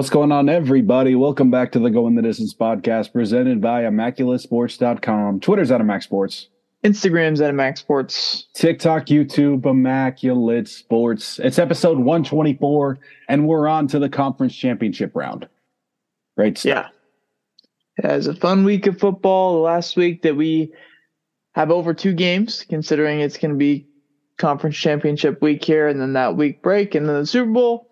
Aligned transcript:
What's 0.00 0.08
going 0.08 0.32
on, 0.32 0.48
everybody? 0.48 1.14
Welcome 1.14 1.50
back 1.50 1.72
to 1.72 1.78
the 1.78 1.90
Going 1.90 2.14
the 2.14 2.22
Distance 2.22 2.54
podcast 2.54 3.12
presented 3.12 3.60
by 3.60 3.82
ImmaculateSports.com. 3.82 5.40
Twitter's 5.40 5.70
at 5.70 5.82
Immac 5.82 6.02
Sports. 6.02 6.48
Instagram's 6.82 7.42
at 7.42 7.52
Immac 7.52 7.76
Sports. 7.76 8.46
TikTok, 8.54 9.08
YouTube, 9.08 9.66
Immaculate 9.66 10.68
Sports. 10.68 11.38
It's 11.40 11.58
episode 11.58 11.98
124, 11.98 12.98
and 13.28 13.46
we're 13.46 13.68
on 13.68 13.88
to 13.88 13.98
the 13.98 14.08
conference 14.08 14.54
championship 14.54 15.14
round. 15.14 15.46
Great 16.34 16.56
stuff. 16.56 16.86
Yeah. 17.98 18.02
yeah. 18.02 18.14
It 18.14 18.16
was 18.16 18.26
a 18.26 18.34
fun 18.34 18.64
week 18.64 18.86
of 18.86 18.98
football. 18.98 19.56
The 19.56 19.60
last 19.60 19.98
week 19.98 20.22
that 20.22 20.34
we 20.34 20.72
have 21.52 21.70
over 21.70 21.92
two 21.92 22.14
games, 22.14 22.64
considering 22.66 23.20
it's 23.20 23.36
going 23.36 23.52
to 23.52 23.58
be 23.58 23.86
conference 24.38 24.78
championship 24.78 25.42
week 25.42 25.62
here 25.62 25.88
and 25.88 26.00
then 26.00 26.14
that 26.14 26.38
week 26.38 26.62
break 26.62 26.94
and 26.94 27.06
then 27.06 27.16
the 27.16 27.26
Super 27.26 27.50
Bowl. 27.50 27.89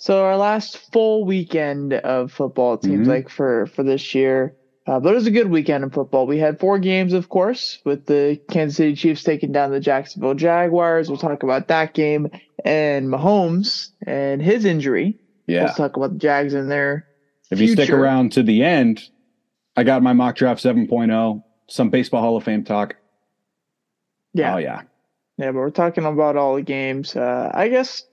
So 0.00 0.24
our 0.24 0.38
last 0.38 0.78
full 0.92 1.26
weekend 1.26 1.92
of 1.92 2.32
football, 2.32 2.72
it 2.72 2.84
seems 2.84 3.00
mm-hmm. 3.02 3.10
like 3.10 3.28
for 3.28 3.66
for 3.66 3.82
this 3.82 4.14
year. 4.14 4.56
Uh, 4.86 4.98
but 4.98 5.12
it 5.12 5.14
was 5.14 5.26
a 5.26 5.30
good 5.30 5.50
weekend 5.50 5.84
in 5.84 5.90
football. 5.90 6.26
We 6.26 6.38
had 6.38 6.58
four 6.58 6.78
games, 6.78 7.12
of 7.12 7.28
course, 7.28 7.78
with 7.84 8.06
the 8.06 8.40
Kansas 8.50 8.78
City 8.78 8.94
Chiefs 8.94 9.22
taking 9.22 9.52
down 9.52 9.70
the 9.70 9.78
Jacksonville 9.78 10.32
Jaguars. 10.32 11.10
We'll 11.10 11.18
talk 11.18 11.42
about 11.42 11.68
that 11.68 11.92
game 11.92 12.30
and 12.64 13.08
Mahomes 13.08 13.90
and 14.06 14.40
his 14.40 14.64
injury. 14.64 15.20
Yeah, 15.46 15.64
we'll 15.64 15.74
talk 15.74 15.98
about 15.98 16.14
the 16.14 16.18
Jags 16.18 16.54
in 16.54 16.70
there. 16.70 17.06
If 17.50 17.60
you 17.60 17.68
stick 17.68 17.90
around 17.90 18.32
to 18.32 18.42
the 18.42 18.64
end, 18.64 19.02
I 19.76 19.82
got 19.82 20.02
my 20.02 20.14
mock 20.14 20.34
draft 20.34 20.64
7.0, 20.64 21.44
some 21.68 21.90
baseball 21.90 22.22
Hall 22.22 22.38
of 22.38 22.44
Fame 22.44 22.64
talk. 22.64 22.96
Yeah. 24.32 24.54
Oh 24.54 24.58
yeah. 24.58 24.80
Yeah, 25.36 25.52
but 25.52 25.56
we're 25.56 25.70
talking 25.70 26.06
about 26.06 26.36
all 26.36 26.56
the 26.56 26.62
games. 26.62 27.16
Uh, 27.16 27.50
I 27.52 27.68
guess 27.68 28.04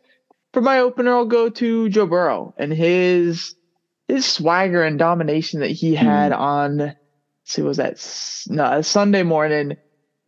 for 0.54 0.62
my 0.62 0.80
opener, 0.80 1.14
I'll 1.14 1.26
go 1.26 1.50
to 1.50 1.90
Joe 1.90 2.06
Burrow 2.06 2.54
and 2.58 2.72
his 2.72 3.56
his 4.08 4.26
swagger 4.26 4.84
and 4.84 4.98
domination 4.98 5.60
that 5.60 5.72
he 5.72 5.96
had 5.96 6.32
mm. 6.32 6.40
on. 6.40 6.96
See, 7.44 7.62
was 7.62 7.78
that 7.78 7.96
no 8.50 8.82
Sunday 8.82 9.24
morning 9.24 9.78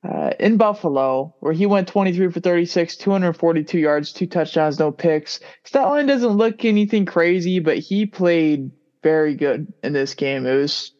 uh, 0.03 0.31
in 0.39 0.57
Buffalo 0.57 1.35
where 1.39 1.53
he 1.53 1.65
went 1.65 1.87
23 1.87 2.31
for 2.31 2.39
36, 2.39 2.95
242 2.95 3.77
yards, 3.77 4.13
two 4.13 4.27
touchdowns, 4.27 4.79
no 4.79 4.91
picks. 4.91 5.39
Stat 5.65 5.87
line 5.87 6.05
doesn't 6.05 6.29
look 6.29 6.63
anything 6.63 7.05
crazy, 7.05 7.59
but 7.59 7.77
he 7.77 8.05
played 8.05 8.71
very 9.03 9.35
good 9.35 9.73
in 9.83 9.93
this 9.93 10.13
game. 10.13 10.45
It 10.45 10.55
was 10.55 10.93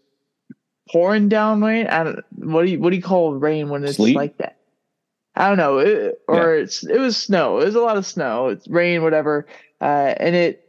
pouring 0.91 1.29
down 1.29 1.61
rain. 1.63 1.87
I 1.87 2.03
don't, 2.03 2.19
what 2.31 2.65
do 2.65 2.71
you 2.71 2.79
what 2.79 2.89
do 2.89 2.95
you 2.95 3.01
call 3.03 3.33
rain 3.33 3.69
when 3.69 3.83
it's 3.83 3.95
Sleep? 3.95 4.15
like 4.15 4.37
that? 4.37 4.58
I 5.39 5.47
don't 5.47 5.57
know, 5.57 5.77
it, 5.77 6.21
or 6.27 6.55
yeah. 6.55 6.63
it's 6.63 6.85
it 6.85 6.99
was 6.99 7.15
snow. 7.15 7.59
It 7.59 7.65
was 7.65 7.75
a 7.75 7.81
lot 7.81 7.95
of 7.95 8.05
snow. 8.05 8.49
It's 8.49 8.67
rain, 8.67 9.01
whatever, 9.03 9.47
uh, 9.79 10.13
and 10.17 10.35
it 10.35 10.65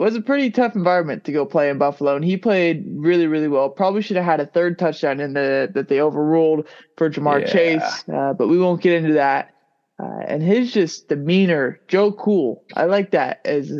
was 0.00 0.16
a 0.16 0.20
pretty 0.20 0.50
tough 0.50 0.74
environment 0.74 1.22
to 1.24 1.32
go 1.32 1.46
play 1.46 1.70
in 1.70 1.78
Buffalo. 1.78 2.16
And 2.16 2.24
he 2.24 2.36
played 2.36 2.84
really, 2.96 3.28
really 3.28 3.46
well. 3.46 3.70
Probably 3.70 4.02
should 4.02 4.16
have 4.16 4.24
had 4.24 4.40
a 4.40 4.46
third 4.46 4.76
touchdown 4.76 5.20
in 5.20 5.34
the 5.34 5.70
that 5.74 5.88
they 5.88 6.00
overruled 6.00 6.66
for 6.96 7.08
Ja'Marr 7.08 7.42
yeah. 7.42 7.46
Chase, 7.46 8.04
uh, 8.12 8.32
but 8.32 8.48
we 8.48 8.58
won't 8.58 8.82
get 8.82 8.94
into 8.94 9.14
that. 9.14 9.54
Uh, 10.02 10.24
and 10.26 10.42
his 10.42 10.72
just 10.72 11.08
demeanor, 11.08 11.78
Joe 11.86 12.10
Cool. 12.10 12.64
I 12.74 12.86
like 12.86 13.12
that 13.12 13.40
as 13.44 13.70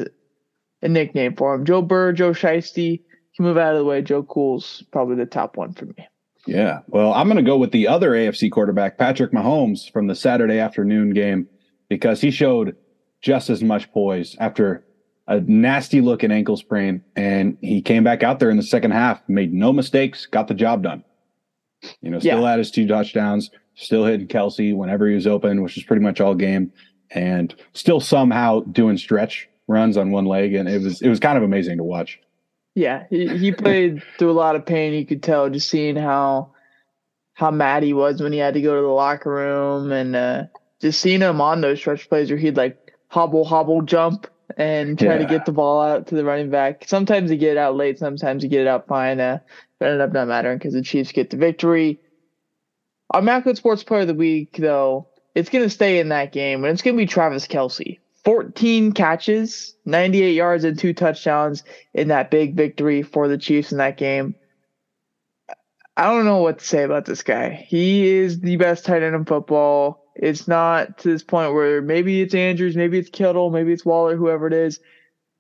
a 0.83 0.89
nickname 0.89 1.35
for 1.35 1.53
him. 1.53 1.65
Joe 1.65 1.83
Burr, 1.83 2.13
Joe 2.13 2.31
Shiesty. 2.31 3.03
Can 3.35 3.47
move 3.47 3.57
out 3.57 3.73
of 3.73 3.79
the 3.79 3.85
way. 3.85 4.03
Joe 4.03 4.23
Cool's 4.23 4.85
probably 4.93 5.17
the 5.17 5.27
top 5.27 5.57
one 5.57 5.73
for 5.73 5.87
me. 5.87 6.07
Yeah. 6.47 6.81
Well, 6.89 7.13
I'm 7.13 7.29
going 7.29 7.43
to 7.43 7.49
go 7.49 7.57
with 7.57 7.73
the 7.73 7.89
other 7.89 8.11
AFC 8.11 8.51
quarterback, 8.51 8.99
Patrick 8.99 9.33
Mahomes, 9.33 9.91
from 9.91 10.07
the 10.07 10.15
Saturday 10.15 10.59
afternoon 10.59 11.11
game, 11.11 11.49
because 11.89 12.21
he 12.21 12.31
showed 12.31 12.77
just 13.21 13.49
as 13.49 13.63
much 13.63 13.93
poise 13.93 14.37
after 14.41 14.85
a 15.29 15.41
nasty 15.41 16.01
looking 16.01 16.33
ankle 16.33 16.57
sprain. 16.57 17.03
And 17.15 17.57
he 17.61 17.81
came 17.81 18.03
back 18.03 18.23
out 18.23 18.41
there 18.41 18.51
in 18.51 18.57
the 18.57 18.63
second 18.63 18.91
half, 18.91 19.23
made 19.29 19.53
no 19.53 19.73
mistakes, 19.73 20.27
got 20.27 20.49
the 20.49 20.55
job 20.55 20.83
done. 20.83 21.05
You 22.01 22.11
know, 22.11 22.19
still 22.19 22.41
yeah. 22.41 22.51
had 22.51 22.59
his 22.59 22.71
two 22.71 22.87
touchdowns, 22.87 23.51
still 23.75 24.05
hitting 24.05 24.29
Kelce 24.29 24.77
whenever 24.77 25.09
he 25.09 25.15
was 25.15 25.27
open, 25.27 25.63
which 25.63 25.77
is 25.77 25.85
pretty 25.85 26.03
much 26.03 26.21
all 26.21 26.35
game, 26.35 26.73
and 27.11 27.55
still 27.73 28.01
somehow 28.01 28.61
doing 28.61 28.97
stretch 28.97 29.49
runs 29.69 29.97
on 29.97 30.11
one 30.11 30.27
leg. 30.27 30.55
And 30.55 30.69
it 30.69 30.83
was 30.83 31.03
it 31.03 31.09
was 31.09 31.21
kind 31.21 31.37
of 31.37 31.45
amazing 31.45 31.79
to 31.79 31.85
watch. 31.85 32.21
Yeah, 32.75 33.05
he, 33.11 33.29
he 33.37 33.53
played 33.53 34.03
through 34.19 34.31
a 34.31 34.33
lot 34.33 34.57
of 34.57 34.67
pain. 34.67 34.95
You 34.95 35.07
could 35.07 35.23
tell 35.23 35.49
just 35.51 35.69
seeing 35.69 35.97
how 35.97 36.53
how 37.35 37.51
mad 37.51 37.83
he 37.83 37.93
was 37.93 38.21
when 38.21 38.33
he 38.33 38.39
had 38.39 38.55
to 38.55 38.61
go 38.63 38.77
to 38.77 38.83
the 38.83 38.89
locker 38.89 39.31
room, 39.31 39.93
and 39.93 40.15
uh, 40.15 40.45
just 40.81 41.01
seeing 41.01 41.21
him 41.21 41.41
on 41.41 41.61
those 41.61 41.79
stretch 41.79 42.09
plays 42.09 42.31
where 42.31 42.39
he'd 42.39 42.57
like 42.57 42.95
hobble, 43.09 43.45
hobble, 43.45 43.83
jump, 43.83 44.27
and 44.57 44.99
try 44.99 45.15
yeah. 45.15 45.19
to 45.19 45.27
get 45.27 45.47
the 45.47 45.53
ball 45.53 45.81
out 45.83 46.07
to 46.09 46.15
the 46.15 46.25
running 46.25 46.51
back. 46.51 46.85
Sometimes 46.87 47.31
he 47.31 47.37
get 47.37 47.53
it 47.53 47.59
out 47.59 47.77
late, 47.77 47.99
sometimes 47.99 48.43
he 48.43 48.49
get 48.49 48.63
it 48.63 48.67
out 48.67 48.87
fine. 48.87 49.21
Uh, 49.21 49.39
but 49.83 49.89
ended 49.89 50.01
up 50.01 50.13
not 50.13 50.29
mattering 50.29 50.59
because 50.59 50.75
the 50.75 50.83
Chiefs 50.83 51.11
get 51.11 51.31
the 51.31 51.37
victory. 51.37 52.01
Our 53.11 53.21
Macro 53.21 53.53
Sports 53.55 53.83
Player 53.83 54.03
of 54.03 54.07
the 54.07 54.15
Week, 54.15 54.57
though, 54.57 55.09
it's 55.35 55.51
going 55.51 55.65
to 55.65 55.71
stay 55.71 55.99
in 55.99 56.11
that 56.11 56.31
game, 56.31 56.63
and 56.63 56.73
it's 56.73 56.83
going 56.83 56.97
to 56.97 57.03
be 57.03 57.07
Travis 57.07 57.49
Kelce. 57.49 57.99
14 58.25 58.93
catches, 58.93 59.75
98 59.85 60.33
yards, 60.33 60.65
and 60.65 60.79
two 60.79 60.93
touchdowns 60.93 61.65
in 61.95 62.09
that 62.09 62.31
big 62.31 62.55
victory 62.55 63.03
for 63.03 63.29
the 63.29 63.39
Chiefs 63.39 63.73
in 63.73 63.79
that 63.79 63.97
game. 63.97 64.35
I 65.97 66.07
don't 66.07 66.25
know 66.25 66.39
what 66.39 66.61
to 66.61 66.65
say 66.65 66.85
about 66.85 67.05
this 67.05 67.23
guy. 67.23 67.51
He 67.51 68.09
is 68.09 68.41
the 68.41 68.57
best 68.57 68.85
tight 68.85 69.03
end 69.03 69.15
in 69.15 69.25
football. 69.25 70.07
It's 70.15 70.47
not 70.47 70.99
to 70.99 71.09
this 71.09 71.23
point 71.23 71.53
where 71.53 71.83
maybe 71.83 72.23
it's 72.23 72.35
Andrews, 72.35 72.77
maybe 72.77 72.99
it's 72.99 73.11
Kittle, 73.11 73.51
maybe 73.51 73.73
it's 73.73 73.85
Waller, 73.85 74.17
whoever 74.17 74.47
it 74.47 74.53
is. 74.53 74.81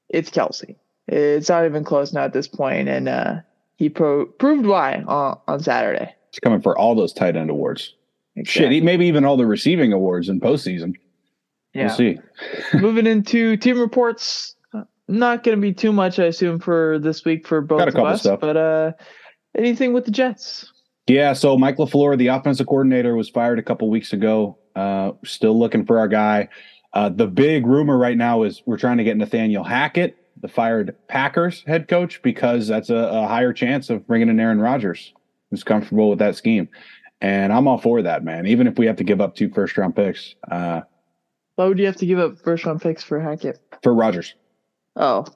It's 0.09 0.31
Kelce. 0.31 0.77
It's 1.09 1.49
not 1.49 1.65
even 1.65 1.85
close 1.85 2.13
now 2.13 2.25
at 2.25 2.33
this 2.33 2.49
point, 2.49 2.89
and 2.89 3.09
uh, 3.09 3.37
he 3.77 3.89
pro- 3.89 4.27
proved 4.27 4.67
why 4.67 5.03
on, 5.07 5.39
on 5.49 5.61
Saturday. 5.61 6.15
He's 6.31 6.41
coming 6.41 6.61
for 6.61 6.77
all 6.77 6.95
those 6.95 7.13
tight 7.13 7.37
end 7.37 7.51
awards. 7.51 7.95
Exactly. 8.37 8.77
Shit, 8.77 8.85
maybe 8.85 9.07
even 9.07 9.25
all 9.25 9.37
the 9.37 9.47
receiving 9.47 9.93
awards 9.93 10.29
in 10.29 10.41
postseason. 10.41 10.95
Yeah. 11.75 11.87
We'll 11.87 11.97
see. 11.97 12.19
Moving 12.75 13.07
into 13.07 13.57
team 13.57 13.79
reports, 13.79 14.55
not 15.09 15.43
going 15.43 15.57
to 15.57 15.61
be 15.61 15.73
too 15.73 15.93
much, 15.93 16.19
I 16.19 16.25
assume, 16.25 16.59
for 16.59 16.99
this 16.99 17.25
week 17.25 17.47
for 17.47 17.61
both 17.61 17.89
of 17.89 17.97
us. 17.97 18.21
Stuff. 18.21 18.41
But 18.41 18.57
uh, 18.57 18.93
anything 19.57 19.93
with 19.93 20.05
the 20.05 20.11
Jets? 20.11 20.73
Yeah, 21.07 21.33
so 21.33 21.59
Mike 21.59 21.77
LaFleur, 21.77 22.17
the 22.17 22.29
offensive 22.29 22.67
coordinator, 22.67 23.17
was 23.17 23.29
fired 23.29 23.59
a 23.59 23.63
couple 23.63 23.91
weeks 23.91 24.13
ago. 24.13 24.57
Uh, 24.77 25.13
still 25.25 25.59
looking 25.59 25.85
for 25.85 25.99
our 25.99 26.09
guy. 26.09 26.49
Uh, 26.95 27.09
the 27.09 27.27
big 27.27 27.67
rumor 27.67 27.99
right 27.99 28.17
now 28.17 28.43
is 28.43 28.63
we're 28.67 28.79
trying 28.79 28.99
to 28.99 29.05
get 29.05 29.17
Nathaniel 29.17 29.65
Hackett, 29.65 30.17
the 30.41 30.49
fired 30.49 30.95
Packers 31.09 31.65
head 31.67 31.89
coach, 31.89 32.23
because 32.23 32.69
that's 32.69 32.91
a, 32.91 32.95
a 32.95 33.27
higher 33.27 33.53
chance 33.53 33.91
of 33.91 34.07
bringing 34.07 34.29
in 34.29 34.39
Aaron 34.39 34.61
Rodgers, 34.61 35.13
who's 35.51 35.65
comfortable 35.65 36.09
with 36.09 36.19
that 36.21 36.37
scheme. 36.37 36.69
And 37.21 37.53
I'm 37.53 37.67
all 37.67 37.79
for 37.79 38.03
that, 38.03 38.25
man. 38.25 38.47
Even 38.47 38.67
if 38.67 38.79
we 38.79 38.87
have 38.87 38.97
to 38.97 39.05
give 39.05 39.21
up 39.21 39.35
two 39.35 39.51
first 39.51 39.77
round 39.77 39.97
picks, 39.97 40.35
uh, 40.51 40.83
why 41.57 41.67
would 41.67 41.79
you 41.79 41.87
have 41.87 41.97
to 41.97 42.07
give 42.07 42.19
up 42.19 42.39
first 42.39 42.65
round 42.65 42.81
picks 42.81 43.03
for 43.03 43.21
Hackett? 43.21 43.61
For 43.83 43.95
Rodgers. 43.95 44.35
Oh. 44.97 45.27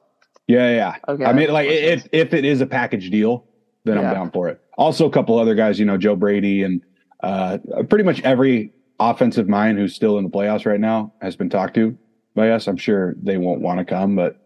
Yeah, 0.47 0.71
yeah. 0.71 0.97
Okay. 1.09 1.25
I 1.25 1.33
mean, 1.33 1.51
like 1.51 1.69
if 1.69 2.09
if 2.13 2.33
it 2.33 2.45
is 2.45 2.61
a 2.61 2.67
package 2.67 3.11
deal, 3.11 3.45
then 3.85 3.97
yeah. 3.97 4.09
I'm 4.09 4.15
down 4.15 4.31
for 4.31 4.49
it. 4.49 4.61
Also, 4.79 5.07
a 5.07 5.11
couple 5.11 5.39
other 5.39 5.55
guys, 5.55 5.79
you 5.79 5.87
know, 5.87 5.97
Joe 5.97 6.17
Brady 6.17 6.63
and 6.63 6.83
uh, 7.23 7.59
pretty 7.89 8.05
much 8.05 8.21
every 8.23 8.73
offensive 9.01 9.49
mind 9.49 9.79
who's 9.79 9.95
still 9.95 10.19
in 10.19 10.25
the 10.25 10.31
playoffs 10.31 10.67
right 10.67 10.81
now 10.81 11.13
has 11.21 11.37
been 11.37 11.51
talked 11.51 11.75
to 11.75 11.97
by 12.35 12.51
us. 12.51 12.67
I'm 12.67 12.77
sure 12.77 13.15
they 13.23 13.39
won't 13.39 13.61
want 13.61 13.79
to 13.79 13.85
come, 13.85 14.15
but 14.15 14.37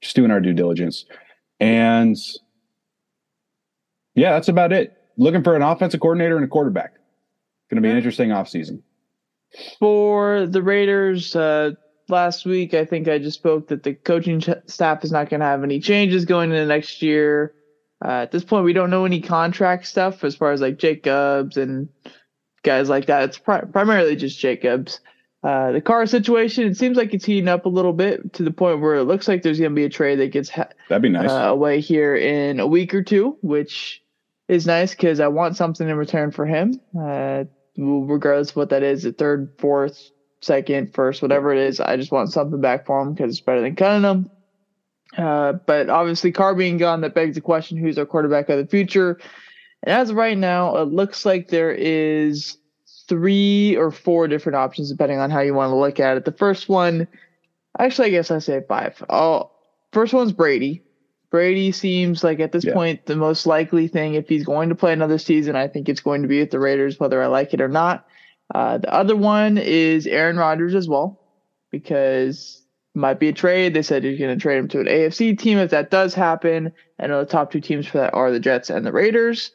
just 0.00 0.14
doing 0.14 0.30
our 0.30 0.40
due 0.40 0.52
diligence. 0.52 1.06
And 1.60 2.16
yeah, 4.14 4.32
that's 4.32 4.48
about 4.48 4.72
it. 4.72 4.96
Looking 5.16 5.42
for 5.42 5.56
an 5.56 5.62
offensive 5.62 6.00
coordinator 6.00 6.36
and 6.36 6.44
a 6.44 6.48
quarterback. 6.48 6.94
Going 7.70 7.76
to 7.76 7.80
be 7.80 7.90
an 7.90 7.96
interesting 7.96 8.28
offseason. 8.30 8.82
For 9.78 10.46
the 10.46 10.62
Raiders, 10.62 11.34
uh, 11.34 11.72
last 12.08 12.44
week 12.44 12.74
I 12.74 12.84
think 12.84 13.08
I 13.08 13.18
just 13.18 13.38
spoke 13.38 13.68
that 13.68 13.82
the 13.82 13.94
coaching 13.94 14.40
ch- 14.40 14.50
staff 14.66 15.04
is 15.04 15.12
not 15.12 15.28
going 15.28 15.40
to 15.40 15.46
have 15.46 15.64
any 15.64 15.80
changes 15.80 16.24
going 16.24 16.50
into 16.50 16.66
next 16.66 17.02
year. 17.02 17.54
Uh, 18.04 18.10
at 18.22 18.30
this 18.30 18.44
point, 18.44 18.64
we 18.64 18.72
don't 18.72 18.90
know 18.90 19.04
any 19.04 19.20
contract 19.20 19.86
stuff 19.86 20.22
as 20.22 20.36
far 20.36 20.52
as 20.52 20.60
like 20.60 20.78
Jacobs 20.78 21.56
and 21.56 21.88
guys 22.62 22.88
like 22.88 23.06
that. 23.06 23.22
It's 23.24 23.38
pri- 23.38 23.64
primarily 23.72 24.16
just 24.16 24.38
Jacobs. 24.38 25.00
Uh, 25.42 25.72
the 25.72 25.80
Carr 25.80 26.06
situation, 26.06 26.64
it 26.64 26.76
seems 26.76 26.96
like 26.96 27.14
it's 27.14 27.24
heating 27.24 27.48
up 27.48 27.66
a 27.66 27.70
little 27.70 27.92
bit 27.92 28.32
to 28.34 28.42
the 28.42 28.50
point 28.50 28.80
where 28.80 28.96
it 28.96 29.04
looks 29.04 29.28
like 29.28 29.42
there's 29.42 29.60
going 29.60 29.70
to 29.70 29.74
be 29.76 29.84
a 29.84 29.88
trade 29.88 30.18
that 30.18 30.32
gets 30.32 30.50
ha- 30.50 30.68
that'd 30.88 31.02
be 31.02 31.08
nice 31.08 31.30
uh, 31.30 31.48
away 31.48 31.80
here 31.80 32.16
in 32.16 32.58
a 32.58 32.66
week 32.66 32.92
or 32.92 33.02
two, 33.02 33.38
which 33.42 34.02
is 34.48 34.66
nice 34.66 34.90
because 34.90 35.20
I 35.20 35.28
want 35.28 35.56
something 35.56 35.88
in 35.88 35.96
return 35.96 36.32
for 36.32 36.46
him. 36.46 36.80
Uh, 36.98 37.44
regardless 37.76 38.50
of 38.50 38.56
what 38.56 38.70
that 38.70 38.82
is, 38.82 39.02
the 39.02 39.12
third, 39.12 39.52
fourth, 39.58 40.10
second, 40.40 40.94
first, 40.94 41.22
whatever 41.22 41.52
it 41.52 41.58
is. 41.58 41.80
I 41.80 41.96
just 41.96 42.12
want 42.12 42.32
something 42.32 42.60
back 42.60 42.86
for 42.86 43.00
him 43.00 43.14
because 43.14 43.32
it's 43.32 43.40
better 43.40 43.60
than 43.60 43.76
cutting 43.76 44.02
them. 44.02 44.30
Uh, 45.16 45.52
but 45.52 45.88
obviously, 45.88 46.32
Carr 46.32 46.54
being 46.54 46.78
gone, 46.78 47.00
that 47.00 47.14
begs 47.14 47.34
the 47.34 47.40
question: 47.40 47.78
Who's 47.78 47.98
our 47.98 48.06
quarterback 48.06 48.48
of 48.48 48.58
the 48.58 48.66
future? 48.66 49.18
And 49.82 49.92
as 49.92 50.10
of 50.10 50.16
right 50.16 50.36
now, 50.36 50.76
it 50.76 50.88
looks 50.88 51.24
like 51.24 51.48
there 51.48 51.72
is 51.72 52.58
three 53.08 53.76
or 53.76 53.90
four 53.90 54.26
different 54.28 54.56
options, 54.56 54.90
depending 54.90 55.18
on 55.18 55.30
how 55.30 55.40
you 55.40 55.54
want 55.54 55.70
to 55.70 55.76
look 55.76 56.00
at 56.00 56.16
it. 56.16 56.24
The 56.24 56.32
first 56.32 56.68
one, 56.68 57.06
actually, 57.78 58.08
I 58.08 58.10
guess 58.10 58.30
I 58.30 58.38
say 58.40 58.62
five. 58.68 59.02
Oh, 59.08 59.50
first 59.92 60.12
one's 60.12 60.32
Brady. 60.32 60.82
Brady 61.30 61.72
seems 61.72 62.22
like 62.22 62.40
at 62.40 62.52
this 62.52 62.64
yeah. 62.64 62.72
point 62.72 63.06
the 63.06 63.16
most 63.16 63.46
likely 63.46 63.88
thing. 63.88 64.14
If 64.14 64.28
he's 64.28 64.44
going 64.44 64.68
to 64.68 64.74
play 64.74 64.92
another 64.92 65.18
season, 65.18 65.56
I 65.56 65.68
think 65.68 65.88
it's 65.88 66.00
going 66.00 66.22
to 66.22 66.28
be 66.28 66.40
with 66.40 66.50
the 66.50 66.60
Raiders, 66.60 66.98
whether 66.98 67.22
I 67.22 67.26
like 67.26 67.52
it 67.54 67.60
or 67.60 67.68
not. 67.68 68.06
Uh, 68.54 68.78
the 68.78 68.92
other 68.92 69.16
one 69.16 69.58
is 69.58 70.06
Aaron 70.06 70.36
Rodgers 70.36 70.74
as 70.74 70.88
well, 70.88 71.20
because 71.70 72.62
might 72.94 73.20
be 73.20 73.28
a 73.28 73.32
trade. 73.32 73.74
They 73.74 73.82
said 73.82 74.04
he's 74.04 74.18
going 74.18 74.36
to 74.36 74.40
trade 74.40 74.58
him 74.58 74.68
to 74.68 74.80
an 74.80 74.86
AFC 74.86 75.38
team 75.38 75.58
if 75.58 75.70
that 75.70 75.90
does 75.90 76.14
happen. 76.14 76.72
I 76.98 77.06
know 77.06 77.20
the 77.20 77.30
top 77.30 77.52
two 77.52 77.60
teams 77.60 77.86
for 77.86 77.98
that 77.98 78.14
are 78.14 78.32
the 78.32 78.40
Jets 78.40 78.70
and 78.70 78.86
the 78.86 78.92
Raiders. 78.92 79.52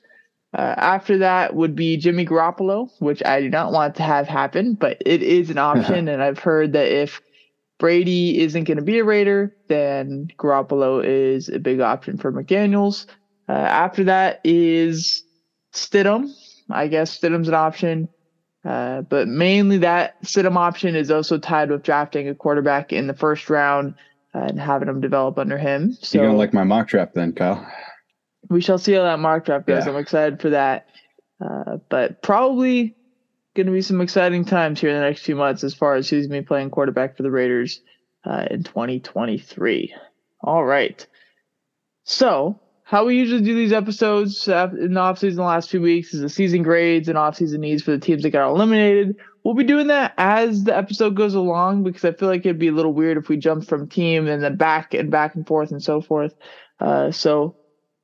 Uh, 0.53 0.75
after 0.77 1.19
that 1.19 1.55
would 1.55 1.75
be 1.75 1.97
Jimmy 1.97 2.25
Garoppolo, 2.25 2.89
which 2.99 3.23
I 3.25 3.41
do 3.41 3.49
not 3.49 3.71
want 3.71 3.95
to 3.95 4.03
have 4.03 4.27
happen, 4.27 4.75
but 4.75 4.97
it 5.05 5.23
is 5.23 5.49
an 5.49 5.57
option. 5.57 6.07
and 6.07 6.21
I've 6.21 6.39
heard 6.39 6.73
that 6.73 6.91
if 6.91 7.21
Brady 7.81 8.39
isn't 8.39 8.65
going 8.65 8.77
to 8.77 8.83
be 8.83 8.99
a 8.99 9.03
Raider, 9.03 9.55
then 9.67 10.27
Garoppolo 10.37 11.03
is 11.03 11.49
a 11.49 11.57
big 11.57 11.79
option 11.81 12.15
for 12.15 12.31
McDaniels. 12.31 13.07
Uh, 13.49 13.53
after 13.53 14.03
that 14.03 14.39
is 14.43 15.23
Stidham. 15.73 16.31
I 16.69 16.87
guess 16.87 17.17
Stidham's 17.17 17.47
an 17.47 17.55
option. 17.55 18.07
Uh, 18.63 19.01
but 19.01 19.27
mainly 19.27 19.79
that 19.79 20.21
Stidham 20.21 20.57
option 20.57 20.95
is 20.95 21.09
also 21.09 21.39
tied 21.39 21.71
with 21.71 21.81
drafting 21.81 22.29
a 22.29 22.35
quarterback 22.35 22.93
in 22.93 23.07
the 23.07 23.15
first 23.15 23.49
round 23.49 23.95
uh, 24.35 24.41
and 24.41 24.59
having 24.59 24.87
him 24.87 25.01
develop 25.01 25.39
under 25.39 25.57
him. 25.57 25.97
So 26.01 26.19
You're 26.19 26.27
going 26.27 26.35
to 26.35 26.37
like 26.37 26.53
my 26.53 26.63
mock 26.63 26.87
draft 26.87 27.15
then, 27.15 27.33
Kyle. 27.33 27.67
We 28.51 28.61
shall 28.61 28.77
see 28.77 28.93
how 28.93 29.01
that 29.01 29.17
mock 29.17 29.45
draft 29.45 29.65
goes. 29.65 29.87
Yeah. 29.87 29.91
I'm 29.91 29.97
excited 29.97 30.39
for 30.39 30.51
that. 30.51 30.85
Uh, 31.43 31.77
but 31.89 32.21
probably 32.21 32.95
going 33.55 33.67
to 33.67 33.73
be 33.73 33.81
some 33.81 34.01
exciting 34.01 34.45
times 34.45 34.79
here 34.79 34.89
in 34.89 34.95
the 34.95 35.01
next 35.01 35.23
few 35.23 35.35
months 35.35 35.63
as 35.63 35.73
far 35.73 35.95
as 35.95 36.09
who's 36.09 36.27
going 36.27 36.39
to 36.39 36.43
be 36.43 36.47
playing 36.47 36.69
quarterback 36.69 37.17
for 37.17 37.23
the 37.23 37.31
Raiders 37.31 37.81
uh, 38.25 38.45
in 38.49 38.63
2023. 38.63 39.93
All 40.41 40.63
right. 40.63 41.05
So, 42.03 42.59
how 42.83 43.05
we 43.05 43.17
usually 43.17 43.41
do 43.41 43.55
these 43.55 43.71
episodes 43.71 44.47
in 44.47 44.93
the 44.93 44.99
offseason 44.99 45.35
the 45.35 45.43
last 45.43 45.69
few 45.69 45.81
weeks 45.81 46.13
is 46.13 46.21
the 46.21 46.29
season 46.29 46.61
grades 46.61 47.07
and 47.07 47.17
offseason 47.17 47.59
needs 47.59 47.83
for 47.83 47.91
the 47.91 47.99
teams 47.99 48.23
that 48.23 48.31
got 48.31 48.49
eliminated. 48.49 49.15
We'll 49.43 49.53
be 49.53 49.63
doing 49.63 49.87
that 49.87 50.13
as 50.17 50.65
the 50.65 50.75
episode 50.75 51.15
goes 51.15 51.33
along 51.33 51.83
because 51.83 52.03
I 52.03 52.11
feel 52.11 52.27
like 52.27 52.41
it'd 52.41 52.59
be 52.59 52.67
a 52.67 52.73
little 52.73 52.93
weird 52.93 53.17
if 53.17 53.29
we 53.29 53.37
jumped 53.37 53.67
from 53.67 53.87
team 53.87 54.27
and 54.27 54.43
then 54.43 54.57
back 54.57 54.93
and 54.93 55.09
back 55.09 55.35
and 55.35 55.47
forth 55.47 55.71
and 55.71 55.81
so 55.81 56.01
forth. 56.01 56.33
Uh, 56.79 57.11
so 57.11 57.55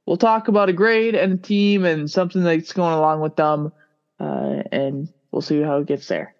we'll 0.05 0.17
talk 0.17 0.47
about 0.47 0.69
a 0.69 0.73
grade 0.73 1.15
and 1.15 1.33
a 1.33 1.37
team 1.37 1.83
and 1.83 2.09
something 2.09 2.43
that's 2.43 2.71
going 2.71 2.93
along 2.93 3.19
with 3.21 3.35
them. 3.35 3.73
Uh, 4.19 4.63
and 4.71 5.09
We'll 5.37 5.43
see 5.43 5.61
how 5.61 5.77
it 5.77 5.85
gets 5.85 6.07
there. 6.07 6.33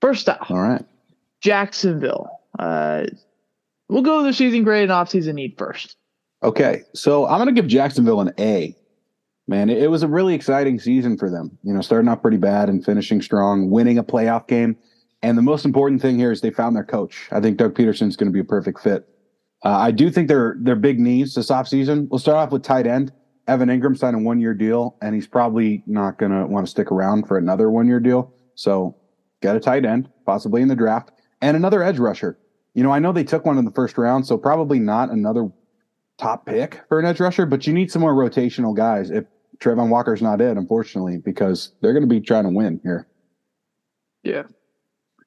First 0.00 0.28
off, 0.28 0.52
all 0.52 0.60
right, 0.60 0.84
Jacksonville. 1.40 2.30
Uh, 2.56 3.06
we'll 3.88 4.02
go 4.02 4.18
with 4.18 4.26
the 4.26 4.32
season 4.32 4.62
grade 4.62 4.84
and 4.84 4.92
offseason 4.92 5.34
need 5.34 5.58
first. 5.58 5.96
Okay, 6.44 6.82
so 6.94 7.26
I'm 7.26 7.38
going 7.38 7.52
to 7.52 7.60
give 7.60 7.68
Jacksonville 7.68 8.20
an 8.20 8.32
A. 8.38 8.76
Man, 9.48 9.68
it, 9.68 9.82
it 9.82 9.88
was 9.88 10.04
a 10.04 10.06
really 10.06 10.32
exciting 10.32 10.78
season 10.78 11.18
for 11.18 11.28
them. 11.28 11.58
You 11.64 11.72
know, 11.72 11.80
starting 11.80 12.08
off 12.08 12.22
pretty 12.22 12.36
bad 12.36 12.68
and 12.68 12.84
finishing 12.84 13.20
strong, 13.20 13.68
winning 13.68 13.98
a 13.98 14.04
playoff 14.04 14.46
game. 14.46 14.76
And 15.24 15.36
the 15.36 15.42
most 15.42 15.64
important 15.64 16.00
thing 16.00 16.16
here 16.16 16.30
is 16.30 16.40
they 16.40 16.52
found 16.52 16.76
their 16.76 16.84
coach. 16.84 17.26
I 17.32 17.40
think 17.40 17.56
Doug 17.56 17.74
Pederson's 17.74 18.14
going 18.14 18.28
to 18.28 18.32
be 18.32 18.38
a 18.38 18.44
perfect 18.44 18.78
fit. 18.78 19.08
Uh, 19.64 19.70
I 19.70 19.90
do 19.90 20.08
think 20.08 20.28
they're 20.28 20.54
they're 20.60 20.76
big 20.76 21.00
needs 21.00 21.34
this 21.34 21.50
offseason. 21.50 22.08
We'll 22.10 22.20
start 22.20 22.36
off 22.36 22.52
with 22.52 22.62
tight 22.62 22.86
end. 22.86 23.12
Evan 23.48 23.68
Engram 23.68 23.96
signed 23.96 24.16
a 24.16 24.18
one 24.18 24.40
year 24.40 24.54
deal, 24.54 24.96
and 25.02 25.14
he's 25.14 25.26
probably 25.26 25.82
not 25.86 26.18
going 26.18 26.32
to 26.32 26.46
want 26.46 26.66
to 26.66 26.70
stick 26.70 26.90
around 26.90 27.26
for 27.26 27.38
another 27.38 27.70
one 27.70 27.86
year 27.86 28.00
deal. 28.00 28.32
So 28.54 28.96
get 29.40 29.56
a 29.56 29.60
tight 29.60 29.84
end, 29.84 30.08
possibly 30.26 30.62
in 30.62 30.68
the 30.68 30.76
draft, 30.76 31.10
and 31.40 31.56
another 31.56 31.82
edge 31.82 31.98
rusher. 31.98 32.38
You 32.74 32.82
know, 32.82 32.92
I 32.92 32.98
know 32.98 33.12
they 33.12 33.24
took 33.24 33.44
one 33.44 33.58
in 33.58 33.64
the 33.64 33.70
first 33.72 33.98
round, 33.98 34.26
so 34.26 34.38
probably 34.38 34.78
not 34.78 35.10
another 35.10 35.50
top 36.18 36.46
pick 36.46 36.80
for 36.88 37.00
an 37.00 37.06
edge 37.06 37.18
rusher, 37.18 37.46
but 37.46 37.66
you 37.66 37.72
need 37.72 37.90
some 37.90 38.02
more 38.02 38.14
rotational 38.14 38.76
guys 38.76 39.10
if 39.10 39.24
Travon 39.58 39.88
Walker's 39.88 40.22
not 40.22 40.40
it, 40.40 40.56
unfortunately, 40.56 41.18
because 41.18 41.72
they're 41.80 41.92
going 41.92 42.02
to 42.02 42.08
be 42.08 42.20
trying 42.20 42.44
to 42.44 42.50
win 42.50 42.80
here. 42.82 43.08
Yeah. 44.22 44.44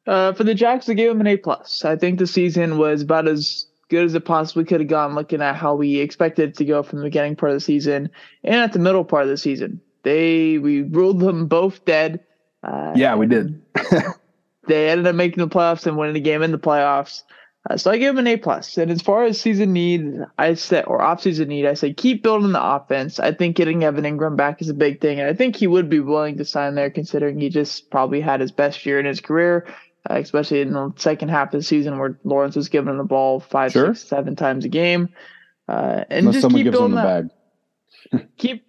Uh, 0.05 0.33
for 0.33 0.43
the 0.43 0.53
Jacks, 0.53 0.89
I 0.89 0.93
gave 0.93 1.09
them 1.09 1.21
an 1.21 1.27
A 1.27 1.37
plus. 1.37 1.85
I 1.85 1.95
think 1.95 2.19
the 2.19 2.27
season 2.27 2.77
was 2.77 3.01
about 3.01 3.27
as 3.27 3.67
good 3.89 4.05
as 4.05 4.15
it 4.15 4.25
possibly 4.25 4.65
could 4.65 4.79
have 4.79 4.89
gone 4.89 5.15
looking 5.15 5.41
at 5.41 5.55
how 5.55 5.75
we 5.75 5.97
expected 5.97 6.49
it 6.49 6.55
to 6.57 6.65
go 6.65 6.83
from 6.83 6.99
the 6.99 7.05
beginning 7.05 7.35
part 7.35 7.51
of 7.51 7.55
the 7.55 7.61
season 7.61 8.09
and 8.43 8.55
at 8.55 8.73
the 8.73 8.79
middle 8.79 9.03
part 9.03 9.23
of 9.23 9.29
the 9.29 9.37
season. 9.37 9.81
They 10.03 10.57
we 10.57 10.81
ruled 10.81 11.19
them 11.19 11.47
both 11.47 11.85
dead. 11.85 12.21
Uh, 12.63 12.93
yeah, 12.95 13.15
we 13.15 13.25
did. 13.25 13.61
they 14.67 14.89
ended 14.89 15.07
up 15.07 15.15
making 15.15 15.43
the 15.43 15.53
playoffs 15.53 15.85
and 15.85 15.97
winning 15.97 16.13
the 16.13 16.19
game 16.19 16.43
in 16.43 16.51
the 16.51 16.59
playoffs. 16.59 17.23
Uh, 17.69 17.77
so 17.77 17.91
I 17.91 17.97
give 17.97 18.15
them 18.15 18.25
an 18.25 18.33
A 18.33 18.37
plus. 18.37 18.77
And 18.77 18.91
as 18.91 19.01
far 19.01 19.23
as 19.23 19.39
season 19.39 19.71
need, 19.71 20.19
I 20.37 20.53
said 20.55 20.83
or 20.85 20.99
offseason 20.99 21.47
need, 21.47 21.65
I 21.65 21.75
say 21.75 21.93
keep 21.93 22.21
building 22.21 22.51
the 22.51 22.63
offense. 22.63 23.19
I 23.19 23.31
think 23.31 23.55
getting 23.55 23.85
Evan 23.85 24.03
Engram 24.03 24.35
back 24.35 24.61
is 24.61 24.67
a 24.67 24.73
big 24.73 24.99
thing, 24.99 25.19
and 25.19 25.29
I 25.29 25.33
think 25.33 25.55
he 25.55 25.67
would 25.67 25.89
be 25.89 26.01
willing 26.01 26.37
to 26.37 26.45
sign 26.45 26.75
there, 26.75 26.89
considering 26.89 27.39
he 27.39 27.49
just 27.49 27.89
probably 27.89 28.19
had 28.19 28.41
his 28.41 28.51
best 28.51 28.85
year 28.85 28.99
in 28.99 29.05
his 29.05 29.21
career 29.21 29.65
uh, 30.09 30.15
especially 30.15 30.61
in 30.61 30.73
the 30.73 30.93
second 30.97 31.29
half 31.29 31.53
of 31.53 31.59
the 31.59 31.63
season 31.63 31.97
where 31.97 32.19
Lawrence 32.23 32.55
was 32.55 32.69
giving 32.69 32.97
the 32.97 33.03
ball 33.03 33.39
five, 33.39 33.71
sure. 33.71 33.93
six, 33.93 34.07
seven 34.07 34.35
times 34.35 34.65
a 34.65 34.69
game. 34.69 35.09
Uh, 35.67 36.03
and 36.09 36.27
Unless 36.27 36.41
just 36.43 36.55
keep 36.55 36.71
building 36.71 36.95
that. 36.95 37.29
keep 38.37 38.65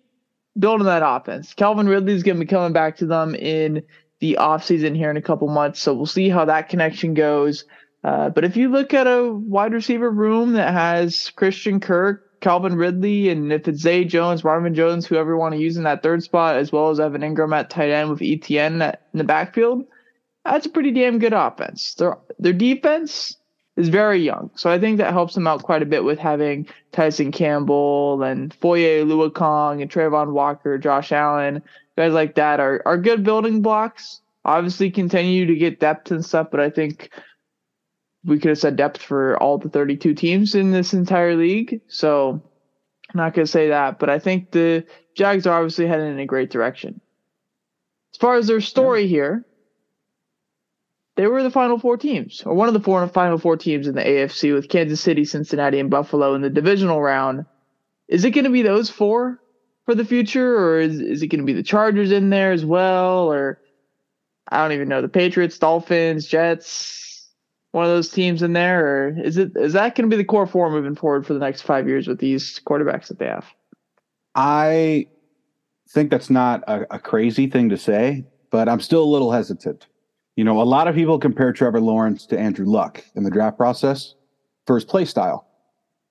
building 0.58 0.86
that 0.86 1.02
offense. 1.04 1.54
Calvin 1.54 1.88
Ridley 1.88 2.14
is 2.14 2.22
going 2.22 2.36
to 2.36 2.44
be 2.44 2.46
coming 2.46 2.72
back 2.72 2.96
to 2.98 3.06
them 3.06 3.34
in 3.34 3.82
the 4.20 4.38
offseason 4.40 4.96
here 4.96 5.10
in 5.10 5.16
a 5.16 5.22
couple 5.22 5.48
months. 5.48 5.80
So 5.80 5.92
we'll 5.92 6.06
see 6.06 6.28
how 6.28 6.44
that 6.44 6.68
connection 6.68 7.14
goes. 7.14 7.64
Uh, 8.04 8.28
but 8.28 8.44
if 8.44 8.56
you 8.56 8.68
look 8.68 8.94
at 8.94 9.06
a 9.06 9.32
wide 9.32 9.72
receiver 9.72 10.10
room 10.10 10.52
that 10.52 10.72
has 10.72 11.30
Christian 11.30 11.80
Kirk, 11.80 12.40
Calvin 12.40 12.76
Ridley, 12.76 13.30
and 13.30 13.52
if 13.52 13.66
it's 13.66 13.80
Zay 13.80 14.04
Jones, 14.04 14.44
Marvin 14.44 14.74
Jones, 14.74 15.06
whoever 15.06 15.32
you 15.32 15.38
want 15.38 15.54
to 15.54 15.60
use 15.60 15.78
in 15.78 15.84
that 15.84 16.02
third 16.02 16.22
spot, 16.22 16.56
as 16.56 16.70
well 16.70 16.90
as 16.90 17.00
Evan 17.00 17.22
Engram 17.22 17.56
at 17.56 17.70
tight 17.70 17.90
end 17.90 18.10
with 18.10 18.20
ETN 18.20 18.96
in 19.12 19.18
the 19.18 19.24
backfield, 19.24 19.84
that's 20.44 20.66
a 20.66 20.70
pretty 20.70 20.90
damn 20.90 21.18
good 21.18 21.32
offense. 21.32 21.94
Their 21.94 22.18
their 22.38 22.52
defense 22.52 23.36
is 23.76 23.88
very 23.88 24.22
young, 24.22 24.50
so 24.54 24.70
I 24.70 24.78
think 24.78 24.98
that 24.98 25.12
helps 25.12 25.34
them 25.34 25.46
out 25.46 25.62
quite 25.62 25.82
a 25.82 25.86
bit 25.86 26.04
with 26.04 26.18
having 26.18 26.68
Tyson 26.92 27.32
Campbell 27.32 28.22
and 28.22 28.54
Foye 28.54 29.02
Oluokun 29.04 29.80
and 29.80 29.90
Travon 29.90 30.32
Walker, 30.32 30.78
Josh 30.78 31.12
Allen, 31.12 31.62
guys 31.96 32.12
like 32.12 32.34
that 32.36 32.60
are 32.60 32.82
are 32.86 32.98
good 32.98 33.24
building 33.24 33.62
blocks. 33.62 34.20
Obviously, 34.44 34.90
continue 34.90 35.46
to 35.46 35.54
get 35.54 35.80
depth 35.80 36.10
and 36.10 36.24
stuff, 36.24 36.48
but 36.50 36.60
I 36.60 36.68
think 36.68 37.10
we 38.24 38.38
could 38.38 38.50
have 38.50 38.58
said 38.58 38.76
depth 38.76 39.02
for 39.02 39.36
all 39.42 39.58
the 39.58 39.68
32 39.68 40.14
teams 40.14 40.54
in 40.54 40.70
this 40.70 40.94
entire 40.94 41.36
league. 41.36 41.80
So 41.88 42.42
I'm 43.12 43.18
not 43.18 43.34
going 43.34 43.46
to 43.46 43.50
say 43.50 43.68
that, 43.68 43.98
but 43.98 44.10
I 44.10 44.18
think 44.18 44.50
the 44.50 44.84
Jags 45.14 45.46
are 45.46 45.56
obviously 45.56 45.86
heading 45.86 46.08
in 46.08 46.18
a 46.18 46.26
great 46.26 46.50
direction. 46.50 47.00
As 48.14 48.18
far 48.18 48.36
as 48.36 48.46
their 48.46 48.60
story 48.60 49.02
yeah. 49.02 49.08
here, 49.08 49.46
they 51.16 51.26
were 51.26 51.42
the 51.42 51.50
final 51.50 51.78
four 51.78 51.96
teams, 51.96 52.42
or 52.44 52.54
one 52.54 52.68
of 52.68 52.74
the 52.74 52.80
four 52.80 53.06
final 53.08 53.38
four 53.38 53.56
teams 53.56 53.86
in 53.86 53.94
the 53.94 54.02
AFC 54.02 54.52
with 54.52 54.68
Kansas 54.68 55.00
City, 55.00 55.24
Cincinnati, 55.24 55.78
and 55.78 55.90
Buffalo 55.90 56.34
in 56.34 56.42
the 56.42 56.50
divisional 56.50 57.00
round. 57.00 57.46
Is 58.08 58.24
it 58.24 58.32
going 58.32 58.44
to 58.44 58.50
be 58.50 58.62
those 58.62 58.90
four 58.90 59.40
for 59.86 59.94
the 59.94 60.04
future, 60.04 60.56
or 60.58 60.80
is, 60.80 61.00
is 61.00 61.22
it 61.22 61.28
going 61.28 61.40
to 61.40 61.46
be 61.46 61.52
the 61.52 61.62
Chargers 61.62 62.10
in 62.10 62.30
there 62.30 62.52
as 62.52 62.64
well, 62.64 63.32
or 63.32 63.60
I 64.48 64.58
don't 64.58 64.72
even 64.72 64.88
know 64.88 65.02
the 65.02 65.08
Patriots, 65.08 65.58
Dolphins, 65.58 66.26
Jets, 66.26 67.28
one 67.70 67.84
of 67.84 67.90
those 67.90 68.10
teams 68.10 68.42
in 68.42 68.52
there, 68.52 68.86
or 68.86 69.20
is 69.20 69.36
it 69.36 69.52
is 69.54 69.74
that 69.74 69.94
going 69.94 70.10
to 70.10 70.16
be 70.16 70.20
the 70.20 70.26
core 70.26 70.46
four 70.46 70.70
moving 70.70 70.96
forward 70.96 71.26
for 71.26 71.34
the 71.34 71.40
next 71.40 71.62
five 71.62 71.86
years 71.86 72.08
with 72.08 72.18
these 72.18 72.60
quarterbacks 72.66 73.06
that 73.06 73.20
they 73.20 73.26
have? 73.26 73.46
I 74.34 75.06
think 75.90 76.10
that's 76.10 76.30
not 76.30 76.64
a, 76.66 76.96
a 76.96 76.98
crazy 76.98 77.48
thing 77.48 77.68
to 77.68 77.78
say, 77.78 78.24
but 78.50 78.68
I'm 78.68 78.80
still 78.80 79.04
a 79.04 79.06
little 79.06 79.30
hesitant 79.30 79.86
you 80.36 80.44
know, 80.44 80.60
a 80.60 80.64
lot 80.64 80.88
of 80.88 80.94
people 80.94 81.18
compare 81.18 81.52
Trevor 81.52 81.80
Lawrence 81.80 82.26
to 82.26 82.38
Andrew 82.38 82.66
Luck 82.66 83.04
in 83.14 83.22
the 83.22 83.30
draft 83.30 83.56
process 83.56 84.14
for 84.66 84.74
his 84.74 84.84
play 84.84 85.04
style. 85.04 85.46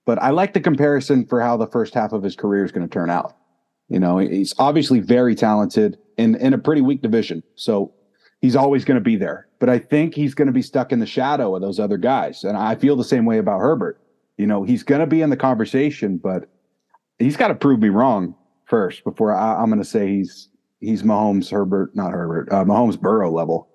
But 0.06 0.22
I 0.22 0.30
like 0.30 0.54
the 0.54 0.62
comparison 0.62 1.26
for 1.26 1.42
how 1.42 1.58
the 1.58 1.68
first 1.68 1.94
half 1.94 2.14
of 2.14 2.24
his 2.24 2.36
career 2.36 2.66
is 2.66 2.72
going 2.72 2.88
to 2.88 2.94
turn 2.94 3.10
out. 3.10 3.36
You 3.90 4.00
know, 4.00 4.18
he's 4.18 4.54
obviously 4.58 5.00
very 5.00 5.36
talented 5.36 5.98
in, 6.18 6.36
in 6.36 6.54
a 6.54 6.58
pretty 6.58 6.82
weak 6.82 7.02
division. 7.02 7.44
So 7.56 7.94
he's 8.42 8.56
always 8.56 8.86
going 8.86 8.96
to 8.96 9.04
be 9.04 9.16
there. 9.16 9.48
But 9.60 9.70
I 9.70 9.80
think 9.80 10.16
he's 10.16 10.34
going 10.34 10.48
to 10.48 10.54
be 10.54 10.62
stuck 10.62 10.92
in 10.92 11.00
the 11.00 11.06
shadow 11.06 11.56
of 11.56 11.62
those 11.62 11.80
other 11.80 11.98
guys. 11.98 12.44
And 12.44 12.58
I 12.58 12.76
feel 12.76 12.96
the 12.96 13.04
same 13.04 13.26
way 13.26 13.38
about 13.38 13.60
Herbert. 13.60 14.02
You 14.38 14.48
know, 14.48 14.64
he's 14.64 14.84
going 14.84 15.02
to 15.02 15.08
be 15.08 15.22
in 15.22 15.30
the 15.30 15.38
conversation, 15.38 16.18
but 16.18 16.50
he's 17.20 17.38
got 17.38 17.50
to 17.50 17.56
prove 17.56 17.80
me 17.80 17.90
wrong 17.90 18.36
first 18.66 19.04
before 19.04 19.34
I, 19.34 19.62
am 19.62 19.70
going 19.70 19.82
to 19.82 19.88
say 19.88 20.08
he's 20.08 20.50
he's 20.80 21.04
Mahomes, 21.04 21.52
Herbert, 21.52 21.96
not 21.96 22.12
Herbert, 22.12 22.52
uh, 22.52 22.66
Mahomes 22.66 23.00
Burrow 23.00 23.32
level 23.32 23.70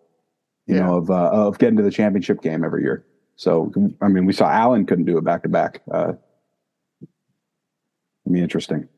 you 0.68 0.76
yeah. 0.76 0.86
know, 0.86 0.96
of 0.98 1.10
uh, 1.10 1.30
of 1.32 1.58
getting 1.58 1.76
to 1.78 1.82
the 1.82 1.90
championship 1.90 2.42
game 2.42 2.62
every 2.62 2.82
year. 2.82 3.04
So, 3.36 3.72
I 4.00 4.08
mean, 4.08 4.26
we 4.26 4.32
saw 4.32 4.50
Allen 4.50 4.84
couldn't 4.84 5.04
do 5.04 5.16
it 5.16 5.24
back 5.24 5.42
to 5.44 5.48
back. 5.48 5.82
Uh, 5.90 6.12
be 8.30 8.40
interesting. 8.40 8.88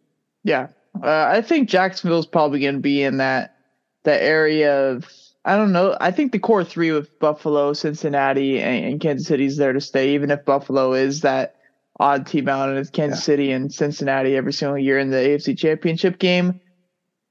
Yeah, 0.43 0.69
uh, 1.03 1.27
I 1.29 1.43
think 1.43 1.69
Jacksonville's 1.69 2.27
probably 2.27 2.61
going 2.61 2.75
to 2.75 2.81
be 2.81 3.03
in 3.03 3.19
that 3.19 3.57
that 4.05 4.23
area 4.23 4.91
of 4.91 5.09
I 5.45 5.57
don't 5.57 5.73
know. 5.73 5.97
I 6.00 6.11
think 6.11 6.33
the 6.33 6.39
core 6.39 6.65
three 6.65 6.91
with 6.91 7.17
Buffalo, 7.21 7.73
Cincinnati, 7.73 8.61
and, 8.61 8.85
and 8.85 9.00
Kansas 9.00 9.29
City 9.29 9.45
is 9.45 9.57
there 9.57 9.73
to 9.73 9.81
stay. 9.81 10.15
Even 10.15 10.31
if 10.31 10.45
Buffalo 10.45 10.93
is 10.93 11.21
that 11.21 11.57
odd 12.00 12.27
team 12.27 12.49
out, 12.49 12.69
and 12.69 12.79
it's 12.79 12.91
Kansas 12.91 13.21
yeah. 13.21 13.25
City 13.25 13.53
and 13.53 13.73
Cincinnati 13.73 14.37
every 14.37 14.53
single 14.53 14.79
year 14.79 14.99
in 14.99 15.11
the 15.11 15.17
AFC 15.17 15.57
Championship 15.57 16.19
game. 16.19 16.61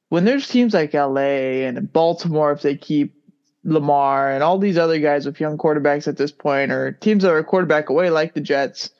When 0.09 0.25
there's 0.25 0.47
teams 0.47 0.73
like 0.73 0.93
LA 0.93 1.65
and 1.67 1.91
Baltimore, 1.91 2.51
if 2.51 2.63
they 2.63 2.75
keep 2.75 3.13
Lamar 3.63 4.31
and 4.31 4.43
all 4.43 4.57
these 4.57 4.77
other 4.77 4.99
guys 4.99 5.25
with 5.25 5.39
young 5.39 5.57
quarterbacks 5.57 6.07
at 6.07 6.17
this 6.17 6.31
point, 6.31 6.71
or 6.71 6.91
teams 6.91 7.23
that 7.23 7.33
are 7.33 7.43
quarterback 7.43 7.89
away 7.89 8.09
like 8.09 8.33
the 8.33 8.41
Jets, 8.41 8.91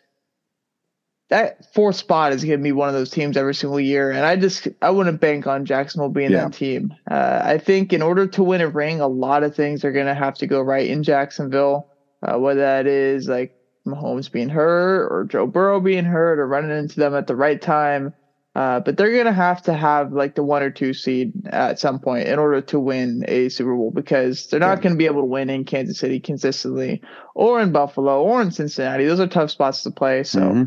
that 1.30 1.74
fourth 1.74 1.96
spot 1.96 2.34
is 2.34 2.44
going 2.44 2.60
to 2.60 2.64
be 2.64 2.72
one 2.72 2.90
of 2.90 2.96
those 2.96 3.12
teams 3.12 3.38
every 3.38 3.56
single 3.56 3.80
year. 3.80 4.12
And 4.12 4.26
I 4.26 4.36
just 4.36 4.68
I 4.82 4.90
wouldn't 4.90 5.22
bank 5.22 5.48
on 5.48 5.66
Jacksonville 5.66 6.10
being 6.10 6.32
yeah. 6.32 6.46
that 6.46 6.54
team. 6.54 6.94
Uh, 7.10 7.42
I 7.44 7.58
think 7.58 7.94
in 7.94 8.02
order 8.02 8.28
to 8.28 8.44
win 8.44 8.62
a 8.62 8.68
ring, 8.68 9.00
a 9.00 9.08
lot 9.08 9.44
of 9.44 9.56
things 9.56 9.86
are 9.86 9.92
going 9.92 10.08
to 10.08 10.16
have 10.16 10.36
to 10.40 10.48
go 10.48 10.62
right 10.62 10.88
in 10.88 11.04
Jacksonville. 11.04 11.88
Uh, 12.22 12.38
whether 12.38 12.60
that 12.60 12.86
is 12.86 13.30
like 13.30 13.56
Mahomes 13.88 14.30
being 14.30 14.50
hurt 14.50 15.08
or 15.08 15.24
Joe 15.24 15.48
Burrow 15.48 15.80
being 15.80 16.04
hurt 16.04 16.40
or 16.40 16.48
running 16.48 16.78
into 16.78 17.00
them 17.00 17.16
at 17.16 17.28
the 17.28 17.36
right 17.36 17.62
time. 17.62 18.14
Uh, 18.56 18.80
but 18.80 18.98
they're 18.98 19.16
gonna 19.16 19.32
have 19.32 19.62
to 19.62 19.74
have 19.74 20.12
like 20.12 20.36
the 20.36 20.44
one 20.44 20.64
or 20.64 20.72
two 20.72 20.92
seed 20.94 21.32
at 21.48 21.80
some 21.80 22.00
point 22.00 22.28
in 22.28 22.40
order 22.40 22.60
to 22.60 22.80
win 22.80 23.24
a 23.28 23.48
Super 23.50 23.76
Bowl 23.76 23.92
because 23.92 24.48
they're 24.48 24.60
not 24.60 24.80
yeah. 24.80 24.84
going 24.84 24.94
to 24.96 24.98
be 24.98 25.06
able 25.06 25.22
to 25.22 25.28
win 25.28 25.50
in 25.52 25.64
Kansas 25.64 26.00
City 26.00 26.20
consistently, 26.20 27.02
or 27.36 27.62
in 27.62 27.72
Buffalo, 27.72 28.24
or 28.24 28.42
in 28.42 28.52
Cincinnati. 28.52 29.06
Those 29.06 29.20
are 29.20 29.28
tough 29.28 29.52
spots 29.52 29.84
to 29.84 29.92
play. 29.92 30.24
So 30.24 30.40
mm-hmm. 30.40 30.64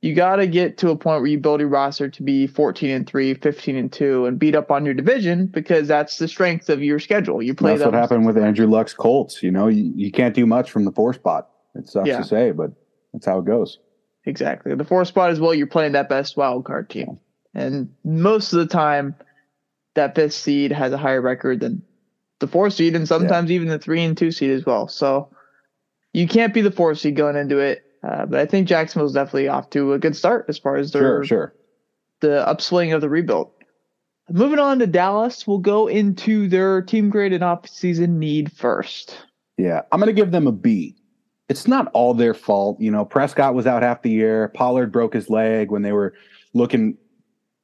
you 0.00 0.14
got 0.14 0.36
to 0.36 0.48
get 0.48 0.78
to 0.78 0.90
a 0.90 0.96
point 0.96 1.20
where 1.20 1.30
you 1.30 1.38
build 1.38 1.60
your 1.60 1.68
roster 1.68 2.08
to 2.08 2.22
be 2.24 2.48
14 2.48 2.90
and 2.90 3.06
3, 3.06 3.34
15 3.34 3.76
and 3.76 3.92
2, 3.92 4.26
and 4.26 4.38
beat 4.38 4.56
up 4.56 4.72
on 4.72 4.84
your 4.84 4.94
division 4.94 5.46
because 5.46 5.86
that's 5.86 6.18
the 6.18 6.26
strength 6.26 6.68
of 6.68 6.82
your 6.82 6.98
schedule. 6.98 7.40
You 7.40 7.54
play. 7.54 7.76
That's 7.76 7.84
what 7.84 7.94
happened 7.94 8.26
with 8.26 8.36
Andrew 8.36 8.66
Luck's 8.66 8.94
Colts. 8.94 9.44
You 9.44 9.52
know, 9.52 9.68
you, 9.68 9.92
you 9.94 10.10
can't 10.10 10.34
do 10.34 10.44
much 10.44 10.72
from 10.72 10.84
the 10.84 10.92
four 10.92 11.14
spot. 11.14 11.50
It 11.76 11.88
sucks 11.88 12.08
yeah. 12.08 12.18
to 12.18 12.24
say, 12.24 12.50
but 12.50 12.72
that's 13.12 13.26
how 13.26 13.38
it 13.38 13.44
goes. 13.44 13.78
Exactly. 14.24 14.74
The 14.74 14.84
four 14.84 15.04
spot 15.04 15.30
is 15.30 15.40
well, 15.40 15.54
you're 15.54 15.66
playing 15.66 15.92
that 15.92 16.08
best 16.08 16.36
wild 16.36 16.64
card 16.64 16.88
team. 16.88 17.18
And 17.54 17.92
most 18.04 18.52
of 18.52 18.60
the 18.60 18.66
time, 18.66 19.14
that 19.94 20.14
fifth 20.14 20.34
seed 20.34 20.72
has 20.72 20.92
a 20.92 20.98
higher 20.98 21.20
record 21.20 21.60
than 21.60 21.82
the 22.38 22.46
four 22.46 22.70
seed, 22.70 22.96
and 22.96 23.06
sometimes 23.06 23.50
yeah. 23.50 23.56
even 23.56 23.68
the 23.68 23.78
three 23.78 24.02
and 24.02 24.16
two 24.16 24.32
seed 24.32 24.50
as 24.50 24.64
well. 24.64 24.88
So 24.88 25.28
you 26.12 26.26
can't 26.26 26.54
be 26.54 26.60
the 26.60 26.70
four 26.70 26.94
seed 26.94 27.16
going 27.16 27.36
into 27.36 27.58
it. 27.58 27.84
Uh, 28.02 28.26
but 28.26 28.40
I 28.40 28.46
think 28.46 28.66
Jacksonville's 28.66 29.12
definitely 29.12 29.48
off 29.48 29.70
to 29.70 29.92
a 29.92 29.98
good 29.98 30.16
start 30.16 30.46
as 30.48 30.58
far 30.58 30.76
as 30.76 30.92
their 30.92 31.02
sure, 31.02 31.24
sure. 31.24 31.54
the 32.20 32.46
upswing 32.46 32.92
of 32.92 33.00
the 33.00 33.08
rebuild. 33.08 33.50
Moving 34.30 34.58
on 34.58 34.78
to 34.78 34.86
Dallas, 34.86 35.46
we'll 35.46 35.58
go 35.58 35.88
into 35.88 36.48
their 36.48 36.82
team 36.82 37.10
grade 37.10 37.32
and 37.32 37.44
off-season 37.44 38.18
need 38.18 38.50
first. 38.50 39.16
Yeah, 39.58 39.82
I'm 39.92 40.00
going 40.00 40.08
to 40.08 40.20
give 40.20 40.30
them 40.30 40.46
a 40.46 40.52
B. 40.52 40.96
It's 41.48 41.66
not 41.66 41.90
all 41.92 42.14
their 42.14 42.34
fault. 42.34 42.80
You 42.80 42.90
know, 42.90 43.04
Prescott 43.04 43.54
was 43.54 43.66
out 43.66 43.82
half 43.82 44.02
the 44.02 44.10
year. 44.10 44.48
Pollard 44.54 44.92
broke 44.92 45.14
his 45.14 45.28
leg 45.28 45.70
when 45.70 45.82
they 45.82 45.92
were 45.92 46.14
looking 46.54 46.96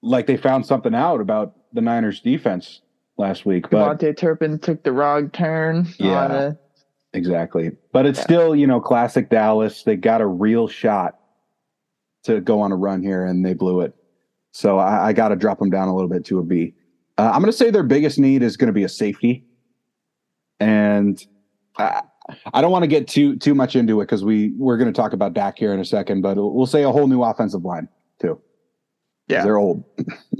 like 0.02 0.26
they 0.26 0.36
found 0.36 0.66
something 0.66 0.94
out 0.94 1.20
about 1.20 1.54
the 1.72 1.80
Niners 1.80 2.20
defense 2.20 2.80
last 3.16 3.46
week. 3.46 3.70
But 3.70 3.98
KaVontae 3.98 4.16
Turpin 4.16 4.58
took 4.58 4.82
the 4.82 4.92
wrong 4.92 5.30
turn. 5.30 5.88
Yeah, 5.98 6.52
exactly. 7.12 7.72
But 7.92 8.06
it's 8.06 8.18
yeah. 8.18 8.24
still, 8.24 8.56
you 8.56 8.66
know, 8.66 8.80
classic 8.80 9.30
Dallas. 9.30 9.82
They 9.82 9.96
got 9.96 10.20
a 10.20 10.26
real 10.26 10.68
shot 10.68 11.18
to 12.24 12.40
go 12.40 12.60
on 12.60 12.72
a 12.72 12.76
run 12.76 13.02
here, 13.02 13.24
and 13.24 13.44
they 13.44 13.54
blew 13.54 13.80
it. 13.80 13.94
So 14.52 14.78
I, 14.78 15.08
I 15.08 15.12
got 15.12 15.28
to 15.28 15.36
drop 15.36 15.58
them 15.58 15.70
down 15.70 15.88
a 15.88 15.94
little 15.94 16.08
bit 16.08 16.24
to 16.26 16.38
a 16.38 16.42
B. 16.42 16.74
Uh, 17.16 17.30
I'm 17.32 17.40
going 17.40 17.52
to 17.52 17.56
say 17.56 17.70
their 17.70 17.82
biggest 17.82 18.18
need 18.18 18.42
is 18.42 18.56
going 18.56 18.68
to 18.68 18.72
be 18.72 18.84
a 18.84 18.88
safety, 18.88 19.44
and 20.60 21.24
I, 21.76 22.02
I 22.52 22.60
don't 22.60 22.70
want 22.70 22.82
to 22.82 22.88
get 22.88 23.08
too 23.08 23.36
too 23.36 23.54
much 23.54 23.76
into 23.76 24.00
it 24.00 24.04
because 24.04 24.24
we 24.24 24.52
we're 24.56 24.76
going 24.76 24.92
to 24.92 24.96
talk 24.96 25.12
about 25.12 25.34
Dak 25.34 25.58
here 25.58 25.72
in 25.72 25.80
a 25.80 25.84
second, 25.84 26.22
but 26.22 26.36
we'll 26.36 26.66
say 26.66 26.82
a 26.82 26.92
whole 26.92 27.06
new 27.06 27.22
offensive 27.22 27.64
line 27.64 27.88
too. 28.20 28.40
Yeah, 29.28 29.44
they're 29.44 29.56
old. 29.58 29.84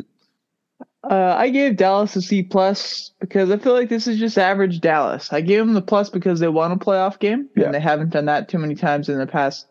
uh, 1.11 1.35
I 1.37 1.49
gave 1.51 1.77
Dallas 1.77 2.17
a 2.17 2.23
C 2.23 2.43
plus 2.43 3.13
because 3.21 3.51
I 3.51 3.59
feel 3.59 3.73
like 3.73 3.89
this 3.89 4.07
is 4.07 4.19
just 4.19 4.39
average 4.39 4.81
Dallas. 4.81 5.33
I 5.33 5.41
gave 5.41 5.61
them 5.61 5.75
the 5.75 5.83
plus 5.83 6.11
because 6.11 6.41
they 6.41 6.49
won 6.49 6.73
a 6.73 6.77
playoff 6.77 7.19
game 7.19 7.49
yeah. 7.57 7.67
and 7.67 7.75
they 7.75 7.81
haven't 7.81 8.11
done 8.11 8.27
that 8.27 8.49
too 8.49 8.59
many 8.59 8.75
times 8.75 9.09
in 9.09 9.19
the 9.19 9.27
past 9.27 9.67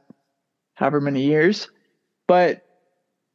however 0.75 1.01
many 1.01 1.24
years. 1.24 1.69
But 2.27 2.63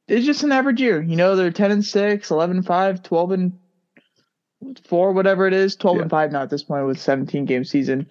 it's 0.08 0.26
just 0.26 0.42
an 0.42 0.52
average 0.52 0.80
year. 0.80 1.00
You 1.02 1.16
know, 1.16 1.36
they're 1.36 1.50
10 1.50 1.70
and 1.70 1.84
6, 1.84 2.30
11 2.30 2.56
and 2.58 2.66
5, 2.66 3.02
12 3.02 3.30
and 3.32 3.52
4, 4.84 5.12
whatever 5.12 5.46
it 5.46 5.54
is, 5.54 5.76
12 5.76 5.96
yeah. 5.96 6.02
and 6.02 6.10
5 6.10 6.32
now 6.32 6.42
at 6.42 6.50
this 6.50 6.62
point 6.62 6.86
with 6.86 7.00
17 7.00 7.44
game 7.44 7.64
season. 7.64 8.06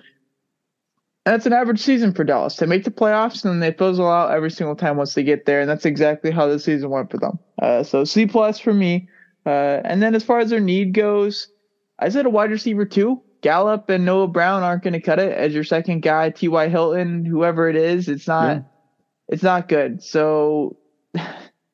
That's 1.26 1.46
an 1.46 1.54
average 1.54 1.80
season 1.80 2.14
for 2.14 2.24
Dallas. 2.24 2.56
They 2.56 2.66
make 2.66 2.84
the 2.84 2.92
playoffs 2.92 3.44
and 3.44 3.54
then 3.54 3.60
they 3.60 3.78
fizzle 3.78 4.10
out 4.10 4.32
every 4.32 4.50
single 4.50 4.76
time 4.76 4.98
once 4.98 5.14
they 5.14 5.24
get 5.24 5.46
there, 5.46 5.62
and 5.62 5.70
that's 5.70 5.86
exactly 5.86 6.32
how 6.32 6.48
the 6.48 6.58
season 6.58 6.90
went 6.90 7.12
for 7.12 7.18
them. 7.18 7.38
Uh, 7.62 7.84
so 7.84 8.04
C 8.04 8.26
plus 8.26 8.60
for 8.60 8.74
me. 8.74 9.08
Uh, 9.46 9.82
and 9.84 10.02
then 10.02 10.16
as 10.16 10.24
far 10.24 10.40
as 10.40 10.50
their 10.50 10.60
need 10.60 10.94
goes, 10.94 11.48
I 12.00 12.10
said 12.10 12.26
a 12.26 12.30
wide 12.30 12.52
receiver 12.52 12.86
too. 12.86 13.22
Gallup 13.42 13.90
and 13.90 14.06
Noah 14.06 14.28
Brown 14.28 14.64
aren't 14.64 14.84
going 14.84 14.94
to 14.94 15.02
cut 15.02 15.20
it 15.20 15.32
as 15.32 15.54
your 15.54 15.64
second 15.64 16.02
guy. 16.02 16.30
T.Y. 16.30 16.70
Hilton, 16.70 17.26
whoever 17.26 17.70
it 17.70 17.76
is, 17.76 18.08
it's 18.08 18.28
not. 18.28 18.58
Yeah. 18.58 18.62
It's 19.30 19.44
not 19.44 19.68
good. 19.68 20.04
So 20.04 20.78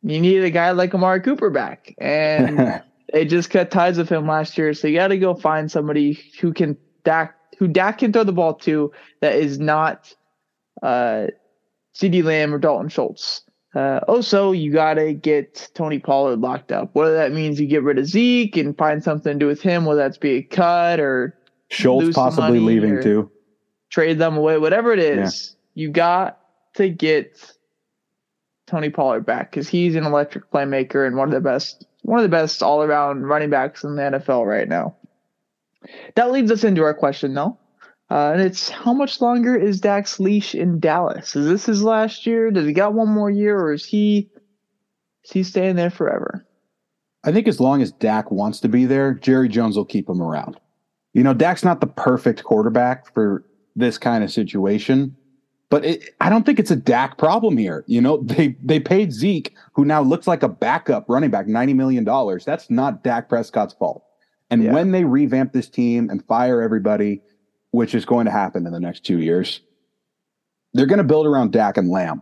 you 0.02 0.20
need 0.20 0.44
a 0.44 0.50
guy 0.50 0.72
like 0.72 0.94
Amari 0.94 1.22
Cooper 1.22 1.50
back, 1.50 1.94
and 1.98 2.82
they 3.14 3.26
just 3.26 3.50
cut 3.50 3.72
ties 3.72 3.98
with 3.98 4.10
him 4.10 4.28
last 4.28 4.58
year. 4.58 4.74
So 4.74 4.88
you 4.88 4.96
got 4.96 5.08
to 5.08 5.18
go 5.18 5.34
find 5.34 5.72
somebody 5.72 6.20
who 6.40 6.54
can 6.54 6.78
Dak 7.04 7.37
who 7.58 7.68
Dak 7.68 8.00
can 8.00 8.14
throw 8.14 8.24
the 8.24 8.32
ball 8.32 8.54
to 8.54 8.92
that 9.22 9.36
is 9.36 9.60
not 9.60 10.14
uh, 10.82 11.28
CeeDee 11.96 12.24
Lamb 12.24 12.54
or 12.54 12.60
Dalton 12.60 12.90
Schultz. 12.90 13.42
Uh, 13.76 14.00
also, 14.08 14.52
you 14.52 14.72
got 14.72 14.96
to 14.96 15.14
get 15.14 15.70
Tony 15.74 16.00
Pollard 16.00 16.40
locked 16.40 16.72
up. 16.72 16.90
Whether 16.94 17.16
that 17.16 17.32
means 17.32 17.60
you 17.60 17.68
get 17.68 17.84
rid 17.84 17.98
of 17.98 18.08
Zeke 18.08 18.58
and 18.58 18.78
find 18.78 19.04
something 19.04 19.34
to 19.34 19.40
do 19.40 19.48
with 19.48 19.62
him, 19.62 19.86
whether 19.86 20.02
that's 20.02 20.18
be 20.18 20.32
a 20.38 20.42
cut 20.42 21.00
or 21.00 21.38
Schultz 21.70 22.16
possibly 22.16 22.60
leaving 22.60 23.02
too, 23.04 23.30
trade 23.90 24.20
them 24.20 24.38
away, 24.38 24.58
whatever 24.58 24.94
it 24.94 25.00
is, 25.00 25.56
yeah. 25.76 25.84
you 25.84 25.92
got 25.92 26.40
to 26.76 26.90
get 26.90 27.54
Tony 28.68 28.90
Pollard 28.90 29.26
back 29.26 29.52
because 29.52 29.68
he's 29.68 29.96
an 29.96 30.06
electric 30.06 30.50
playmaker 30.52 31.06
and 31.06 31.18
one 31.18 31.28
of 31.28 31.34
the 31.34 31.42
best, 31.42 31.86
one 32.04 32.20
of 32.20 32.24
the 32.24 32.30
best 32.30 32.64
all 32.64 32.82
around 32.82 33.26
running 33.26 33.50
backs 33.50 33.84
in 33.84 33.96
the 33.96 34.02
NFL 34.02 34.46
right 34.46 34.68
now. 34.68 34.96
That 36.16 36.32
leads 36.32 36.52
us 36.52 36.64
into 36.64 36.84
our 36.84 36.94
question, 36.94 37.34
though. 37.34 37.58
Uh, 38.10 38.32
and 38.32 38.42
it's 38.42 38.70
how 38.70 38.94
much 38.94 39.20
longer 39.20 39.56
is 39.56 39.82
Dak's 39.82 40.20
leash 40.20 40.56
in 40.56 40.80
Dallas? 40.80 41.36
Is 41.36 41.46
this 41.46 41.66
his 41.66 41.84
last 41.84 42.26
year? 42.26 42.52
Does 42.52 42.66
he 42.66 42.74
got 42.74 42.94
one 42.94 43.10
more 43.10 43.30
year, 43.30 43.60
or 43.60 43.74
is 43.74 43.86
he 43.86 44.30
is 45.26 45.32
he 45.32 45.44
staying 45.44 45.76
there 45.76 45.90
forever? 45.90 46.46
I 47.26 47.34
think 47.34 47.48
as 47.48 47.60
long 47.60 47.82
as 47.82 47.92
Dak 47.92 48.32
wants 48.32 48.62
to 48.62 48.70
be 48.70 48.86
there, 48.86 49.14
Jerry 49.14 49.50
Jones 49.50 49.76
will 49.76 49.86
keep 49.86 50.08
him 50.08 50.22
around. 50.22 50.58
You 51.14 51.24
know, 51.24 51.34
Dak's 51.34 51.66
not 51.66 51.82
the 51.82 51.88
perfect 51.88 52.44
quarterback 52.46 53.14
for 53.14 53.44
this 53.76 53.98
kind 53.98 54.24
of 54.24 54.32
situation, 54.32 55.16
but 55.70 55.84
it, 55.84 56.16
I 56.22 56.30
don't 56.30 56.46
think 56.46 56.60
it's 56.60 56.72
a 56.72 56.78
Dak 56.78 57.18
problem 57.18 57.58
here. 57.58 57.84
You 57.88 58.00
know, 58.00 58.18
they 58.24 58.56
they 58.64 58.80
paid 58.80 59.12
Zeke, 59.12 59.54
who 59.74 59.84
now 59.84 60.02
looks 60.02 60.28
like 60.28 60.44
a 60.44 60.50
backup 60.50 61.06
running 61.10 61.30
back, 61.30 61.48
ninety 61.48 61.74
million 61.74 62.06
dollars. 62.06 62.46
That's 62.46 62.70
not 62.70 63.04
Dak 63.04 63.28
Prescott's 63.28 63.74
fault. 63.74 64.06
And 64.50 64.64
yeah. 64.64 64.74
when 64.74 64.92
they 64.92 65.04
revamp 65.04 65.54
this 65.54 65.70
team 65.70 66.10
and 66.10 66.26
fire 66.26 66.62
everybody, 66.62 67.22
which 67.72 67.94
is 67.94 68.06
going 68.06 68.26
to 68.26 68.32
happen 68.32 68.66
in 68.66 68.72
the 68.72 68.80
next 68.80 69.06
two 69.06 69.20
years, 69.20 69.62
they're 70.74 70.86
going 70.86 71.00
to 71.00 71.04
build 71.04 71.26
around 71.26 71.52
Dak 71.52 71.78
and 71.78 71.90
Lamb. 71.90 72.22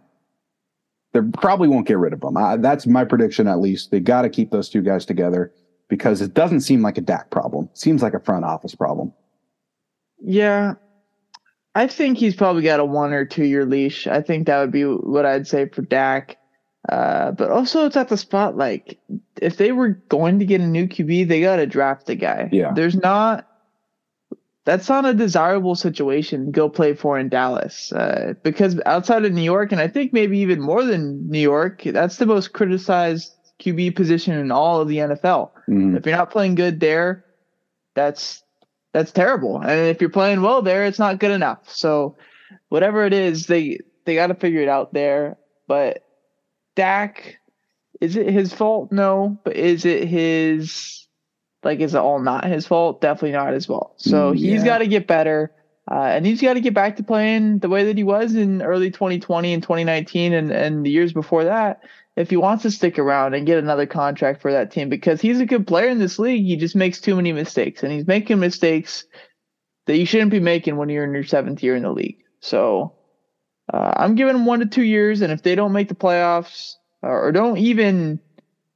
They 1.13 1.21
probably 1.21 1.67
won't 1.67 1.87
get 1.87 1.97
rid 1.97 2.13
of 2.13 2.21
them. 2.21 2.35
Uh, 2.35 2.57
that's 2.57 2.85
my 2.85 3.05
prediction, 3.05 3.47
at 3.47 3.59
least. 3.59 3.91
They 3.91 3.99
got 3.99 4.23
to 4.23 4.29
keep 4.29 4.51
those 4.51 4.69
two 4.69 4.81
guys 4.81 5.05
together 5.05 5.53
because 5.87 6.21
it 6.21 6.33
doesn't 6.33 6.61
seem 6.61 6.81
like 6.81 6.97
a 6.97 7.01
Dak 7.01 7.29
problem. 7.29 7.69
It 7.71 7.77
seems 7.77 8.01
like 8.01 8.13
a 8.13 8.19
front 8.19 8.43
office 8.43 8.75
problem. 8.75 9.13
Yeah. 10.19 10.75
I 11.75 11.87
think 11.87 12.17
he's 12.17 12.35
probably 12.35 12.63
got 12.63 12.79
a 12.79 12.85
one 12.85 13.13
or 13.13 13.25
two 13.25 13.45
year 13.45 13.65
leash. 13.65 14.07
I 14.07 14.21
think 14.21 14.47
that 14.47 14.59
would 14.59 14.71
be 14.71 14.83
what 14.83 15.25
I'd 15.25 15.47
say 15.47 15.67
for 15.67 15.81
Dak. 15.81 16.37
Uh, 16.89 17.31
but 17.31 17.49
also, 17.49 17.85
it's 17.85 17.97
at 17.97 18.09
the 18.09 18.17
spot 18.17 18.57
like 18.57 18.99
if 19.41 19.57
they 19.57 19.71
were 19.71 19.89
going 20.09 20.39
to 20.39 20.45
get 20.45 20.61
a 20.61 20.67
new 20.67 20.87
QB, 20.87 21.27
they 21.27 21.41
got 21.41 21.57
to 21.57 21.65
draft 21.65 22.09
a 22.09 22.15
guy. 22.15 22.49
Yeah. 22.51 22.73
There's 22.73 22.95
not. 22.95 23.47
That's 24.65 24.89
not 24.89 25.05
a 25.05 25.13
desirable 25.13 25.75
situation 25.75 26.47
to 26.47 26.51
go 26.51 26.69
play 26.69 26.95
for 26.95 27.19
in 27.19 27.29
Dallas 27.29 27.93
uh, 27.93 28.33
because 28.41 28.79
outside 28.87 29.23
of 29.23 29.31
New 29.31 29.43
York, 29.43 29.71
and 29.71 29.79
I 29.79 29.87
think 29.87 30.11
maybe 30.11 30.39
even 30.39 30.59
more 30.59 30.83
than 30.83 31.29
New 31.29 31.39
York, 31.39 31.83
that's 31.83 32.17
the 32.17 32.25
most 32.25 32.53
criticized 32.53 33.31
QB 33.59 33.95
position 33.95 34.33
in 34.37 34.51
all 34.51 34.81
of 34.81 34.87
the 34.87 34.97
NFL. 34.97 35.51
Mm. 35.69 35.95
If 35.95 36.07
you're 36.07 36.17
not 36.17 36.31
playing 36.31 36.55
good 36.55 36.79
there, 36.79 37.25
that's 37.93 38.43
that's 38.91 39.11
terrible. 39.11 39.59
And 39.59 39.87
if 39.87 40.01
you're 40.01 40.09
playing 40.09 40.41
well 40.41 40.61
there, 40.61 40.85
it's 40.85 40.99
not 40.99 41.19
good 41.19 41.31
enough. 41.31 41.69
So 41.69 42.15
whatever 42.69 43.05
it 43.05 43.13
is, 43.13 43.47
they 43.47 43.79
they 44.05 44.15
got 44.15 44.27
to 44.27 44.35
figure 44.35 44.61
it 44.61 44.69
out 44.69 44.93
there. 44.93 45.37
But 45.67 46.04
Dak, 46.75 47.37
is 48.01 48.15
it 48.15 48.29
his 48.29 48.53
fault? 48.53 48.91
No, 48.91 49.39
but 49.43 49.55
is 49.55 49.85
it 49.85 50.07
his? 50.07 51.07
Like, 51.63 51.79
is 51.79 51.95
it 51.95 51.99
all 51.99 52.19
not 52.19 52.45
his 52.45 52.67
fault? 52.67 53.01
Definitely 53.01 53.31
not 53.31 53.53
his 53.53 53.65
fault. 53.65 53.95
So 53.97 54.33
mm, 54.33 54.39
yeah. 54.39 54.51
he's 54.51 54.63
got 54.63 54.79
to 54.79 54.87
get 54.87 55.07
better. 55.07 55.51
Uh, 55.89 56.03
and 56.03 56.25
he's 56.25 56.41
got 56.41 56.53
to 56.53 56.61
get 56.61 56.73
back 56.73 56.95
to 56.95 57.03
playing 57.03 57.59
the 57.59 57.69
way 57.69 57.85
that 57.85 57.97
he 57.97 58.03
was 58.03 58.35
in 58.35 58.61
early 58.61 58.89
2020 58.89 59.53
and 59.53 59.61
2019 59.61 60.33
and, 60.33 60.51
and 60.51 60.83
the 60.83 60.89
years 60.89 61.13
before 61.13 61.43
that 61.43 61.81
if 62.15 62.29
he 62.29 62.37
wants 62.37 62.63
to 62.63 62.71
stick 62.71 62.97
around 62.97 63.33
and 63.33 63.45
get 63.45 63.57
another 63.57 63.85
contract 63.85 64.41
for 64.41 64.51
that 64.51 64.71
team 64.71 64.89
because 64.89 65.19
he's 65.19 65.39
a 65.39 65.45
good 65.45 65.67
player 65.67 65.89
in 65.89 65.99
this 65.99 66.17
league. 66.17 66.45
He 66.45 66.55
just 66.55 66.75
makes 66.75 67.01
too 67.01 67.15
many 67.15 67.33
mistakes 67.33 67.83
and 67.83 67.91
he's 67.91 68.07
making 68.07 68.39
mistakes 68.39 69.05
that 69.85 69.97
you 69.97 70.05
shouldn't 70.05 70.31
be 70.31 70.39
making 70.39 70.77
when 70.77 70.89
you're 70.89 71.03
in 71.03 71.13
your 71.13 71.23
seventh 71.23 71.61
year 71.61 71.75
in 71.75 71.83
the 71.83 71.91
league. 71.91 72.23
So 72.39 72.94
uh, 73.73 73.93
I'm 73.97 74.15
giving 74.15 74.33
them 74.33 74.45
one 74.45 74.59
to 74.59 74.65
two 74.65 74.83
years. 74.83 75.21
And 75.21 75.31
if 75.31 75.43
they 75.43 75.55
don't 75.55 75.71
make 75.71 75.89
the 75.89 75.95
playoffs 75.95 76.73
or, 77.01 77.27
or 77.27 77.31
don't 77.31 77.57
even 77.57 78.19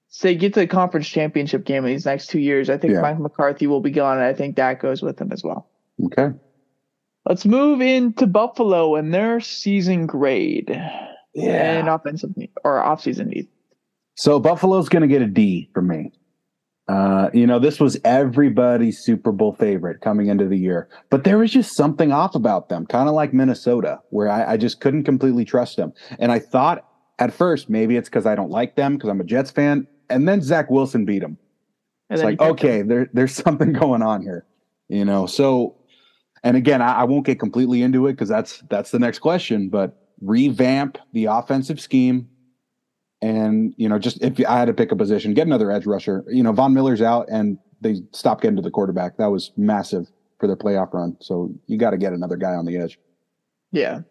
say 0.08 0.36
get 0.36 0.54
to 0.56 0.62
the 0.62 0.68
conference 0.68 1.08
championship 1.08 1.66
game 1.66 1.86
in 1.86 1.92
these 1.92 2.06
next 2.06 2.28
two 2.28 2.40
years, 2.40 2.70
I 2.70 2.78
think 2.78 2.94
yeah. 2.94 3.02
Mike 3.02 3.20
McCarthy 3.20 3.68
will 3.68 3.82
be 3.82 3.92
gone. 3.92 4.18
And 4.18 4.26
I 4.26 4.34
think 4.34 4.56
that 4.56 4.80
goes 4.80 5.02
with 5.02 5.20
him 5.20 5.32
as 5.32 5.44
well. 5.44 5.70
Okay. 6.06 6.36
Let's 7.26 7.46
move 7.46 7.82
into 7.82 8.26
Buffalo 8.26 8.96
and 8.96 9.14
their 9.14 9.40
season 9.40 10.08
grade. 10.08 10.70
Yeah. 11.36 11.80
And 11.80 11.88
offensive 11.88 12.36
need 12.36 12.52
or 12.64 12.80
offseason 12.80 13.28
need. 13.28 13.48
So 14.16 14.40
Buffalo's 14.40 14.90
going 14.90 15.04
to 15.04 15.08
get 15.08 15.22
a 15.22 15.28
D 15.28 15.70
from 15.74 15.88
me. 15.88 16.12
Uh, 16.90 17.30
you 17.36 17.46
know, 17.46 17.60
this 17.60 17.80
was 17.80 18.00
everybody's 18.04 18.98
Super 18.98 19.32
Bowl 19.32 19.54
favorite 19.54 20.02
coming 20.02 20.26
into 20.26 20.48
the 20.48 20.58
year, 20.58 20.90
but 21.12 21.24
there 21.24 21.38
was 21.38 21.52
just 21.52 21.76
something 21.76 22.12
off 22.12 22.34
about 22.34 22.70
them, 22.70 22.88
kind 22.88 23.08
of 23.08 23.14
like 23.14 23.32
Minnesota, 23.32 24.00
where 24.10 24.28
I, 24.28 24.54
I, 24.54 24.58
just 24.58 24.82
couldn't 24.82 25.04
completely 25.04 25.46
trust 25.46 25.78
them. 25.78 25.94
And 26.18 26.32
I 26.32 26.40
thought 26.40 26.88
at 27.20 27.32
first 27.32 27.70
maybe 27.70 27.96
it's 27.96 28.10
because 28.10 28.26
I 28.26 28.34
don't 28.34 28.50
like 28.50 28.76
them 28.76 28.96
because 28.96 29.08
I'm 29.08 29.22
a 29.22 29.24
Jets 29.24 29.52
fan, 29.52 29.86
and 30.10 30.28
then 30.28 30.42
Zach 30.42 30.72
Wilson 30.72 31.06
beat 31.06 31.20
them. 31.20 31.38
It's 32.10 32.24
like 32.24 32.42
okay, 32.42 32.82
there, 32.82 33.08
there's 33.14 33.36
something 33.44 33.72
going 33.72 34.02
on 34.02 34.24
here, 34.24 34.48
you 34.88 35.06
know. 35.06 35.28
So, 35.28 35.76
and 36.44 36.58
again, 36.58 36.82
I, 36.82 37.02
I 37.02 37.04
won't 37.04 37.24
get 37.24 37.40
completely 37.40 37.84
into 37.84 38.08
it 38.08 38.14
because 38.14 38.30
that's 38.30 38.64
that's 38.68 38.90
the 38.90 39.00
next 39.00 39.20
question, 39.20 39.70
but 39.70 40.10
revamp 40.22 40.98
the 41.14 41.26
offensive 41.26 41.80
scheme, 41.80 42.28
and 43.22 43.74
you 43.78 43.90
know, 43.90 44.00
just 44.00 44.22
if 44.22 44.40
I 44.48 44.60
had 44.60 44.66
to 44.66 44.74
pick 44.74 44.92
a 44.92 44.96
position, 44.96 45.34
get 45.34 45.48
another 45.48 45.72
edge 45.72 45.86
rusher. 45.86 46.24
You 46.28 46.44
know, 46.44 46.52
Von 46.52 46.74
Miller's 46.74 47.02
out, 47.02 47.28
and 47.30 47.58
they 47.82 48.02
stopped 48.12 48.42
getting 48.42 48.56
to 48.56 48.62
the 48.62 48.72
quarterback. 48.72 49.18
That 49.18 49.28
was 49.28 49.52
massive 49.58 50.08
for 50.40 50.48
their 50.48 50.56
playoff 50.56 50.94
run. 50.94 51.18
So 51.20 51.52
you 51.68 51.78
got 51.78 51.92
to 51.92 51.98
get 51.98 52.14
another 52.14 52.38
guy 52.38 52.54
on 52.54 52.66
the 52.66 52.78
edge. 52.78 52.98
Yeah. 53.72 54.02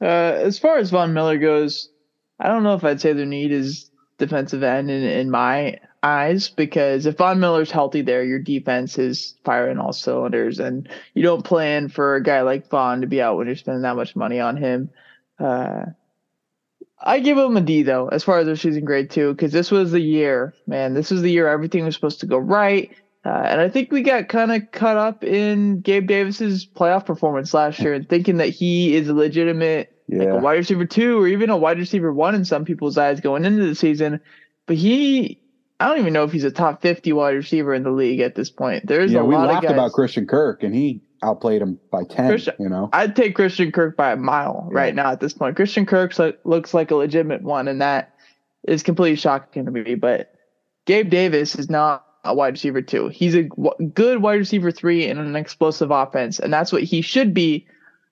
Uh, 0.00 0.04
as 0.04 0.58
far 0.58 0.78
as 0.78 0.90
Von 0.90 1.12
Miller 1.12 1.38
goes, 1.38 1.90
I 2.38 2.48
don't 2.48 2.62
know 2.62 2.74
if 2.74 2.84
I'd 2.84 3.00
say 3.00 3.12
their 3.12 3.26
need 3.26 3.52
is 3.52 3.90
defensive 4.18 4.62
end 4.62 4.90
in, 4.90 5.02
in 5.02 5.30
my 5.30 5.78
eyes 6.02 6.48
because 6.48 7.06
if 7.06 7.16
Von 7.16 7.40
Miller's 7.40 7.70
healthy 7.70 8.02
there, 8.02 8.24
your 8.24 8.38
defense 8.38 8.98
is 8.98 9.34
firing 9.44 9.78
all 9.78 9.92
cylinders, 9.92 10.58
and 10.58 10.88
you 11.14 11.22
don't 11.22 11.44
plan 11.44 11.88
for 11.88 12.14
a 12.14 12.22
guy 12.22 12.42
like 12.42 12.70
Von 12.70 13.00
to 13.00 13.06
be 13.06 13.20
out 13.20 13.36
when 13.36 13.46
you're 13.46 13.56
spending 13.56 13.82
that 13.82 13.96
much 13.96 14.16
money 14.16 14.40
on 14.40 14.56
him. 14.56 14.90
Uh, 15.38 15.86
I 17.02 17.20
give 17.20 17.38
him 17.38 17.56
a 17.56 17.60
D 17.60 17.82
though, 17.82 18.08
as 18.08 18.22
far 18.22 18.38
as 18.38 18.46
their 18.46 18.56
season 18.56 18.84
grade 18.84 19.10
too, 19.10 19.32
because 19.32 19.52
this 19.52 19.70
was 19.70 19.92
the 19.92 20.00
year, 20.00 20.54
man. 20.66 20.94
This 20.94 21.10
was 21.10 21.22
the 21.22 21.30
year 21.30 21.48
everything 21.48 21.84
was 21.84 21.94
supposed 21.94 22.20
to 22.20 22.26
go 22.26 22.36
right, 22.36 22.90
uh, 23.24 23.28
and 23.46 23.60
I 23.60 23.68
think 23.68 23.92
we 23.92 24.02
got 24.02 24.28
kind 24.28 24.52
of 24.52 24.70
caught 24.72 24.96
up 24.96 25.24
in 25.24 25.80
Gabe 25.80 26.06
Davis's 26.06 26.66
playoff 26.66 27.06
performance 27.06 27.54
last 27.54 27.78
year 27.80 27.94
and 27.94 28.08
thinking 28.08 28.36
that 28.38 28.48
he 28.48 28.94
is 28.94 29.08
a 29.08 29.14
legitimate 29.14 29.94
yeah. 30.08 30.18
like 30.18 30.28
a 30.28 30.36
wide 30.38 30.58
receiver 30.58 30.84
two 30.84 31.20
or 31.20 31.28
even 31.28 31.50
a 31.50 31.56
wide 31.56 31.78
receiver 31.78 32.12
one 32.12 32.34
in 32.34 32.44
some 32.44 32.64
people's 32.64 32.98
eyes 32.98 33.20
going 33.20 33.44
into 33.44 33.64
the 33.64 33.74
season. 33.74 34.20
But 34.66 34.76
he, 34.76 35.40
I 35.78 35.88
don't 35.88 35.98
even 35.98 36.12
know 36.12 36.24
if 36.24 36.32
he's 36.32 36.44
a 36.44 36.50
top 36.50 36.82
fifty 36.82 37.12
wide 37.12 37.34
receiver 37.34 37.74
in 37.74 37.82
the 37.82 37.90
league 37.90 38.20
at 38.20 38.34
this 38.34 38.50
point. 38.50 38.86
There's 38.86 39.12
yeah, 39.12 39.20
a 39.20 39.24
we 39.24 39.34
lot 39.34 39.48
laughed 39.48 39.64
of 39.64 39.70
guys. 39.70 39.72
about 39.72 39.92
Christian 39.92 40.26
Kirk, 40.26 40.62
and 40.62 40.74
he 40.74 41.00
outplayed 41.22 41.62
him 41.62 41.78
by 41.90 42.04
10 42.04 42.28
Christian, 42.28 42.54
you 42.58 42.68
know? 42.68 42.88
I'd 42.92 43.14
take 43.14 43.34
christian 43.34 43.72
kirk 43.72 43.96
by 43.96 44.12
a 44.12 44.16
mile 44.16 44.68
yeah. 44.70 44.78
right 44.78 44.94
now 44.94 45.12
at 45.12 45.20
this 45.20 45.32
point. 45.32 45.56
Christian 45.56 45.86
kirk 45.86 46.14
looks 46.44 46.74
like 46.74 46.90
a 46.90 46.96
legitimate 46.96 47.42
one 47.42 47.68
and 47.68 47.80
that 47.80 48.14
is 48.66 48.82
completely 48.82 49.16
shocking 49.16 49.64
to 49.64 49.70
me 49.70 49.94
but 49.94 50.34
gabe 50.86 51.10
davis 51.10 51.54
is 51.54 51.70
not 51.70 52.06
a 52.24 52.34
wide 52.34 52.54
receiver 52.54 52.82
two. 52.82 53.08
He's 53.08 53.34
a 53.34 53.44
good 53.94 54.22
wide 54.22 54.38
receiver 54.38 54.70
three 54.70 55.06
in 55.06 55.18
an 55.18 55.36
explosive 55.36 55.90
offense 55.90 56.38
and 56.38 56.52
that's 56.52 56.72
what 56.72 56.82
he 56.82 57.00
should 57.00 57.32
be 57.32 57.66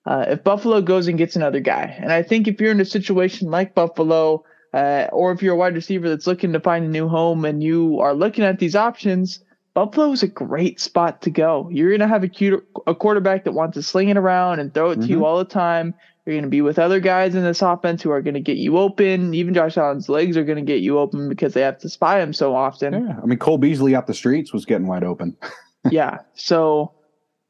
uh, 0.05 0.25
if 0.29 0.43
buffalo 0.43 0.81
goes 0.81 1.07
and 1.07 1.17
gets 1.17 1.35
another 1.35 1.59
guy. 1.59 1.95
And 1.99 2.11
i 2.11 2.23
think 2.23 2.47
if 2.47 2.59
you're 2.59 2.71
in 2.71 2.81
a 2.81 2.85
situation 2.85 3.49
like 3.49 3.75
buffalo 3.75 4.43
uh, 4.73 5.07
or 5.11 5.31
if 5.31 5.41
you're 5.41 5.55
a 5.55 5.57
wide 5.57 5.73
receiver 5.73 6.09
that's 6.09 6.27
looking 6.27 6.53
to 6.53 6.59
find 6.59 6.85
a 6.85 6.89
new 6.89 7.07
home 7.07 7.43
and 7.43 7.63
you 7.63 7.99
are 7.99 8.13
looking 8.13 8.43
at 8.43 8.59
these 8.59 8.75
options 8.75 9.43
Buffalo 9.73 10.11
is 10.11 10.23
a 10.23 10.27
great 10.27 10.79
spot 10.79 11.21
to 11.21 11.29
go. 11.29 11.69
You're 11.71 11.89
going 11.89 11.99
to 11.99 12.07
have 12.07 12.23
a, 12.23 12.27
cute, 12.27 12.67
a 12.87 12.95
quarterback 12.95 13.43
that 13.43 13.53
wants 13.53 13.75
to 13.75 13.83
sling 13.83 14.09
it 14.09 14.17
around 14.17 14.59
and 14.59 14.73
throw 14.73 14.89
it 14.89 14.93
mm-hmm. 14.93 15.01
to 15.03 15.07
you 15.07 15.15
mm-hmm. 15.17 15.25
all 15.25 15.37
the 15.37 15.45
time. 15.45 15.93
You're 16.25 16.35
going 16.35 16.43
to 16.43 16.49
be 16.49 16.61
with 16.61 16.77
other 16.77 16.99
guys 16.99 17.33
in 17.33 17.43
this 17.43 17.61
offense 17.61 18.03
who 18.03 18.11
are 18.11 18.21
going 18.21 18.35
to 18.35 18.39
get 18.39 18.57
you 18.57 18.77
open. 18.77 19.33
Even 19.33 19.53
Josh 19.53 19.77
Allen's 19.77 20.09
legs 20.09 20.37
are 20.37 20.43
going 20.43 20.57
to 20.57 20.63
get 20.63 20.81
you 20.81 20.99
open 20.99 21.27
because 21.27 21.53
they 21.53 21.61
have 21.61 21.79
to 21.79 21.89
spy 21.89 22.21
him 22.21 22.33
so 22.33 22.55
often. 22.55 22.93
Yeah, 22.93 23.19
I 23.21 23.25
mean 23.25 23.39
Cole 23.39 23.57
Beasley 23.57 23.95
out 23.95 24.05
the 24.05 24.13
streets 24.13 24.53
was 24.53 24.65
getting 24.65 24.85
wide 24.85 25.03
open. 25.03 25.35
yeah, 25.91 26.19
so 26.35 26.93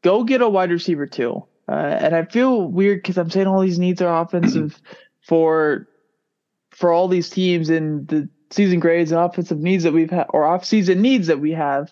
go 0.02 0.24
get 0.24 0.42
a 0.42 0.48
wide 0.48 0.72
receiver 0.72 1.08
too. 1.08 1.46
Uh, 1.68 1.98
and 2.00 2.16
I 2.16 2.24
feel 2.26 2.68
weird 2.68 3.00
because 3.00 3.18
I'm 3.18 3.30
saying 3.30 3.48
all 3.48 3.62
these 3.62 3.80
needs 3.80 4.02
are 4.02 4.22
offensive 4.22 4.80
for 5.28 5.88
for 6.72 6.94
all 6.94 7.08
these 7.08 7.30
teams 7.30 7.70
and 7.70 8.08
the 8.08 8.30
season 8.50 8.80
grades 8.80 9.12
and 9.12 9.20
offensive 9.20 9.60
needs 9.60 9.84
that 9.84 9.94
we've 9.94 10.10
had 10.10 10.28
or 10.30 10.46
off 10.46 10.64
season 10.64 11.02
needs 11.02 11.28
that 11.28 11.40
we 11.40 11.52
have 11.52 11.92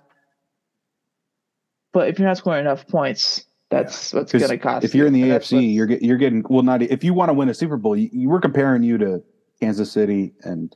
but 1.98 2.10
if 2.10 2.20
you're 2.20 2.28
not 2.28 2.38
scoring 2.38 2.60
enough 2.60 2.88
points, 2.88 3.46
that's 3.72 4.14
yeah. 4.14 4.20
what's 4.20 4.32
going 4.32 4.48
to 4.48 4.58
cost. 4.60 4.84
You 4.84 4.88
if 4.88 4.94
you're 4.94 5.08
in 5.08 5.14
the 5.14 5.24
AFC, 5.24 5.74
you're 5.74 5.90
you're 5.90 6.18
getting 6.18 6.46
well. 6.48 6.62
Not 6.62 6.84
if 6.84 7.04
you 7.04 7.16
want 7.16 7.30
to 7.30 7.34
win 7.34 7.50
a 7.50 7.56
Super 7.56 7.76
Bowl, 7.76 7.98
you, 7.98 8.08
you, 8.14 8.30
we're 8.30 8.40
comparing 8.40 8.84
you 8.84 9.00
to 9.00 9.24
Kansas 9.60 9.92
City 9.92 10.32
and 10.44 10.76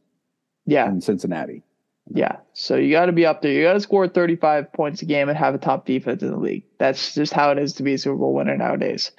yeah, 0.66 0.88
and 0.88 1.04
Cincinnati. 1.04 1.62
Yeah, 2.10 2.38
so 2.54 2.76
you 2.76 2.92
got 2.92 3.06
to 3.06 3.12
be 3.12 3.24
up 3.24 3.44
there. 3.44 3.52
You 3.52 3.62
got 3.62 3.74
to 3.74 3.80
score 3.82 4.08
35 4.08 4.74
points 4.74 5.04
a 5.04 5.06
game 5.06 5.30
and 5.30 5.38
have 5.38 5.54
a 5.54 5.60
top 5.60 5.86
defense 5.86 6.24
in 6.24 6.32
the 6.32 6.38
league. 6.38 6.64
That's 6.80 7.14
just 7.14 7.34
how 7.34 7.52
it 7.52 7.60
is 7.60 7.74
to 7.74 7.84
be 7.84 7.94
a 7.94 8.00
Super 8.00 8.16
Bowl 8.16 8.34
winner 8.34 8.58
nowadays. 8.58 9.12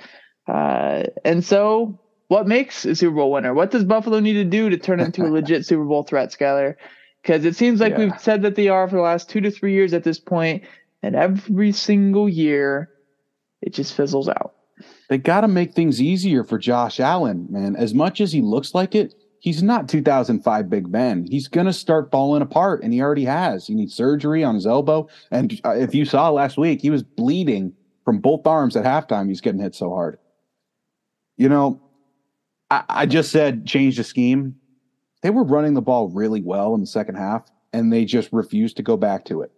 Uh, 0.49 1.05
and 1.25 1.45
so, 1.45 2.01
what 2.27 2.49
makes 2.49 2.85
a 2.85 2.97
Super 2.97 3.15
Bowl 3.15 3.31
winner? 3.31 3.55
What 3.55 3.71
does 3.71 3.85
Buffalo 3.85 4.19
need 4.19 4.33
to 4.33 4.45
do 4.45 4.71
to 4.71 4.77
turn 4.77 4.99
into 4.99 5.25
a 5.25 5.31
legit 5.31 5.67
Super 5.67 5.85
Bowl 5.85 6.03
threat, 6.03 6.33
Skyler? 6.33 6.75
Because 7.23 7.45
it 7.45 7.55
seems 7.55 7.79
like 7.79 7.93
yeah. 7.93 7.99
we've 7.99 8.21
said 8.21 8.43
that 8.43 8.57
they 8.57 8.67
are 8.67 8.89
for 8.89 8.97
the 8.97 9.03
last 9.03 9.31
two 9.31 9.41
to 9.41 9.53
three 9.53 9.73
years 9.73 9.95
at 9.95 10.03
this 10.03 10.19
point. 10.19 10.65
And 11.03 11.17
every 11.17 11.73
single 11.73 12.29
year, 12.29 12.91
it 13.61 13.75
just 13.75 13.95
fizzles 13.95 14.29
out. 14.29 14.55
They 15.09 15.19
got 15.19 15.43
to 15.43 15.49
make 15.49 15.75
things 15.75 16.01
easier 16.01 16.45
for 16.45 16.59
Josh 16.59 17.01
Allen, 17.01 17.47
man. 17.51 17.77
As 17.77 17.93
much 17.93 18.21
as 18.21 18.33
he 18.33 18.41
looks 18.41 18.75
like 18.75 18.95
it, 18.95 19.15
he's 19.41 19.63
not 19.63 19.89
2005 19.89 20.71
Big 20.71 20.91
Ben. 20.91 21.27
He's 21.29 21.49
going 21.49 21.67
to 21.67 21.73
start 21.73 22.11
falling 22.11 22.43
apart, 22.43 22.83
and 22.83 22.93
he 22.93 23.01
already 23.01 23.25
has. 23.25 23.67
He 23.67 23.75
needs 23.75 23.95
surgery 23.95 24.43
on 24.43 24.55
his 24.55 24.67
elbow. 24.67 25.09
And 25.31 25.61
uh, 25.65 25.71
if 25.71 25.95
you 25.95 26.05
saw 26.05 26.31
last 26.31 26.57
week, 26.57 26.81
he 26.81 26.91
was 26.91 27.03
bleeding 27.03 27.75
from 28.05 28.19
both 28.19 28.47
arms 28.47 28.77
at 28.77 28.85
halftime. 28.85 29.29
He's 29.29 29.41
getting 29.41 29.61
hit 29.61 29.75
so 29.75 29.91
hard. 29.91 30.19
You 31.37 31.49
know, 31.49 31.81
I, 32.71 32.85
I 32.89 33.07
just 33.07 33.31
said 33.31 33.67
change 33.67 33.97
the 33.97 34.05
scheme. 34.05 34.57
They 35.23 35.31
were 35.31 35.45
running 35.45 35.75
the 35.75 35.83
ball 35.83 36.09
really 36.09 36.41
well 36.41 36.75
in 36.75 36.81
the 36.81 36.87
second 36.87 37.17
half, 37.17 37.49
and 37.73 37.93
they 37.93 38.05
just 38.05 38.33
refused 38.33 38.77
to 38.79 38.83
go 38.83 38.97
back 38.97 39.25
to 39.27 39.43
it 39.43 39.53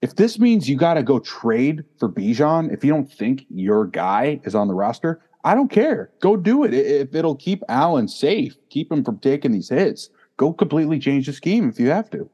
if 0.00 0.16
this 0.16 0.38
means 0.38 0.68
you 0.68 0.76
got 0.76 0.94
to 0.94 1.02
go 1.02 1.18
trade 1.18 1.84
for 1.98 2.08
Bijan, 2.08 2.72
if 2.72 2.84
you 2.84 2.92
don't 2.92 3.10
think 3.10 3.46
your 3.50 3.86
guy 3.86 4.40
is 4.44 4.54
on 4.54 4.68
the 4.68 4.74
roster, 4.74 5.20
I 5.44 5.54
don't 5.54 5.70
care. 5.70 6.10
Go 6.20 6.36
do 6.36 6.64
it. 6.64 6.74
If 6.74 7.14
it'll 7.14 7.36
keep 7.36 7.62
Allen 7.68 8.08
safe, 8.08 8.56
keep 8.70 8.92
him 8.92 9.04
from 9.04 9.18
taking 9.18 9.52
these 9.52 9.68
hits, 9.68 10.10
go 10.36 10.52
completely 10.52 10.98
change 10.98 11.26
the 11.26 11.32
scheme 11.32 11.68
if 11.68 11.80
you 11.80 11.90
have 11.90 12.10
to. 12.10 12.28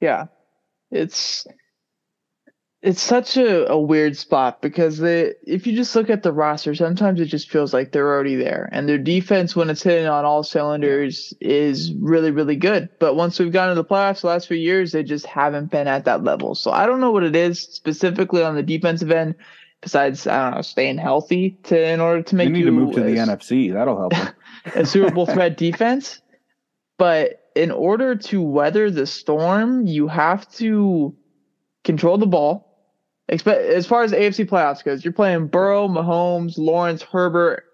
Yeah. 0.00 0.26
It's 0.90 1.46
it's 2.80 3.02
such 3.02 3.36
a, 3.36 3.70
a 3.72 3.78
weird 3.78 4.16
spot 4.16 4.62
because 4.62 4.98
they, 4.98 5.34
if 5.44 5.66
you 5.66 5.74
just 5.74 5.96
look 5.96 6.08
at 6.08 6.22
the 6.22 6.32
roster, 6.32 6.76
sometimes 6.76 7.20
it 7.20 7.24
just 7.24 7.50
feels 7.50 7.74
like 7.74 7.90
they're 7.90 8.06
already 8.08 8.36
there. 8.36 8.68
And 8.70 8.88
their 8.88 8.98
defense, 8.98 9.56
when 9.56 9.68
it's 9.68 9.82
hitting 9.82 10.06
on 10.06 10.24
all 10.24 10.44
cylinders, 10.44 11.34
is 11.40 11.92
really, 11.94 12.30
really 12.30 12.54
good. 12.54 12.88
But 13.00 13.16
once 13.16 13.38
we've 13.38 13.52
gotten 13.52 13.74
to 13.74 13.82
the 13.82 13.88
playoffs 13.88 14.20
the 14.20 14.28
last 14.28 14.46
few 14.46 14.56
years, 14.56 14.92
they 14.92 15.02
just 15.02 15.26
haven't 15.26 15.72
been 15.72 15.88
at 15.88 16.04
that 16.04 16.22
level. 16.22 16.54
So 16.54 16.70
I 16.70 16.86
don't 16.86 17.00
know 17.00 17.10
what 17.10 17.24
it 17.24 17.34
is 17.34 17.60
specifically 17.60 18.44
on 18.44 18.54
the 18.54 18.62
defensive 18.62 19.10
end, 19.10 19.34
besides, 19.80 20.28
I 20.28 20.44
don't 20.44 20.54
know, 20.58 20.62
staying 20.62 20.98
healthy 20.98 21.58
to 21.64 21.84
in 21.84 22.00
order 22.00 22.22
to 22.22 22.36
make 22.36 22.46
you 22.46 22.52
need 22.52 22.60
you 22.60 22.66
to 22.66 22.72
move 22.72 22.94
to 22.94 23.00
the 23.00 23.16
NFC. 23.16 23.72
That'll 23.72 23.98
help. 23.98 24.12
a 24.76 24.86
Super 24.86 25.10
Bowl 25.10 25.26
threat 25.26 25.56
defense. 25.56 26.20
But 26.96 27.50
in 27.56 27.72
order 27.72 28.14
to 28.14 28.40
weather 28.40 28.88
the 28.88 29.06
storm, 29.06 29.84
you 29.88 30.06
have 30.06 30.48
to 30.52 31.16
control 31.82 32.18
the 32.18 32.26
ball 32.26 32.67
as 33.28 33.42
far 33.42 34.02
as 34.02 34.12
AFC 34.12 34.46
playoffs 34.46 34.84
goes, 34.84 35.04
you're 35.04 35.12
playing 35.12 35.48
Burrow, 35.48 35.86
Mahomes, 35.88 36.56
Lawrence, 36.56 37.02
Herbert, 37.02 37.64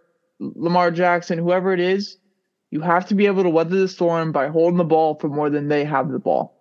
Lamar 0.40 0.90
Jackson, 0.90 1.38
whoever 1.38 1.72
it 1.72 1.80
is. 1.80 2.16
You 2.70 2.80
have 2.80 3.06
to 3.06 3.14
be 3.14 3.26
able 3.26 3.44
to 3.44 3.50
weather 3.50 3.78
the 3.78 3.88
storm 3.88 4.32
by 4.32 4.48
holding 4.48 4.78
the 4.78 4.84
ball 4.84 5.14
for 5.14 5.28
more 5.28 5.48
than 5.48 5.68
they 5.68 5.84
have 5.84 6.10
the 6.10 6.18
ball. 6.18 6.60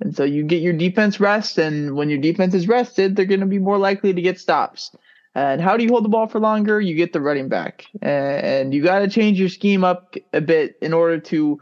And 0.00 0.14
so 0.14 0.24
you 0.24 0.42
get 0.42 0.60
your 0.60 0.74
defense 0.74 1.20
rest, 1.20 1.56
and 1.56 1.96
when 1.96 2.10
your 2.10 2.18
defense 2.18 2.52
is 2.52 2.68
rested, 2.68 3.16
they're 3.16 3.24
going 3.24 3.40
to 3.40 3.46
be 3.46 3.58
more 3.58 3.78
likely 3.78 4.12
to 4.12 4.20
get 4.20 4.38
stops. 4.38 4.94
And 5.34 5.60
how 5.60 5.76
do 5.76 5.84
you 5.84 5.90
hold 5.90 6.04
the 6.04 6.10
ball 6.10 6.26
for 6.26 6.38
longer? 6.38 6.80
You 6.80 6.94
get 6.94 7.12
the 7.12 7.20
running 7.20 7.48
back, 7.48 7.86
and 8.02 8.74
you 8.74 8.82
got 8.82 8.98
to 8.98 9.08
change 9.08 9.40
your 9.40 9.48
scheme 9.48 9.84
up 9.84 10.14
a 10.32 10.40
bit 10.40 10.76
in 10.82 10.92
order 10.92 11.18
to, 11.20 11.60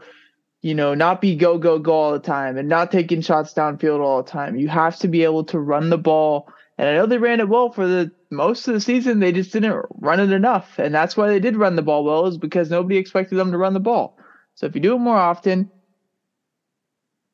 you 0.61 0.75
know, 0.75 0.93
not 0.93 1.21
be 1.21 1.35
go 1.35 1.57
go 1.57 1.79
go 1.79 1.93
all 1.93 2.11
the 2.11 2.19
time 2.19 2.57
and 2.57 2.67
not 2.67 2.91
taking 2.91 3.21
shots 3.21 3.53
downfield 3.53 4.01
all 4.01 4.21
the 4.21 4.29
time. 4.29 4.57
You 4.57 4.67
have 4.67 4.97
to 4.99 5.07
be 5.07 5.23
able 5.23 5.45
to 5.45 5.59
run 5.59 5.89
the 5.89 5.97
ball. 5.97 6.49
And 6.77 6.89
I 6.89 6.93
know 6.93 7.05
they 7.05 7.17
ran 7.17 7.39
it 7.39 7.49
well 7.49 7.71
for 7.71 7.87
the 7.87 8.11
most 8.31 8.67
of 8.67 8.73
the 8.73 8.81
season. 8.81 9.19
They 9.19 9.31
just 9.31 9.53
didn't 9.53 9.85
run 9.99 10.19
it 10.19 10.31
enough, 10.31 10.79
and 10.79 10.93
that's 10.93 11.15
why 11.15 11.27
they 11.27 11.39
did 11.39 11.55
run 11.55 11.75
the 11.75 11.81
ball 11.81 12.03
well, 12.03 12.25
is 12.25 12.37
because 12.37 12.69
nobody 12.69 12.97
expected 12.97 13.35
them 13.35 13.51
to 13.51 13.57
run 13.57 13.73
the 13.73 13.79
ball. 13.79 14.17
So 14.55 14.65
if 14.65 14.75
you 14.75 14.81
do 14.81 14.95
it 14.95 14.99
more 14.99 15.17
often, 15.17 15.69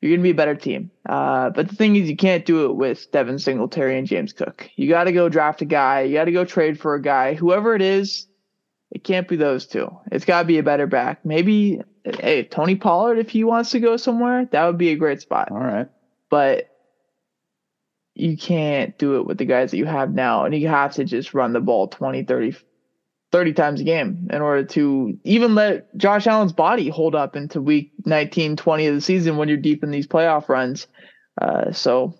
you're 0.00 0.10
going 0.10 0.20
to 0.20 0.24
be 0.24 0.30
a 0.30 0.34
better 0.34 0.54
team. 0.54 0.90
Uh, 1.06 1.50
but 1.50 1.68
the 1.68 1.74
thing 1.74 1.96
is, 1.96 2.08
you 2.08 2.16
can't 2.16 2.46
do 2.46 2.66
it 2.66 2.74
with 2.74 3.10
Devin 3.12 3.38
Singletary 3.38 3.98
and 3.98 4.06
James 4.06 4.32
Cook. 4.32 4.70
You 4.76 4.88
got 4.88 5.04
to 5.04 5.12
go 5.12 5.28
draft 5.28 5.60
a 5.60 5.66
guy. 5.66 6.02
You 6.02 6.14
got 6.14 6.24
to 6.24 6.32
go 6.32 6.44
trade 6.44 6.80
for 6.80 6.94
a 6.94 7.02
guy. 7.02 7.34
Whoever 7.34 7.74
it 7.74 7.82
is, 7.82 8.26
it 8.90 9.04
can't 9.04 9.28
be 9.28 9.36
those 9.36 9.66
two. 9.66 9.90
It's 10.10 10.24
got 10.24 10.42
to 10.42 10.46
be 10.46 10.58
a 10.58 10.62
better 10.62 10.86
back. 10.86 11.24
Maybe, 11.24 11.82
hey, 12.04 12.44
Tony 12.44 12.76
Pollard, 12.76 13.18
if 13.18 13.28
he 13.28 13.44
wants 13.44 13.70
to 13.70 13.80
go 13.80 13.96
somewhere, 13.98 14.46
that 14.52 14.66
would 14.66 14.78
be 14.78 14.90
a 14.90 14.96
great 14.96 15.20
spot. 15.20 15.50
All 15.50 15.58
right. 15.58 15.88
But 16.30 16.69
you 18.20 18.36
can't 18.36 18.96
do 18.98 19.16
it 19.16 19.26
with 19.26 19.38
the 19.38 19.44
guys 19.44 19.70
that 19.70 19.78
you 19.78 19.86
have 19.86 20.12
now. 20.12 20.44
And 20.44 20.54
you 20.54 20.68
have 20.68 20.94
to 20.94 21.04
just 21.04 21.34
run 21.34 21.52
the 21.52 21.60
ball 21.60 21.88
20, 21.88 22.24
30, 22.24 22.56
30 23.32 23.52
times 23.52 23.80
a 23.80 23.84
game 23.84 24.28
in 24.32 24.42
order 24.42 24.64
to 24.64 25.18
even 25.24 25.54
let 25.54 25.96
Josh 25.96 26.26
Allen's 26.26 26.52
body 26.52 26.88
hold 26.88 27.14
up 27.14 27.36
into 27.36 27.60
week 27.60 27.92
19, 28.04 28.56
20 28.56 28.86
of 28.86 28.94
the 28.94 29.00
season 29.00 29.36
when 29.36 29.48
you're 29.48 29.56
deep 29.56 29.82
in 29.82 29.90
these 29.90 30.06
playoff 30.06 30.48
runs. 30.48 30.86
Uh, 31.40 31.72
so 31.72 32.14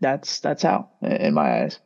that's 0.00 0.40
that's 0.40 0.62
how 0.62 0.90
in 1.02 1.34
my 1.34 1.62
eyes. 1.62 1.78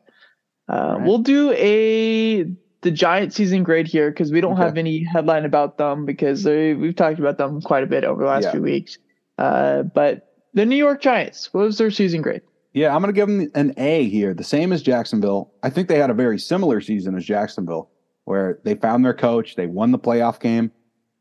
Uh, 0.68 0.96
right. 0.98 1.06
We'll 1.06 1.18
do 1.18 1.52
a 1.52 2.44
the 2.80 2.90
Giant 2.90 3.32
season 3.32 3.64
grade 3.64 3.86
here 3.86 4.10
because 4.10 4.32
we 4.32 4.40
don't 4.40 4.54
okay. 4.54 4.62
have 4.62 4.78
any 4.78 5.02
headline 5.02 5.44
about 5.44 5.78
them 5.78 6.04
because 6.04 6.44
they, 6.44 6.74
we've 6.74 6.94
talked 6.94 7.18
about 7.18 7.36
them 7.36 7.60
quite 7.60 7.82
a 7.82 7.86
bit 7.86 8.04
over 8.04 8.22
the 8.22 8.28
last 8.28 8.44
yeah. 8.44 8.50
few 8.52 8.62
weeks. 8.62 8.98
Uh, 9.36 9.82
but 9.82 10.32
the 10.54 10.64
New 10.64 10.76
York 10.76 11.00
Giants, 11.00 11.52
what 11.52 11.64
was 11.64 11.78
their 11.78 11.90
season 11.90 12.22
grade? 12.22 12.42
Yeah, 12.78 12.94
I'm 12.94 13.02
going 13.02 13.12
to 13.12 13.20
give 13.20 13.26
them 13.26 13.50
an 13.56 13.74
A 13.76 14.08
here, 14.08 14.32
the 14.32 14.44
same 14.44 14.72
as 14.72 14.82
Jacksonville. 14.82 15.52
I 15.64 15.68
think 15.68 15.88
they 15.88 15.98
had 15.98 16.10
a 16.10 16.14
very 16.14 16.38
similar 16.38 16.80
season 16.80 17.16
as 17.16 17.24
Jacksonville 17.24 17.90
where 18.24 18.60
they 18.62 18.76
found 18.76 19.04
their 19.04 19.14
coach, 19.14 19.56
they 19.56 19.66
won 19.66 19.90
the 19.90 19.98
playoff 19.98 20.38
game, 20.38 20.70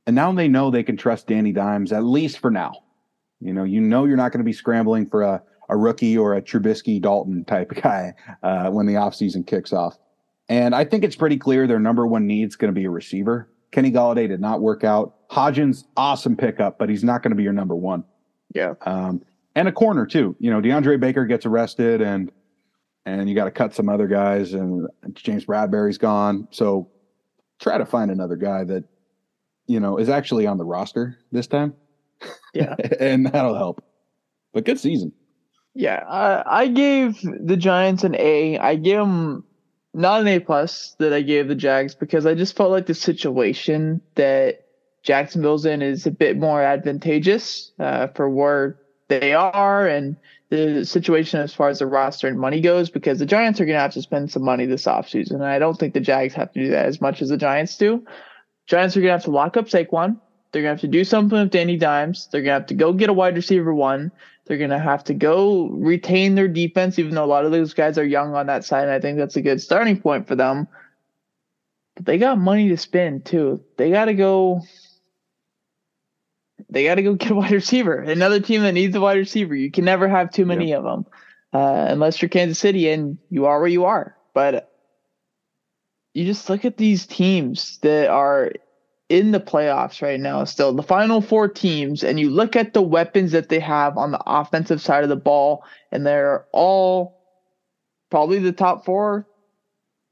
and 0.05 0.15
now 0.15 0.31
they 0.31 0.47
know 0.47 0.69
they 0.69 0.83
can 0.83 0.97
trust 0.97 1.25
Danny 1.25 1.51
Dimes 1.51 1.91
at 1.91 2.03
least 2.03 2.37
for 2.37 2.51
now. 2.51 2.83
You 3.39 3.53
know, 3.53 3.63
you 3.63 3.81
know 3.81 4.05
you're 4.05 4.17
not 4.17 4.31
going 4.31 4.41
to 4.41 4.45
be 4.45 4.53
scrambling 4.53 5.07
for 5.07 5.23
a, 5.23 5.41
a 5.67 5.75
rookie 5.75 6.15
or 6.15 6.35
a 6.35 6.43
Trubisky 6.43 7.01
Dalton 7.01 7.43
type 7.43 7.71
guy 7.81 8.13
uh, 8.43 8.69
when 8.69 8.85
the 8.85 8.93
offseason 8.93 9.47
kicks 9.47 9.73
off. 9.73 9.97
And 10.49 10.75
I 10.75 10.85
think 10.85 11.03
it's 11.03 11.15
pretty 11.15 11.37
clear 11.37 11.65
their 11.65 11.79
number 11.79 12.05
one 12.05 12.27
need 12.27 12.49
is 12.49 12.55
going 12.55 12.71
to 12.71 12.79
be 12.79 12.85
a 12.85 12.91
receiver. 12.91 13.49
Kenny 13.71 13.91
Golladay 13.91 14.27
did 14.27 14.41
not 14.41 14.61
work 14.61 14.83
out. 14.83 15.27
Hodgins, 15.29 15.85
awesome 15.97 16.35
pickup, 16.35 16.77
but 16.77 16.87
he's 16.87 17.03
not 17.03 17.23
going 17.23 17.31
to 17.31 17.35
be 17.35 17.43
your 17.43 17.51
number 17.51 17.75
one. 17.75 18.03
Yeah. 18.53 18.75
Um, 18.81 19.23
and 19.57 19.67
a 19.67 19.71
corner 19.71 20.05
too. 20.05 20.35
You 20.39 20.51
know, 20.51 20.61
DeAndre 20.61 20.99
Baker 20.99 21.25
gets 21.25 21.45
arrested 21.45 22.01
and 22.01 22.31
and 23.05 23.27
you 23.27 23.35
got 23.35 23.45
to 23.45 23.51
cut 23.51 23.73
some 23.73 23.89
other 23.89 24.07
guys 24.07 24.53
and 24.53 24.87
James 25.13 25.45
Bradberry's 25.45 25.97
gone. 25.97 26.47
So 26.51 26.91
try 27.59 27.77
to 27.77 27.85
find 27.85 28.11
another 28.11 28.35
guy 28.35 28.63
that 28.65 28.83
you 29.65 29.79
know 29.79 29.97
is 29.97 30.09
actually 30.09 30.45
on 30.45 30.59
the 30.59 30.63
roster 30.63 31.17
this 31.31 31.47
time. 31.47 31.73
Yeah, 32.53 32.75
and 32.99 33.25
that'll 33.25 33.55
help. 33.55 33.83
But 34.53 34.65
good 34.65 34.79
season. 34.79 35.11
Yeah, 35.73 36.03
I, 36.07 36.63
I 36.63 36.67
gave 36.67 37.19
the 37.21 37.57
Giants 37.57 38.03
an 38.03 38.15
A. 38.15 38.59
I 38.59 38.75
gave 38.75 38.97
them 38.97 39.43
not 39.93 40.21
an 40.21 40.27
A 40.27 40.39
plus 40.39 40.95
that 40.99 41.13
I 41.13 41.21
gave 41.21 41.47
the 41.47 41.55
Jags 41.55 41.95
because 41.95 42.25
I 42.25 42.35
just 42.35 42.55
felt 42.55 42.71
like 42.71 42.85
the 42.85 42.95
situation 42.95 44.01
that 44.15 44.65
Jacksonville's 45.03 45.65
in 45.65 45.81
is 45.81 46.05
a 46.05 46.11
bit 46.11 46.37
more 46.37 46.61
advantageous 46.61 47.71
uh, 47.79 48.07
for 48.07 48.29
where 48.29 48.77
they 49.07 49.33
are 49.33 49.87
and 49.87 50.17
the 50.49 50.85
situation 50.85 51.41
as 51.41 51.53
far 51.53 51.69
as 51.69 51.79
the 51.79 51.85
roster 51.85 52.27
and 52.27 52.39
money 52.39 52.61
goes 52.61 52.89
because 52.89 53.19
the 53.19 53.25
Giants 53.25 53.59
are 53.59 53.65
going 53.65 53.75
to 53.75 53.81
have 53.81 53.93
to 53.93 54.01
spend 54.01 54.31
some 54.31 54.43
money 54.43 54.65
this 54.65 54.85
offseason. 54.85 55.31
And 55.31 55.45
I 55.45 55.59
don't 55.59 55.77
think 55.77 55.93
the 55.93 55.99
Jags 55.99 56.33
have 56.35 56.53
to 56.53 56.63
do 56.63 56.69
that 56.69 56.85
as 56.85 57.01
much 57.01 57.21
as 57.21 57.29
the 57.29 57.37
Giants 57.37 57.75
do. 57.77 58.05
Giants 58.65 58.95
are 58.95 59.01
going 59.01 59.09
to 59.09 59.13
have 59.13 59.23
to 59.25 59.31
lock 59.31 59.57
up 59.57 59.65
Saquon. 59.65 60.19
They're 60.51 60.61
going 60.61 60.77
to 60.77 60.81
have 60.81 60.81
to 60.81 60.87
do 60.87 61.03
something 61.03 61.37
with 61.37 61.51
Danny 61.51 61.77
Dimes. 61.77 62.29
They're 62.31 62.41
going 62.41 62.55
to 62.55 62.59
have 62.59 62.67
to 62.67 62.73
go 62.73 62.93
get 62.93 63.09
a 63.09 63.13
wide 63.13 63.35
receiver 63.35 63.73
one. 63.73 64.11
They're 64.45 64.57
going 64.57 64.69
to 64.69 64.79
have 64.79 65.03
to 65.05 65.13
go 65.13 65.67
retain 65.67 66.35
their 66.35 66.47
defense, 66.47 66.97
even 66.97 67.15
though 67.15 67.25
a 67.25 67.27
lot 67.27 67.45
of 67.45 67.51
those 67.51 67.73
guys 67.73 67.97
are 67.97 68.05
young 68.05 68.33
on 68.33 68.47
that 68.47 68.63
side. 68.63 68.83
And 68.83 68.91
I 68.91 69.01
think 69.01 69.17
that's 69.17 69.35
a 69.35 69.41
good 69.41 69.61
starting 69.61 69.99
point 69.99 70.27
for 70.27 70.35
them. 70.35 70.67
But 71.95 72.05
they 72.05 72.17
got 72.17 72.37
money 72.37 72.69
to 72.69 72.77
spend 72.77 73.25
too. 73.25 73.61
They 73.75 73.91
got 73.91 74.05
to 74.05 74.13
go 74.13 74.61
they 76.69 76.85
got 76.85 76.95
to 76.95 77.03
go 77.03 77.13
get 77.15 77.31
a 77.31 77.35
wide 77.35 77.51
receiver. 77.51 77.99
Another 77.99 78.39
team 78.39 78.61
that 78.63 78.73
needs 78.73 78.95
a 78.95 79.01
wide 79.01 79.17
receiver. 79.17 79.55
You 79.55 79.71
can 79.71 79.85
never 79.85 80.07
have 80.07 80.31
too 80.31 80.45
many 80.45 80.69
yep. 80.69 80.79
of 80.79 80.83
them, 80.83 81.05
uh, 81.53 81.85
unless 81.89 82.21
you're 82.21 82.29
Kansas 82.29 82.59
City 82.59 82.89
and 82.89 83.17
you 83.29 83.45
are 83.45 83.59
where 83.59 83.69
you 83.69 83.85
are. 83.85 84.15
But 84.33 84.71
you 86.13 86.25
just 86.25 86.49
look 86.49 86.65
at 86.65 86.77
these 86.77 87.05
teams 87.05 87.77
that 87.79 88.09
are 88.09 88.51
in 89.09 89.31
the 89.31 89.39
playoffs 89.39 90.01
right 90.01 90.19
now, 90.19 90.43
still 90.43 90.73
the 90.73 90.83
final 90.83 91.21
four 91.21 91.47
teams, 91.47 92.03
and 92.03 92.19
you 92.19 92.29
look 92.29 92.55
at 92.55 92.73
the 92.73 92.81
weapons 92.81 93.31
that 93.31 93.49
they 93.49 93.59
have 93.59 93.97
on 93.97 94.11
the 94.11 94.21
offensive 94.25 94.81
side 94.81 95.03
of 95.03 95.09
the 95.09 95.15
ball, 95.15 95.63
and 95.91 96.05
they're 96.05 96.45
all 96.51 97.21
probably 98.09 98.39
the 98.39 98.51
top 98.51 98.83
four 98.83 99.27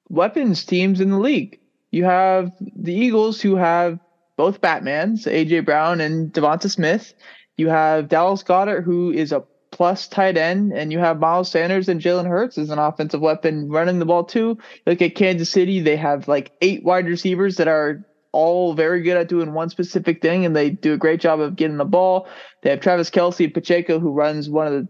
weapons 0.10 0.64
teams 0.64 1.02
in 1.02 1.10
the 1.10 1.20
league. 1.20 1.60
You 1.92 2.06
have 2.06 2.52
the 2.60 2.94
Eagles, 2.94 3.42
who 3.42 3.56
have 3.56 4.00
both 4.38 4.62
Batmans, 4.62 5.26
AJ 5.26 5.66
Brown 5.66 6.02
and 6.02 6.32
Devonta 6.32 6.70
Smith. 6.70 7.14
You 7.58 7.70
have 7.70 8.10
Dallas 8.10 8.44
Goedert, 8.44 8.84
who 8.84 9.12
is 9.12 9.32
a 9.32 9.44
plus 9.72 10.08
tight 10.08 10.38
end, 10.38 10.72
and 10.74 10.92
you 10.92 11.00
have 11.00 11.20
Miles 11.20 11.52
Sanders 11.52 11.90
and 11.90 12.02
Jalen 12.02 12.28
Hurts 12.28 12.58
as 12.58 12.70
an 12.70 12.80
offensive 12.80 13.22
weapon 13.22 13.70
running 13.70 14.00
the 14.00 14.06
ball 14.06 14.24
too. 14.24 14.58
Look 14.86 15.02
at 15.02 15.16
Kansas 15.16 15.50
City; 15.50 15.80
they 15.80 15.98
have 15.98 16.28
like 16.28 16.52
eight 16.62 16.84
wide 16.84 17.08
receivers 17.08 17.58
that 17.58 17.68
are 17.68 18.06
all 18.32 18.74
very 18.74 19.02
good 19.02 19.18
at 19.18 19.30
doing 19.30 19.54
one 19.54 19.70
specific 19.70 20.22
thing, 20.22 20.46
and 20.46 20.56
they 20.56 20.70
do 20.70 20.94
a 20.94 20.98
great 20.98 21.22
job 21.22 21.40
of 21.40 21.56
getting 21.56 21.78
the 21.78 21.86
ball. 21.86 22.28
They 22.62 22.70
have 22.70 22.82
Travis 22.82 23.10
Kelce 23.10 23.46
and 23.46 23.54
Pacheco, 23.54 24.00
who 24.00 24.12
runs 24.12 24.50
one 24.50 24.68
of 24.68 24.74
the 24.74 24.88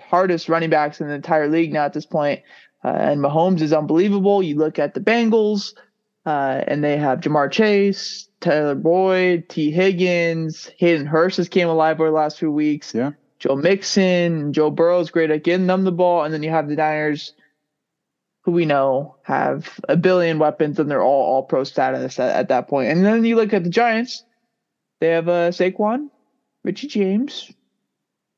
hardest 0.00 0.48
running 0.48 0.70
backs 0.70 1.00
in 1.00 1.08
the 1.08 1.14
entire 1.14 1.48
league 1.48 1.72
now 1.72 1.84
at 1.84 1.92
this 1.92 2.06
point. 2.06 2.40
Uh, 2.84 2.88
and 2.88 3.20
Mahomes 3.20 3.60
is 3.60 3.72
unbelievable. 3.72 4.42
You 4.42 4.56
look 4.56 4.78
at 4.78 4.94
the 4.94 5.00
Bengals, 5.00 5.74
uh, 6.28 6.62
and 6.66 6.84
they 6.84 6.98
have 6.98 7.20
Ja'Marr 7.20 7.50
Chase, 7.50 8.28
Tyler 8.40 8.74
Boyd, 8.74 9.48
Tee 9.48 9.70
Higgins, 9.70 10.70
Hayden 10.76 11.06
Hurst 11.06 11.38
has 11.38 11.48
came 11.48 11.68
alive 11.68 11.98
over 11.98 12.10
the 12.10 12.14
last 12.14 12.38
few 12.38 12.52
weeks. 12.52 12.94
Yeah. 12.94 13.12
Joe 13.38 13.56
Mixon, 13.56 14.52
Joe 14.52 14.70
Burrow's 14.70 15.10
great 15.10 15.30
at 15.30 15.42
getting 15.42 15.66
them 15.66 15.84
the 15.84 15.92
ball, 15.92 16.24
and 16.24 16.34
then 16.34 16.42
you 16.42 16.50
have 16.50 16.68
the 16.68 16.76
Niners, 16.76 17.32
who 18.42 18.52
we 18.52 18.66
know 18.66 19.16
have 19.22 19.80
a 19.88 19.96
billion 19.96 20.38
weapons, 20.38 20.78
and 20.78 20.90
they're 20.90 21.02
all 21.02 21.22
all 21.22 21.44
pro 21.44 21.64
status 21.64 22.18
at, 22.18 22.36
at 22.36 22.48
that 22.48 22.68
point. 22.68 22.90
And 22.90 23.06
then 23.06 23.24
you 23.24 23.34
look 23.34 23.54
at 23.54 23.64
the 23.64 23.70
Giants; 23.70 24.22
they 25.00 25.08
have 25.08 25.28
uh, 25.28 25.48
Saquon, 25.50 26.10
Richie 26.62 26.88
James, 26.88 27.50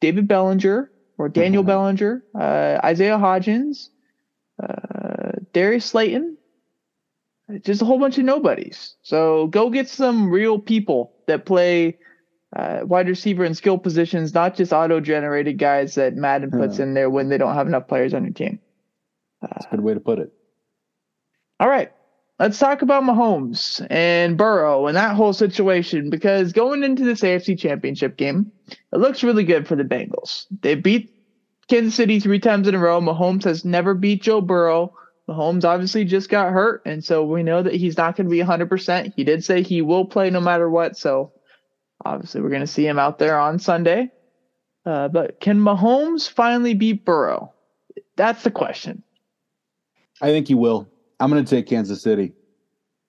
David 0.00 0.28
Bellinger 0.28 0.92
or 1.18 1.28
Daniel 1.28 1.64
mm-hmm. 1.64 1.68
Bellinger, 1.68 2.24
uh, 2.38 2.86
Isaiah 2.86 3.18
Hodgins, 3.18 3.88
uh, 4.62 5.32
Darius 5.52 5.86
Slayton, 5.86 6.36
just 7.58 7.82
a 7.82 7.84
whole 7.84 7.98
bunch 7.98 8.18
of 8.18 8.24
nobodies. 8.24 8.94
So 9.02 9.46
go 9.48 9.70
get 9.70 9.88
some 9.88 10.30
real 10.30 10.58
people 10.58 11.12
that 11.26 11.44
play 11.46 11.98
uh, 12.54 12.80
wide 12.82 13.08
receiver 13.08 13.44
and 13.44 13.56
skill 13.56 13.78
positions, 13.78 14.34
not 14.34 14.56
just 14.56 14.72
auto 14.72 15.00
generated 15.00 15.58
guys 15.58 15.94
that 15.94 16.16
Madden 16.16 16.50
puts 16.50 16.78
in 16.78 16.94
there 16.94 17.08
when 17.08 17.28
they 17.28 17.38
don't 17.38 17.54
have 17.54 17.66
enough 17.66 17.86
players 17.86 18.14
on 18.14 18.24
your 18.24 18.32
team. 18.32 18.58
Uh, 19.42 19.48
That's 19.52 19.66
a 19.66 19.76
good 19.76 19.80
way 19.80 19.94
to 19.94 20.00
put 20.00 20.18
it. 20.18 20.32
All 21.60 21.68
right. 21.68 21.92
Let's 22.38 22.58
talk 22.58 22.80
about 22.80 23.02
Mahomes 23.02 23.86
and 23.90 24.38
Burrow 24.38 24.86
and 24.86 24.96
that 24.96 25.14
whole 25.14 25.34
situation 25.34 26.08
because 26.08 26.54
going 26.54 26.82
into 26.82 27.04
this 27.04 27.20
AFC 27.20 27.58
championship 27.58 28.16
game, 28.16 28.50
it 28.70 28.96
looks 28.96 29.22
really 29.22 29.44
good 29.44 29.68
for 29.68 29.76
the 29.76 29.84
Bengals. 29.84 30.46
They 30.62 30.74
beat 30.74 31.14
Kansas 31.68 31.94
City 31.94 32.18
three 32.18 32.40
times 32.40 32.66
in 32.66 32.74
a 32.74 32.78
row. 32.78 32.98
Mahomes 33.00 33.44
has 33.44 33.64
never 33.64 33.92
beat 33.94 34.22
Joe 34.22 34.40
Burrow. 34.40 34.94
Mahomes 35.30 35.64
obviously 35.64 36.04
just 36.04 36.28
got 36.28 36.52
hurt, 36.52 36.82
and 36.84 37.04
so 37.04 37.24
we 37.24 37.44
know 37.44 37.62
that 37.62 37.74
he's 37.74 37.96
not 37.96 38.16
going 38.16 38.26
to 38.26 38.30
be 38.30 38.42
100%. 38.42 39.12
He 39.14 39.22
did 39.22 39.44
say 39.44 39.62
he 39.62 39.80
will 39.80 40.04
play 40.04 40.28
no 40.28 40.40
matter 40.40 40.68
what, 40.68 40.96
so 40.96 41.32
obviously 42.04 42.40
we're 42.40 42.48
going 42.48 42.60
to 42.62 42.66
see 42.66 42.86
him 42.86 42.98
out 42.98 43.18
there 43.18 43.38
on 43.38 43.58
Sunday. 43.60 44.10
Uh, 44.84 45.06
but 45.08 45.40
can 45.40 45.60
Mahomes 45.60 46.28
finally 46.28 46.74
beat 46.74 47.04
Burrow? 47.04 47.52
That's 48.16 48.42
the 48.42 48.50
question. 48.50 49.04
I 50.20 50.28
think 50.28 50.48
he 50.48 50.54
will. 50.54 50.88
I'm 51.20 51.30
going 51.30 51.44
to 51.44 51.48
take 51.48 51.68
Kansas 51.68 52.02
City. 52.02 52.32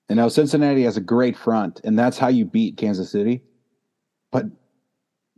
And 0.08 0.18
now 0.18 0.28
Cincinnati 0.28 0.84
has 0.84 0.96
a 0.96 1.00
great 1.00 1.36
front, 1.36 1.80
and 1.82 1.98
that's 1.98 2.18
how 2.18 2.28
you 2.28 2.44
beat 2.44 2.76
Kansas 2.76 3.10
City. 3.10 3.42
But 4.30 4.44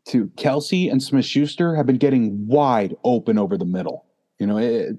to 0.09 0.27
Kelce 0.37 0.91
and 0.91 1.03
Smith 1.03 1.25
Schuster 1.25 1.75
have 1.77 1.87
been 1.87 1.97
getting 1.97 2.47
wide 2.47 2.95
open 3.05 3.39
over 3.39 3.57
the 3.57 3.65
middle. 3.65 4.05
You 4.39 4.47
know, 4.47 4.59
it, 4.59 4.99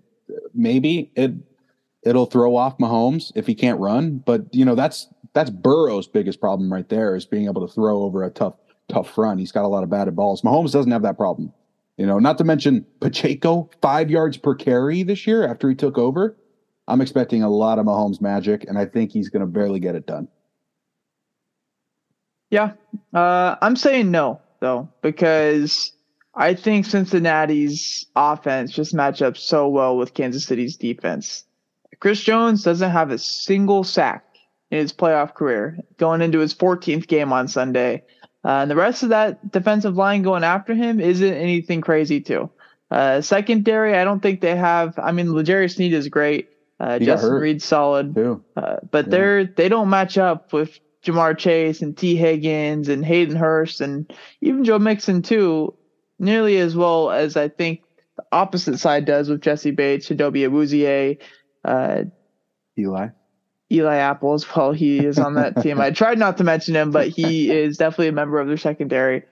maybe 0.54 1.12
it 1.16 1.34
it'll 2.06 2.28
throw 2.28 2.56
off 2.56 2.78
Mahomes 2.78 3.32
if 3.36 3.48
he 3.48 3.56
can't 3.56 3.80
run. 3.80 4.18
But 4.20 4.54
you 4.54 4.64
know 4.64 4.76
that's 4.76 5.08
that's 5.34 5.50
Burrow's 5.50 6.08
biggest 6.08 6.40
problem 6.40 6.72
right 6.72 6.88
there 6.88 7.16
is 7.16 7.26
being 7.26 7.46
able 7.46 7.68
to 7.68 7.74
throw 7.74 8.04
over 8.04 8.24
a 8.24 8.30
tough 8.30 8.54
tough 8.88 9.10
front. 9.10 9.40
He's 9.40 9.52
got 9.52 9.66
a 9.66 9.68
lot 9.68 9.84
of 9.84 9.90
batted 9.90 10.16
balls. 10.16 10.42
Mahomes 10.42 10.72
doesn't 10.72 10.92
have 10.92 11.02
that 11.02 11.18
problem. 11.18 11.52
You 11.98 12.06
know, 12.06 12.20
not 12.20 12.38
to 12.40 12.44
mention 12.44 12.86
Pacheco, 13.00 13.70
five 13.82 14.10
yards 14.12 14.38
per 14.38 14.54
carry 14.54 15.04
this 15.04 15.26
year 15.26 15.48
after 15.48 15.70
he 15.70 15.76
took 15.76 15.98
over. 15.98 16.36
I'm 16.88 17.02
expecting 17.02 17.42
a 17.42 17.50
lot 17.50 17.80
of 17.80 17.86
Mahomes 17.86 18.22
magic, 18.22 18.66
and 18.68 18.78
I 18.78 18.86
think 18.86 19.12
he's 19.12 19.30
going 19.30 19.42
to 19.42 19.48
barely 19.48 19.80
get 19.80 19.96
it 19.96 20.06
done. 20.06 20.28
Yeah, 22.52 22.74
uh, 23.14 23.56
I'm 23.62 23.76
saying 23.76 24.12
no 24.12 24.40
though 24.60 24.90
because 25.02 25.92
I 26.34 26.54
think 26.54 26.86
Cincinnati's 26.86 28.06
offense 28.16 28.72
just 28.72 28.94
match 28.94 29.22
up 29.22 29.38
so 29.38 29.68
well 29.68 29.98
with 29.98 30.14
Kansas 30.14 30.46
City's 30.46 30.76
defense. 30.76 31.46
Chris 32.00 32.22
Jones 32.22 32.64
doesn't 32.64 32.92
have 32.92 33.12
a 33.12 33.18
single 33.18 33.84
sack 33.84 34.26
in 34.72 34.80
his 34.80 34.94
playoff 34.94 35.34
career, 35.34 35.78
going 35.98 36.22
into 36.22 36.40
his 36.40 36.54
14th 36.54 37.08
game 37.08 37.32
on 37.32 37.48
Sunday. 37.48 38.04
Uh, 38.44 38.62
and 38.62 38.72
the 38.72 38.76
rest 38.76 39.04
of 39.04 39.10
that 39.10 39.52
defensive 39.52 39.96
line 39.96 40.22
going 40.22 40.44
after 40.44 40.74
him 40.74 41.00
isn't 41.00 41.34
anything 41.34 41.82
crazy, 41.82 42.22
too. 42.22 42.50
Uh, 42.92 43.22
secondary, 43.22 43.96
I 43.98 44.04
don't 44.04 44.22
think 44.22 44.42
they 44.42 44.56
have. 44.56 44.98
I 45.00 45.12
mean, 45.12 45.34
L'Jarius 45.34 45.76
Sneed 45.76 45.94
is 45.94 46.08
great. 46.08 46.50
Uh, 46.80 47.00
Justin 47.00 47.32
Reid's 47.34 47.64
solid, 47.64 48.18
uh, 48.18 48.78
but 48.92 49.06
yeah. 49.06 49.10
they're 49.10 49.46
they 49.46 49.70
don't 49.70 49.90
match 49.90 50.18
up 50.18 50.52
with 50.52 50.78
Ja'Marr 51.06 51.38
Chase 51.38 51.82
and 51.82 51.96
Tee 51.98 52.18
Higgins 52.18 52.90
and 52.90 53.06
Hayden 53.06 53.38
Hurst 53.38 53.80
and 53.80 54.12
even 54.42 54.66
Joe 54.66 54.78
Mixon 54.78 55.22
too, 55.22 55.74
nearly 56.20 56.58
as 56.58 56.76
well 56.76 57.12
as 57.12 57.38
I 57.38 57.48
think 57.48 57.82
the 58.18 58.26
opposite 58.34 58.78
side 58.78 59.06
does 59.06 59.30
with 59.30 59.42
Jessie 59.42 59.72
Bates, 59.72 60.10
Chidobe 60.10 60.50
Awuzie, 60.50 61.18
uh, 61.66 62.04
Eli. 62.78 63.10
Eli 63.72 63.96
Apple 63.96 64.34
as 64.34 64.56
well. 64.56 64.72
He 64.72 65.00
is 65.00 65.18
on 65.18 65.34
that 65.36 65.62
team. 65.62 65.82
I 65.82 65.92
tried 65.92 66.20
not 66.20 66.38
to 66.38 66.44
mention 66.44 66.76
him, 66.76 66.92
but 66.92 67.08
he 67.08 67.52
is 67.58 67.78
definitely 67.78 68.10
a 68.10 68.14
member 68.14 68.40
of 68.40 68.48
their 68.48 68.58
secondary. 68.58 69.24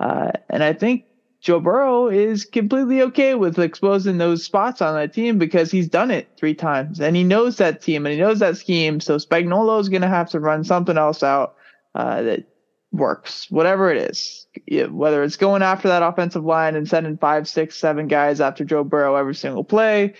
Uh, 0.00 0.32
and 0.48 0.64
I 0.64 0.72
think 0.72 1.04
Joe 1.40 1.60
Burrow 1.60 2.08
is 2.08 2.44
completely 2.44 3.02
okay 3.02 3.34
with 3.34 3.58
exposing 3.58 4.18
those 4.18 4.44
spots 4.44 4.80
on 4.80 4.94
that 4.94 5.12
team 5.12 5.38
because 5.38 5.70
he's 5.70 5.88
done 5.88 6.10
it 6.10 6.28
three 6.36 6.54
times 6.54 7.00
and 7.00 7.16
he 7.16 7.24
knows 7.24 7.56
that 7.56 7.82
team 7.82 8.06
and 8.06 8.14
he 8.14 8.20
knows 8.20 8.38
that 8.38 8.56
scheme. 8.56 9.00
So 9.00 9.16
Spagnuolo 9.16 9.80
is 9.80 9.88
going 9.88 10.02
to 10.02 10.08
have 10.08 10.30
to 10.30 10.40
run 10.40 10.64
something 10.64 10.96
else 10.96 11.22
out 11.22 11.56
uh, 11.94 12.22
that 12.22 12.46
works, 12.92 13.50
whatever 13.50 13.90
it 13.90 14.10
is. 14.10 14.46
Whether 14.70 15.24
it's 15.24 15.36
going 15.36 15.62
after 15.62 15.88
that 15.88 16.02
offensive 16.02 16.44
line 16.44 16.76
and 16.76 16.88
sending 16.88 17.16
five, 17.16 17.48
six, 17.48 17.76
seven 17.76 18.06
guys 18.06 18.40
after 18.40 18.64
Joe 18.64 18.84
Burrow 18.84 19.16
every 19.16 19.34
single 19.34 19.64
play, 19.64 20.14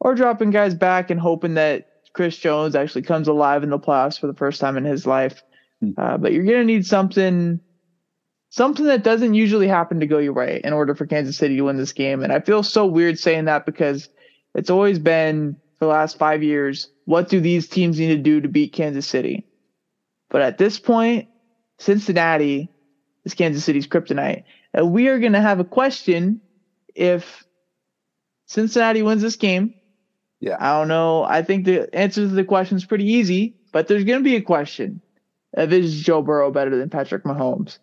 or 0.00 0.14
dropping 0.14 0.50
guys 0.50 0.74
back 0.74 1.10
and 1.10 1.20
hoping 1.20 1.54
that 1.54 1.88
Chris 2.12 2.36
Jones 2.36 2.74
actually 2.74 3.02
comes 3.02 3.28
alive 3.28 3.62
in 3.62 3.70
the 3.70 3.78
playoffs 3.78 4.18
for 4.18 4.26
the 4.26 4.34
first 4.34 4.60
time 4.60 4.76
in 4.76 4.84
his 4.84 5.06
life. 5.06 5.42
Hmm. 5.80 5.90
Uh, 5.98 6.16
but 6.16 6.32
you're 6.32 6.44
going 6.44 6.58
to 6.58 6.64
need 6.64 6.86
something, 6.86 7.60
something 8.50 8.86
that 8.86 9.02
doesn't 9.02 9.34
usually 9.34 9.68
happen 9.68 10.00
to 10.00 10.06
go 10.06 10.18
your 10.18 10.32
way 10.32 10.60
in 10.62 10.72
order 10.72 10.94
for 10.94 11.06
Kansas 11.06 11.36
City 11.36 11.56
to 11.56 11.62
win 11.62 11.76
this 11.76 11.92
game. 11.92 12.22
And 12.22 12.32
I 12.32 12.40
feel 12.40 12.62
so 12.62 12.86
weird 12.86 13.18
saying 13.18 13.46
that 13.46 13.66
because 13.66 14.08
it's 14.54 14.70
always 14.70 14.98
been 14.98 15.56
for 15.78 15.86
the 15.86 15.90
last 15.90 16.18
five 16.18 16.42
years. 16.42 16.88
What 17.04 17.28
do 17.28 17.40
these 17.40 17.68
teams 17.68 17.98
need 17.98 18.08
to 18.08 18.16
do 18.16 18.40
to 18.40 18.48
beat 18.48 18.72
Kansas 18.72 19.06
City? 19.06 19.46
But 20.30 20.42
at 20.42 20.58
this 20.58 20.78
point, 20.78 21.28
Cincinnati 21.78 22.70
is 23.24 23.34
Kansas 23.34 23.64
City's 23.64 23.86
kryptonite. 23.86 24.44
And 24.72 24.92
we 24.92 25.08
are 25.08 25.18
going 25.18 25.32
to 25.32 25.40
have 25.40 25.60
a 25.60 25.64
question 25.64 26.40
if 26.94 27.44
Cincinnati 28.46 29.02
wins 29.02 29.22
this 29.22 29.36
game 29.36 29.74
yeah. 30.44 30.56
I 30.60 30.78
don't 30.78 30.88
know. 30.88 31.24
I 31.24 31.42
think 31.42 31.64
the 31.64 31.92
answer 31.94 32.20
to 32.20 32.28
the 32.28 32.44
question 32.44 32.76
is 32.76 32.84
pretty 32.84 33.06
easy, 33.10 33.56
but 33.72 33.88
there's 33.88 34.04
going 34.04 34.18
to 34.18 34.24
be 34.24 34.36
a 34.36 34.42
question 34.42 35.00
of 35.56 35.72
is 35.72 36.02
Joe 36.02 36.20
Burrow 36.20 36.50
better 36.50 36.76
than 36.76 36.90
Patrick 36.90 37.24
Mahomes? 37.24 37.78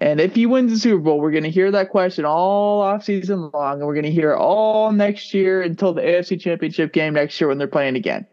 And 0.00 0.18
if 0.18 0.34
he 0.34 0.46
wins 0.46 0.72
the 0.72 0.78
Super 0.78 1.02
Bowl, 1.02 1.20
we're 1.20 1.32
going 1.32 1.44
to 1.44 1.50
hear 1.50 1.70
that 1.70 1.90
question 1.90 2.24
all 2.24 2.80
off 2.80 3.04
season 3.04 3.50
long, 3.52 3.74
and 3.74 3.86
we're 3.86 3.92
going 3.92 4.06
to 4.06 4.10
hear 4.10 4.32
it 4.32 4.38
all 4.38 4.90
next 4.90 5.34
year 5.34 5.60
until 5.60 5.92
the 5.92 6.00
AFC 6.00 6.40
Championship 6.40 6.94
game 6.94 7.12
next 7.12 7.38
year 7.38 7.48
when 7.48 7.58
they're 7.58 7.66
playing 7.66 7.96
again. 7.96 8.26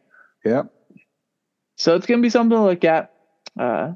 Yep. 0.45 0.71
So 1.75 1.95
it's 1.95 2.05
going 2.05 2.21
to 2.21 2.25
be 2.25 2.29
something 2.29 2.55
to 2.57 2.63
look 2.63 2.85
at. 2.85 3.11
Uh, 3.59 3.93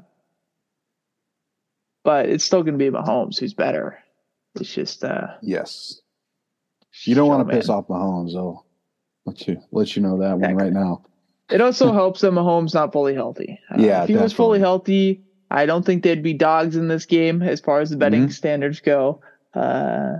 but 2.04 2.28
it's 2.28 2.44
still 2.44 2.62
going 2.62 2.78
to 2.78 2.78
be 2.78 2.90
Mahomes 2.90 3.38
who's 3.38 3.54
better. 3.54 3.98
It's 4.56 4.74
just 4.74 5.04
uh, 5.04 5.28
yes. 5.40 6.02
You 7.04 7.14
don't 7.14 7.28
want 7.28 7.48
to 7.48 7.54
piss 7.54 7.70
off 7.70 7.88
Mahomes, 7.88 8.34
though. 8.34 8.64
Let 9.26 9.46
you 9.46 9.60
let 9.72 9.96
you 9.96 10.02
know 10.02 10.18
that 10.18 10.38
one 10.38 10.56
right 10.56 10.72
now. 10.72 11.02
It 11.50 11.60
also 11.60 11.92
helps 12.00 12.20
that 12.20 12.32
Mahomes 12.32 12.74
not 12.74 12.92
fully 12.92 13.14
healthy. 13.14 13.58
Uh, 13.70 13.76
yeah, 13.78 14.02
if 14.02 14.08
he 14.08 14.14
definitely. 14.14 14.22
was 14.22 14.32
fully 14.32 14.58
healthy, 14.60 15.22
I 15.50 15.66
don't 15.66 15.84
think 15.84 16.02
they'd 16.02 16.22
be 16.22 16.32
dogs 16.32 16.76
in 16.76 16.88
this 16.88 17.06
game 17.06 17.42
as 17.42 17.60
far 17.60 17.80
as 17.80 17.90
the 17.90 17.96
betting 17.96 18.22
mm-hmm. 18.22 18.30
standards 18.30 18.80
go. 18.80 19.20
Uh, 19.54 20.18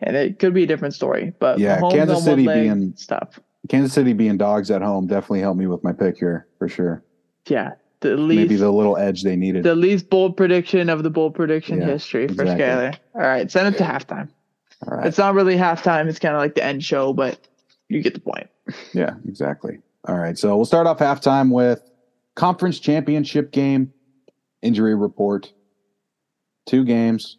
and 0.00 0.16
it 0.16 0.38
could 0.38 0.54
be 0.54 0.64
a 0.64 0.66
different 0.66 0.94
story. 0.94 1.32
But 1.38 1.58
yeah, 1.58 1.80
Mahomes 1.80 1.92
Kansas 1.92 2.24
City 2.24 2.46
being 2.46 2.94
stuff. 2.96 3.40
Kansas 3.68 3.92
City 3.92 4.12
being 4.12 4.36
dogs 4.36 4.70
at 4.70 4.82
home 4.82 5.06
definitely 5.06 5.40
helped 5.40 5.58
me 5.58 5.66
with 5.66 5.82
my 5.82 5.92
pick 5.92 6.18
here 6.18 6.46
for 6.58 6.68
sure. 6.68 7.02
Yeah, 7.46 7.72
the 8.00 8.16
least, 8.16 8.38
maybe 8.38 8.56
the 8.56 8.70
little 8.70 8.96
edge 8.96 9.22
they 9.22 9.36
needed. 9.36 9.64
The 9.64 9.74
least 9.74 10.10
bold 10.10 10.36
prediction 10.36 10.88
of 10.88 11.02
the 11.02 11.10
bold 11.10 11.34
prediction 11.34 11.80
yeah, 11.80 11.86
history 11.86 12.28
for 12.28 12.42
exactly. 12.42 12.64
Skyler. 12.64 12.98
All 13.14 13.22
right, 13.22 13.50
send 13.50 13.74
it 13.74 13.78
to 13.78 13.84
halftime. 13.84 14.28
All 14.86 14.98
right. 14.98 15.06
It's 15.06 15.18
not 15.18 15.34
really 15.34 15.56
halftime. 15.56 16.06
It's 16.06 16.18
kind 16.18 16.34
of 16.34 16.40
like 16.40 16.54
the 16.54 16.62
end 16.62 16.84
show, 16.84 17.12
but 17.12 17.38
you 17.88 18.02
get 18.02 18.14
the 18.14 18.20
point. 18.20 18.48
Yeah, 18.92 19.14
exactly. 19.26 19.78
All 20.06 20.16
right. 20.16 20.38
So 20.38 20.56
we'll 20.56 20.66
start 20.66 20.86
off 20.86 20.98
halftime 20.98 21.50
with 21.50 21.82
conference 22.34 22.78
championship 22.78 23.50
game 23.50 23.92
injury 24.62 24.94
report. 24.94 25.52
Two 26.66 26.84
games 26.84 27.38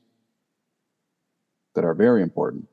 that 1.75 1.85
are 1.85 1.93
very 1.93 2.21
important. 2.21 2.67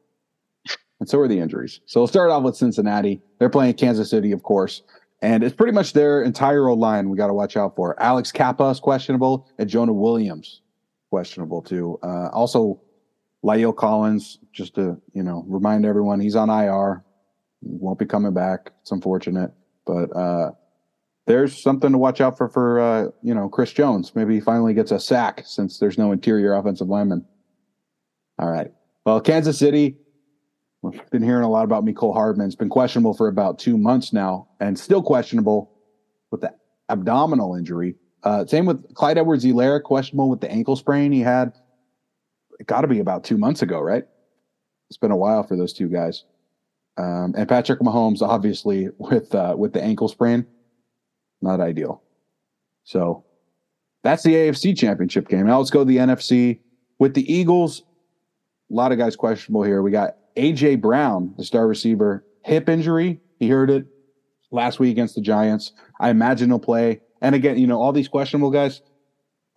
And 1.01 1.09
so 1.09 1.19
are 1.19 1.29
the 1.29 1.39
injuries. 1.39 1.81
So 1.87 2.01
we'll 2.01 2.09
start 2.09 2.31
off 2.31 2.43
with 2.43 2.57
Cincinnati. 2.57 3.21
They're 3.39 3.51
playing 3.51 3.75
Kansas 3.75 4.09
City, 4.09 4.33
of 4.33 4.43
course. 4.43 4.83
And 5.21 5.45
it's 5.45 5.55
pretty 5.55 5.73
much 5.73 5.93
their 5.93 6.23
entire 6.23 6.69
old 6.69 6.79
line 6.79 7.11
we 7.11 7.17
got 7.17 7.27
to 7.27 7.35
watch 7.35 7.57
out 7.57 7.77
for. 7.77 8.01
Alex 8.03 8.33
Cappa 8.33 8.65
is 8.65 8.81
questionable, 8.81 9.49
and 9.59 9.69
Jonah 9.69 9.93
Williams 9.93 10.63
questionable 11.11 11.63
too. 11.63 11.99
Uh, 12.03 12.29
also, 12.29 12.81
La'el 13.45 13.75
Collins, 13.75 14.39
just 14.53 14.75
to 14.75 15.01
you 15.13 15.23
know 15.23 15.45
remind 15.49 15.87
everyone, 15.87 16.21
he's 16.21 16.37
on 16.37 16.51
IR 16.51 17.03
won't 17.67 17.99
be 17.99 18.07
coming 18.07 18.33
back. 18.33 18.73
It's 18.83 18.93
unfortunate, 18.93 19.53
but 19.87 20.15
uh, 20.17 20.53
there's 21.27 21.61
something 21.61 21.93
to 21.93 21.99
watch 21.99 22.21
out 22.21 22.39
for 22.39 22.49
for 22.49 22.81
uh, 22.81 23.09
you 23.23 23.35
know 23.35 23.49
Chris 23.49 23.73
Jones. 23.73 24.15
Maybe 24.15 24.35
he 24.35 24.41
finally 24.41 24.75
gets 24.75 24.91
a 24.91 25.01
sack 25.01 25.43
since 25.45 25.79
there's 25.79 25.99
no 25.99 26.13
interior 26.13 26.55
offensive 26.55 26.89
lineman. 26.89 27.25
All 28.39 28.51
right. 28.51 28.73
Well, 29.05 29.21
Kansas 29.21 29.59
City. 29.59 29.97
We've 30.83 31.11
been 31.11 31.23
hearing 31.23 31.43
a 31.43 31.51
lot 31.51 31.65
about 31.65 31.85
Mecole 31.85 32.15
Hardman. 32.15 32.47
It's 32.47 32.55
been 32.55 32.69
questionable 32.69 33.15
for 33.15 33.27
about 33.27 33.59
two 33.59 33.77
months 33.77 34.13
now, 34.13 34.49
and 34.61 34.79
still 34.79 35.03
questionable 35.03 35.73
with 36.31 36.43
the 36.43 36.55
abdominal 36.89 37.57
injury. 37.57 37.97
Uh, 38.23 38.45
same 38.47 38.67
with 38.67 38.95
Clyde 38.95 39.19
Edwards-Helaire, 39.19 39.83
questionable 39.83 40.29
with 40.29 40.41
the 40.41 40.51
ankle 40.51 40.77
sprain 40.77 41.13
he 41.13 41.21
had. 41.21 41.53
It 42.61 42.67
got 42.67 42.83
to 42.83 42.89
be 42.89 43.01
about 43.01 43.25
two 43.25 43.39
months 43.39 43.63
ago, 43.63 43.81
right? 43.81 44.05
It's 44.89 44.97
been 44.97 45.11
a 45.11 45.17
while 45.17 45.43
for 45.43 45.57
those 45.57 45.73
two 45.73 45.89
guys. 45.89 46.25
Um, 46.99 47.35
and 47.37 47.49
Patrick 47.49 47.81
Mahomes, 47.81 48.23
obviously, 48.23 48.89
with 48.99 49.35
uh, 49.35 49.55
with 49.57 49.73
the 49.73 49.83
ankle 49.83 50.09
sprain, 50.09 50.47
not 51.43 51.61
ideal. 51.61 52.03
So 52.85 53.25
that's 54.03 54.23
the 54.23 54.35
AFC 54.35 54.77
Championship 54.77 55.29
game. 55.29 55.47
Now 55.47 55.59
let's 55.59 55.71
go 55.71 55.81
to 55.81 55.85
the 55.85 55.97
NFC 55.99 56.61
with 56.99 57.15
the 57.15 57.31
Eagles. 57.33 57.83
A 58.71 58.75
lot 58.75 58.93
of 58.93 58.99
guys 58.99 59.17
questionable 59.17 59.63
here. 59.63 59.83
We 59.83 59.91
got 59.91 60.17
AJ 60.37 60.81
Brown, 60.81 61.35
the 61.37 61.45
star 61.45 61.67
receiver, 61.67 62.25
hip 62.45 62.69
injury. 62.69 63.21
He 63.39 63.49
heard 63.49 63.71
it 63.71 63.87
last 64.51 64.79
week 64.79 64.93
against 64.93 65.15
the 65.15 65.21
Giants. 65.21 65.73
I 66.01 66.11
imagine 66.11 66.51
he'll 66.51 66.59
play. 66.59 67.01
And 67.21 67.35
again, 67.35 67.59
you 67.59 67.67
know, 67.67 67.81
all 67.81 67.93
these 67.93 68.09
questionable 68.09 68.51
guys. 68.51 68.83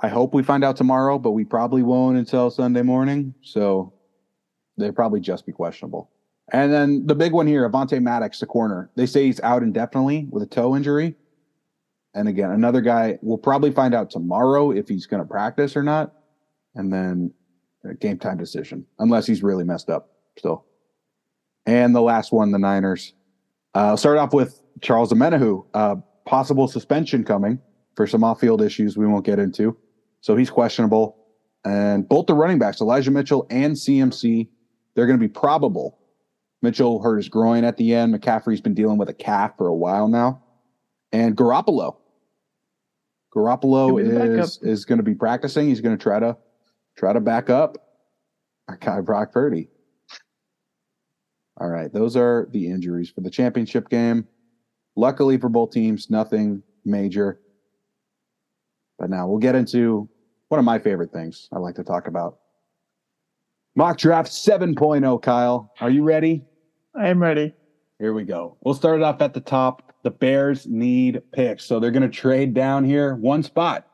I 0.02 0.08
hope 0.08 0.34
we 0.34 0.44
find 0.44 0.64
out 0.64 0.78
tomorrow, 0.78 1.20
but 1.20 1.32
we 1.32 1.44
probably 1.44 1.84
won't 1.84 2.18
until 2.18 2.50
Sunday 2.50 2.82
morning. 2.82 3.34
So 3.42 3.94
they'll 4.78 4.94
probably 4.94 5.20
just 5.20 5.46
be 5.46 5.52
questionable. 5.52 6.10
And 6.52 6.72
then 6.72 7.06
the 7.06 7.16
big 7.16 7.34
one 7.34 7.48
here, 7.48 7.70
Avonte 7.70 8.02
Maddox, 8.02 8.40
the 8.40 8.46
corner. 8.46 8.90
They 8.96 9.06
say 9.06 9.26
he's 9.26 9.40
out 9.42 9.64
indefinitely 9.64 10.28
with 10.30 10.44
a 10.44 10.48
toe 10.48 10.76
injury. 10.76 11.16
And 12.14 12.28
again, 12.28 12.52
another 12.52 12.82
guy, 12.82 13.20
we'll 13.22 13.38
probably 13.38 13.72
find 13.72 13.94
out 13.94 14.10
tomorrow 14.10 14.72
if 14.72 14.88
he's 14.88 15.06
going 15.06 15.22
to 15.22 15.28
practice 15.28 15.76
or 15.76 15.84
not. 15.84 16.14
And 16.76 16.92
then 16.92 17.34
game 18.00 18.18
time 18.18 18.38
decision, 18.38 18.86
unless 19.00 19.26
he's 19.28 19.44
really 19.44 19.64
messed 19.64 19.90
up 19.90 20.10
still. 20.38 20.66
And 21.66 21.96
the 21.96 22.02
last 22.02 22.32
one, 22.32 22.52
the 22.52 22.60
Niners. 22.60 23.14
Uh, 23.76 23.90
I'll 23.90 23.98
start 23.98 24.18
off 24.18 24.34
with 24.34 24.62
Charles 24.82 25.14
Omenihu. 25.14 25.66
Uh, 25.74 25.98
possible 26.26 26.68
suspension 26.68 27.24
coming 27.24 27.60
for 27.96 28.08
some 28.08 28.24
off 28.24 28.40
field 28.40 28.62
issues 28.62 28.98
we 28.98 29.06
won't 29.06 29.26
get 29.26 29.40
into. 29.40 29.78
So 30.22 30.36
he's 30.36 30.50
questionable. 30.50 31.16
And 31.66 32.08
both 32.08 32.26
the 32.26 32.34
running 32.34 32.60
backs, 32.60 32.82
Elijah 32.82 33.12
Mitchell 33.12 33.46
and 33.50 33.74
CMC, 33.74 34.48
they're 34.96 35.06
going 35.06 35.20
to 35.20 35.26
be 35.26 35.32
probable 35.32 36.00
Mitchell 36.62 37.02
hurt 37.02 37.18
his 37.18 37.30
groin 37.30 37.64
at 37.64 37.78
the 37.78 37.94
end. 37.94 38.14
McCaffrey's 38.14 38.62
been 38.62 38.74
dealing 38.74 38.98
with 38.98 39.10
a 39.10 39.14
calf 39.14 39.54
for 39.58 39.68
a 39.68 39.76
while 39.76 40.08
now. 40.08 40.44
And 41.12 41.36
Garoppolo. 41.36 41.98
Garoppolo 43.34 44.02
is 44.40 44.60
is 44.62 44.86
going 44.86 44.98
to 44.98 45.04
be 45.04 45.14
practicing. 45.14 45.68
He's 45.68 45.82
going 45.82 45.98
to 45.98 46.02
try 46.02 46.20
to 46.20 46.36
try 46.98 47.14
to 47.14 47.20
back 47.20 47.50
up 47.50 47.78
our 48.68 48.78
guy 48.78 49.02
Brock 49.02 49.32
Purdy. 49.32 49.70
All 51.60 51.70
right, 51.70 51.92
those 51.92 52.16
are 52.16 52.48
the 52.52 52.68
injuries 52.68 53.10
for 53.10 53.22
the 53.22 53.30
championship 53.30 53.90
game. 53.90 54.28
Luckily 54.96 55.38
for 55.38 55.50
both 55.50 55.72
teams, 55.72 56.10
nothing 56.10 56.64
major. 56.86 57.40
But 58.98 59.10
now 59.10 59.28
we'll 59.28 59.40
get 59.40 59.56
into 59.56 60.10
one 60.48 60.60
of 60.60 60.66
my 60.66 60.80
favorite 60.80 61.12
things 61.12 61.48
I 61.52 61.60
like 61.60 61.76
to 61.76 61.84
talk 61.84 62.08
about. 62.08 62.40
Mock 63.76 63.98
draft 63.98 64.32
7.0, 64.32 65.22
Kyle. 65.22 65.72
Are 65.80 65.90
you 65.90 66.04
ready? 66.04 66.44
I 66.96 67.10
am 67.10 67.22
ready. 67.22 67.54
Here 68.00 68.14
we 68.14 68.24
go. 68.24 68.58
We'll 68.62 68.74
start 68.74 69.00
it 69.00 69.04
off 69.04 69.22
at 69.22 69.34
the 69.34 69.42
top. 69.42 69.94
The 70.04 70.12
Bears 70.12 70.66
need 70.66 71.22
picks. 71.34 71.66
So 71.66 71.80
they're 71.80 71.92
going 71.92 72.04
to 72.04 72.10
trade 72.10 72.54
down 72.54 72.84
here 72.84 73.16
one 73.16 73.44
spot. 73.44 73.88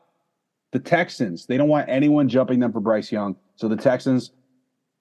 The 0.72 0.78
Texans, 0.78 1.46
they 1.46 1.56
don't 1.56 1.68
want 1.68 1.88
anyone 1.88 2.28
jumping 2.28 2.60
them 2.60 2.72
for 2.72 2.80
Bryce 2.80 3.10
Young. 3.10 3.36
So 3.56 3.68
the 3.68 3.76
Texans 3.76 4.32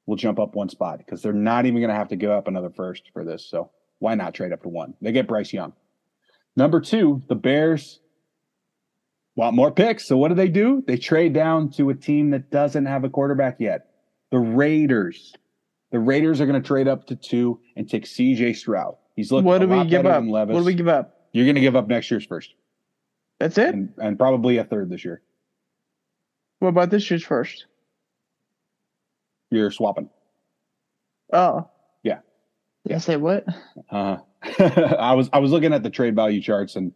will 0.05 0.15
jump 0.15 0.39
up 0.39 0.55
one 0.55 0.69
spot 0.69 0.99
because 0.99 1.21
they're 1.21 1.33
not 1.33 1.65
even 1.65 1.79
going 1.79 1.89
to 1.89 1.95
have 1.95 2.09
to 2.09 2.15
give 2.15 2.31
up 2.31 2.47
another 2.47 2.69
first 2.69 3.03
for 3.13 3.23
this. 3.23 3.47
So 3.49 3.71
why 3.99 4.15
not 4.15 4.33
trade 4.33 4.53
up 4.53 4.63
to 4.63 4.69
one? 4.69 4.93
They 5.01 5.11
get 5.11 5.27
Bryce 5.27 5.53
Young. 5.53 5.73
Number 6.55 6.79
two, 6.79 7.21
the 7.27 7.35
Bears 7.35 7.99
want 9.35 9.55
more 9.55 9.71
picks. 9.71 10.07
So 10.07 10.17
what 10.17 10.29
do 10.29 10.35
they 10.35 10.47
do? 10.47 10.83
They 10.87 10.97
trade 10.97 11.33
down 11.33 11.69
to 11.71 11.89
a 11.89 11.95
team 11.95 12.31
that 12.31 12.49
doesn't 12.51 12.85
have 12.85 13.03
a 13.03 13.09
quarterback 13.09 13.59
yet. 13.59 13.87
The 14.31 14.39
Raiders. 14.39 15.33
The 15.95 16.01
Raiders 16.01 16.41
are 16.41 16.45
going 16.45 16.61
to 16.61 16.67
trade 16.67 16.89
up 16.89 17.07
to 17.07 17.15
two 17.15 17.61
and 17.77 17.89
take 17.89 18.03
CJ 18.03 18.57
Stroud. 18.57 18.97
He's 19.15 19.31
looking. 19.31 19.45
What 19.45 19.59
do 19.61 19.69
we 19.69 19.85
give 19.85 20.05
up? 20.05 20.25
What 20.25 20.49
do 20.49 20.61
we 20.65 20.73
give 20.73 20.89
up? 20.89 21.29
You're 21.31 21.45
going 21.45 21.55
to 21.55 21.61
give 21.61 21.77
up 21.77 21.87
next 21.87 22.11
year's 22.11 22.25
first. 22.25 22.53
That's 23.39 23.57
it, 23.57 23.73
and, 23.73 23.93
and 23.97 24.19
probably 24.19 24.57
a 24.57 24.65
third 24.65 24.89
this 24.89 25.05
year. 25.05 25.21
What 26.59 26.67
about 26.67 26.89
this 26.89 27.09
year's 27.09 27.23
first? 27.23 27.67
You're 29.51 29.71
swapping. 29.71 30.09
Oh. 31.31 31.69
Yeah. 32.03 32.19
Yeah. 32.83 32.97
Say 32.97 33.15
what? 33.15 33.45
Uh, 33.89 34.17
I 34.43 35.13
was 35.13 35.29
I 35.31 35.39
was 35.39 35.51
looking 35.51 35.71
at 35.71 35.81
the 35.81 35.89
trade 35.89 36.13
value 36.13 36.41
charts 36.41 36.75
and 36.75 36.91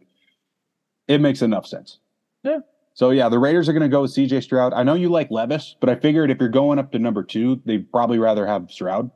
it 1.08 1.22
makes 1.22 1.42
enough 1.42 1.66
sense. 1.66 2.00
Yeah. 2.44 2.60
So 3.00 3.12
yeah, 3.12 3.30
the 3.30 3.40
Raiders 3.40 3.70
are 3.70 3.72
going 3.72 3.82
to 3.82 3.88
go 3.88 4.02
with 4.02 4.12
C.J. 4.12 4.42
Stroud. 4.42 4.74
I 4.74 4.84
know 4.84 4.94
you 4.94 5.08
like 5.08 5.32
Levis, 5.32 5.78
but 5.80 5.88
I 5.90 5.96
figured 5.96 6.30
if 6.30 6.38
you're 6.38 6.50
going 6.50 6.80
up 6.80 6.92
to 6.92 7.00
number 7.00 7.24
two, 7.24 7.62
they'd 7.64 7.90
probably 7.90 8.20
rather 8.20 8.46
have 8.46 8.70
Stroud. 8.70 9.10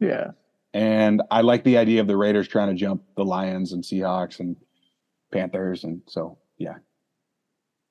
Yeah. 0.00 0.30
And 0.72 1.20
I 1.30 1.42
like 1.42 1.62
the 1.62 1.76
idea 1.76 2.00
of 2.00 2.06
the 2.06 2.16
Raiders 2.16 2.48
trying 2.48 2.70
to 2.70 2.74
jump 2.74 3.02
the 3.18 3.26
Lions 3.26 3.74
and 3.74 3.84
Seahawks 3.84 4.40
and 4.40 4.56
Panthers, 5.30 5.84
and 5.84 6.00
so 6.06 6.38
yeah. 6.56 6.76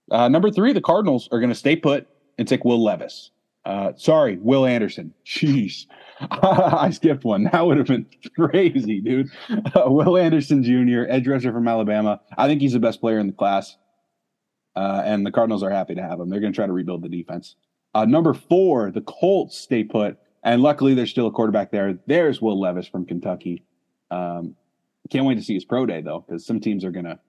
Uh, 0.10 0.28
number 0.28 0.50
three, 0.50 0.73
the 0.73 0.82
Cardinals 0.82 1.30
are 1.32 1.39
going 1.39 1.52
to 1.52 1.56
stay 1.56 1.76
put 1.76 2.08
and 2.39 2.47
take 2.47 2.65
Will 2.65 2.84
Levis. 2.84 3.30
Uh, 3.63 3.91
sorry, 3.95 4.39
Will 4.41 4.65
Anderson. 4.65 5.13
Jeez, 5.23 5.86
I 6.19 6.89
skipped 6.89 7.26
one. 7.26 7.43
That 7.52 7.63
would 7.63 7.78
have 7.78 7.86
been 7.86 8.08
crazy, 8.36 9.02
dude. 9.02 9.30
Uh, 9.76 9.91
Will 9.91 10.17
Anderson 10.17 10.63
Jr., 10.63 11.04
edge 11.08 11.28
rusher 11.28 11.52
from 11.52 11.67
Alabama. 11.67 12.21
I 12.39 12.47
think 12.47 12.60
he's 12.60 12.73
the 12.73 12.80
best 12.80 13.02
player 13.02 13.19
in 13.19 13.28
the 13.28 13.34
class. 13.34 13.78
Uh, 14.78 15.02
and 15.06 15.26
the 15.26 15.32
Cardinals 15.32 15.63
are 15.63 15.72
happy 15.72 15.96
to 15.96 16.04
have 16.04 16.20
him. 16.20 16.30
They're 16.30 16.40
going 16.40 16.54
to 16.54 16.56
try 16.56 16.68
to 16.68 16.72
rebuild 16.72 17.02
the 17.02 17.10
defense. 17.10 17.56
Uh, 17.96 18.06
number 18.06 18.36
four, 18.36 18.92
the 18.92 19.02
Colts 19.02 19.58
stay 19.58 19.84
put, 19.84 20.20
and 20.44 20.62
luckily 20.62 20.94
there's 20.94 21.10
still 21.10 21.26
a 21.26 21.32
quarterback 21.32 21.72
there. 21.72 21.98
There's 22.06 22.44
Will 22.44 22.60
Levis 22.60 22.88
from 22.88 23.04
Kentucky. 23.04 23.63
Um, 24.12 24.56
can't 25.10 25.26
wait 25.26 25.34
to 25.36 25.42
see 25.42 25.56
his 25.56 25.66
pro 25.66 25.88
day 25.88 26.02
though, 26.02 26.24
because 26.28 26.46
some 26.46 26.60
teams 26.60 26.86
are 26.86 26.92
gonna 26.92 27.20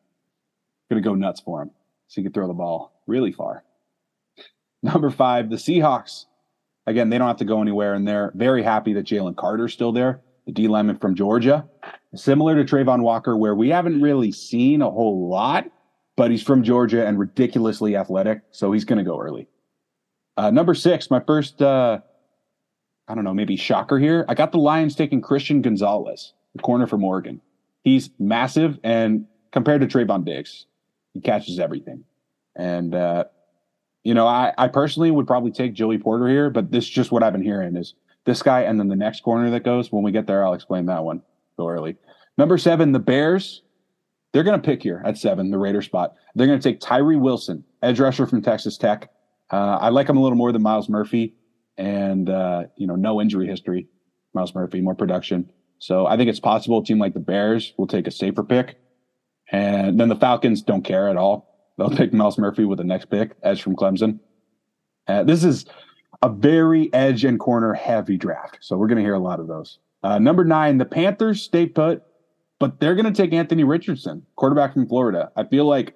gonna 0.90 1.00
go 1.00 1.14
nuts 1.14 1.40
for 1.40 1.62
him, 1.62 1.70
so 2.08 2.20
he 2.20 2.22
can 2.22 2.32
throw 2.32 2.48
the 2.48 2.52
ball 2.52 3.00
really 3.06 3.32
far. 3.32 3.64
Number 4.82 5.10
five, 5.10 5.48
the 5.48 5.56
Seahawks. 5.56 6.26
Again, 6.86 7.08
they 7.08 7.16
don't 7.16 7.28
have 7.28 7.38
to 7.38 7.46
go 7.46 7.62
anywhere, 7.62 7.94
and 7.94 8.06
they're 8.06 8.30
very 8.34 8.62
happy 8.62 8.92
that 8.92 9.06
Jalen 9.06 9.36
Carter's 9.36 9.72
still 9.72 9.92
there, 9.92 10.20
the 10.44 10.52
D 10.52 10.68
lineman 10.68 10.98
from 10.98 11.14
Georgia. 11.14 11.66
Similar 12.14 12.62
to 12.62 12.76
Travon 12.76 13.00
Walker, 13.02 13.38
where 13.38 13.54
we 13.54 13.70
haven't 13.70 14.02
really 14.02 14.32
seen 14.32 14.82
a 14.82 14.90
whole 14.90 15.30
lot 15.30 15.64
but 16.18 16.32
he's 16.32 16.42
from 16.42 16.64
Georgia 16.64 17.06
and 17.06 17.16
ridiculously 17.16 17.94
athletic, 17.94 18.42
so 18.50 18.72
he's 18.72 18.84
going 18.84 18.98
to 18.98 19.04
go 19.04 19.20
early. 19.20 19.46
Uh, 20.36 20.50
number 20.50 20.74
six, 20.74 21.12
my 21.12 21.20
first, 21.20 21.62
uh, 21.62 22.00
I 23.06 23.14
don't 23.14 23.22
know, 23.22 23.32
maybe 23.32 23.54
shocker 23.54 24.00
here. 24.00 24.26
I 24.28 24.34
got 24.34 24.50
the 24.50 24.58
Lions 24.58 24.96
taking 24.96 25.20
Christian 25.20 25.62
Gonzalez, 25.62 26.32
the 26.56 26.62
corner 26.62 26.88
from 26.88 27.04
Oregon. 27.04 27.40
He's 27.84 28.10
massive, 28.18 28.80
and 28.82 29.26
compared 29.52 29.80
to 29.80 29.86
Trevon 29.86 30.24
Diggs, 30.24 30.66
he 31.14 31.20
catches 31.20 31.60
everything. 31.60 32.02
And 32.56 32.96
uh, 32.96 33.26
you 34.02 34.12
know, 34.12 34.26
I, 34.26 34.52
I 34.58 34.66
personally 34.66 35.12
would 35.12 35.28
probably 35.28 35.52
take 35.52 35.72
Joey 35.72 35.98
Porter 35.98 36.26
here, 36.26 36.50
but 36.50 36.72
this 36.72 36.82
is 36.84 36.90
just 36.90 37.12
what 37.12 37.22
I've 37.22 37.32
been 37.32 37.42
hearing 37.42 37.76
is 37.76 37.94
this 38.24 38.42
guy, 38.42 38.62
and 38.62 38.80
then 38.80 38.88
the 38.88 38.96
next 38.96 39.22
corner 39.22 39.50
that 39.50 39.62
goes. 39.62 39.92
When 39.92 40.02
we 40.02 40.10
get 40.10 40.26
there, 40.26 40.44
I'll 40.44 40.54
explain 40.54 40.86
that 40.86 41.04
one. 41.04 41.22
Go 41.56 41.68
early. 41.68 41.96
Number 42.36 42.58
seven, 42.58 42.90
the 42.90 42.98
Bears 42.98 43.62
they're 44.32 44.42
going 44.42 44.60
to 44.60 44.64
pick 44.64 44.82
here 44.82 45.02
at 45.04 45.16
seven, 45.16 45.50
the 45.50 45.58
Raider 45.58 45.82
spot. 45.82 46.14
They're 46.34 46.46
going 46.46 46.58
to 46.58 46.62
take 46.62 46.80
Tyree 46.80 47.16
Wilson, 47.16 47.64
edge 47.82 47.98
rusher 47.98 48.26
from 48.26 48.42
Texas 48.42 48.76
Tech. 48.76 49.10
Uh, 49.50 49.78
I 49.80 49.88
like 49.88 50.08
him 50.08 50.16
a 50.16 50.22
little 50.22 50.36
more 50.36 50.52
than 50.52 50.62
Myles 50.62 50.88
Murphy, 50.88 51.34
and 51.78 52.28
uh, 52.28 52.64
you 52.76 52.86
know, 52.86 52.96
no 52.96 53.20
injury 53.20 53.46
history. 53.46 53.88
Myles 54.34 54.54
Murphy, 54.54 54.80
more 54.80 54.94
production. 54.94 55.50
So 55.78 56.06
I 56.06 56.16
think 56.16 56.28
it's 56.28 56.40
possible 56.40 56.78
a 56.80 56.84
team 56.84 56.98
like 56.98 57.14
the 57.14 57.20
Bears 57.20 57.72
will 57.78 57.86
take 57.86 58.06
a 58.06 58.10
safer 58.10 58.44
pick, 58.44 58.78
and 59.50 59.98
then 59.98 60.08
the 60.08 60.16
Falcons 60.16 60.60
don't 60.62 60.82
care 60.82 61.08
at 61.08 61.16
all. 61.16 61.72
They'll 61.78 61.90
take 61.90 62.12
Myles 62.12 62.38
Murphy 62.38 62.64
with 62.64 62.78
the 62.78 62.84
next 62.84 63.06
pick, 63.06 63.32
edge 63.42 63.62
from 63.62 63.76
Clemson. 63.76 64.18
Uh, 65.06 65.22
this 65.22 65.44
is 65.44 65.64
a 66.20 66.28
very 66.28 66.92
edge 66.92 67.24
and 67.24 67.40
corner 67.40 67.72
heavy 67.72 68.18
draft, 68.18 68.58
so 68.60 68.76
we're 68.76 68.88
going 68.88 68.98
to 68.98 69.04
hear 69.04 69.14
a 69.14 69.20
lot 69.20 69.40
of 69.40 69.46
those. 69.46 69.78
Uh, 70.02 70.18
number 70.18 70.44
nine, 70.44 70.76
the 70.76 70.84
Panthers 70.84 71.42
stay 71.42 71.66
put 71.66 72.02
but 72.58 72.80
they're 72.80 72.94
going 72.94 73.12
to 73.12 73.22
take 73.22 73.32
Anthony 73.32 73.64
Richardson, 73.64 74.26
quarterback 74.36 74.74
from 74.74 74.88
Florida. 74.88 75.30
I 75.36 75.44
feel 75.44 75.64
like 75.64 75.94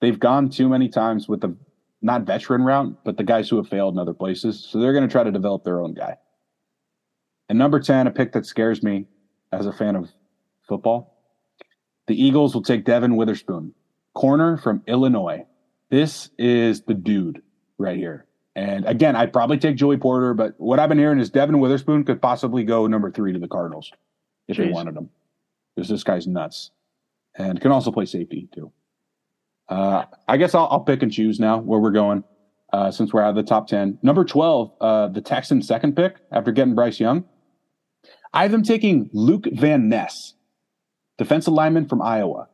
they've 0.00 0.18
gone 0.18 0.48
too 0.48 0.68
many 0.68 0.88
times 0.88 1.28
with 1.28 1.40
the 1.40 1.56
not 2.00 2.22
veteran 2.22 2.62
route, 2.62 3.04
but 3.04 3.16
the 3.16 3.24
guys 3.24 3.48
who 3.48 3.56
have 3.56 3.68
failed 3.68 3.94
in 3.94 4.00
other 4.00 4.14
places. 4.14 4.66
So 4.68 4.80
they're 4.80 4.92
going 4.92 5.06
to 5.06 5.12
try 5.12 5.22
to 5.22 5.30
develop 5.30 5.64
their 5.64 5.80
own 5.80 5.94
guy. 5.94 6.16
And 7.48 7.58
number 7.58 7.78
10, 7.78 8.06
a 8.06 8.10
pick 8.10 8.32
that 8.32 8.46
scares 8.46 8.82
me 8.82 9.06
as 9.52 9.66
a 9.66 9.72
fan 9.72 9.94
of 9.94 10.10
football. 10.66 11.14
The 12.06 12.20
Eagles 12.20 12.54
will 12.54 12.62
take 12.62 12.84
Devon 12.84 13.16
Witherspoon, 13.16 13.74
corner 14.14 14.56
from 14.56 14.82
Illinois. 14.86 15.44
This 15.90 16.30
is 16.38 16.82
the 16.82 16.94
dude 16.94 17.42
right 17.78 17.96
here. 17.96 18.26
And 18.56 18.84
again, 18.86 19.14
I'd 19.14 19.32
probably 19.32 19.58
take 19.58 19.76
Joey 19.76 19.98
Porter, 19.98 20.34
but 20.34 20.54
what 20.58 20.78
I've 20.78 20.88
been 20.88 20.98
hearing 20.98 21.20
is 21.20 21.30
Devon 21.30 21.60
Witherspoon 21.60 22.04
could 22.04 22.20
possibly 22.20 22.64
go 22.64 22.86
number 22.86 23.10
three 23.10 23.32
to 23.32 23.38
the 23.38 23.48
Cardinals 23.48 23.92
if 24.48 24.56
Jeez. 24.56 24.66
they 24.66 24.70
wanted 24.70 24.96
him 24.96 25.10
because 25.74 25.88
this 25.88 26.04
guy's 26.04 26.26
nuts 26.26 26.70
and 27.34 27.60
can 27.60 27.72
also 27.72 27.90
play 27.90 28.06
safety 28.06 28.48
too. 28.54 28.72
Uh, 29.68 30.04
I 30.28 30.36
guess 30.36 30.54
I'll, 30.54 30.68
I'll, 30.70 30.80
pick 30.80 31.02
and 31.02 31.12
choose 31.12 31.40
now 31.40 31.58
where 31.58 31.80
we're 31.80 31.92
going 31.92 32.24
uh, 32.72 32.90
since 32.90 33.12
we're 33.12 33.22
out 33.22 33.30
of 33.30 33.36
the 33.36 33.42
top 33.42 33.68
10. 33.68 33.98
Number 34.02 34.24
12, 34.24 34.72
uh, 34.80 35.08
the 35.08 35.20
Texans' 35.20 35.66
second 35.66 35.96
pick 35.96 36.16
after 36.30 36.52
getting 36.52 36.74
Bryce 36.74 37.00
Young. 37.00 37.24
I 38.34 38.42
have 38.42 38.52
them 38.52 38.62
taking 38.62 39.08
Luke 39.12 39.46
Van 39.52 39.88
Ness, 39.88 40.34
defensive 41.16 41.54
lineman 41.54 41.88
from 41.88 42.02
Iowa. 42.02 42.48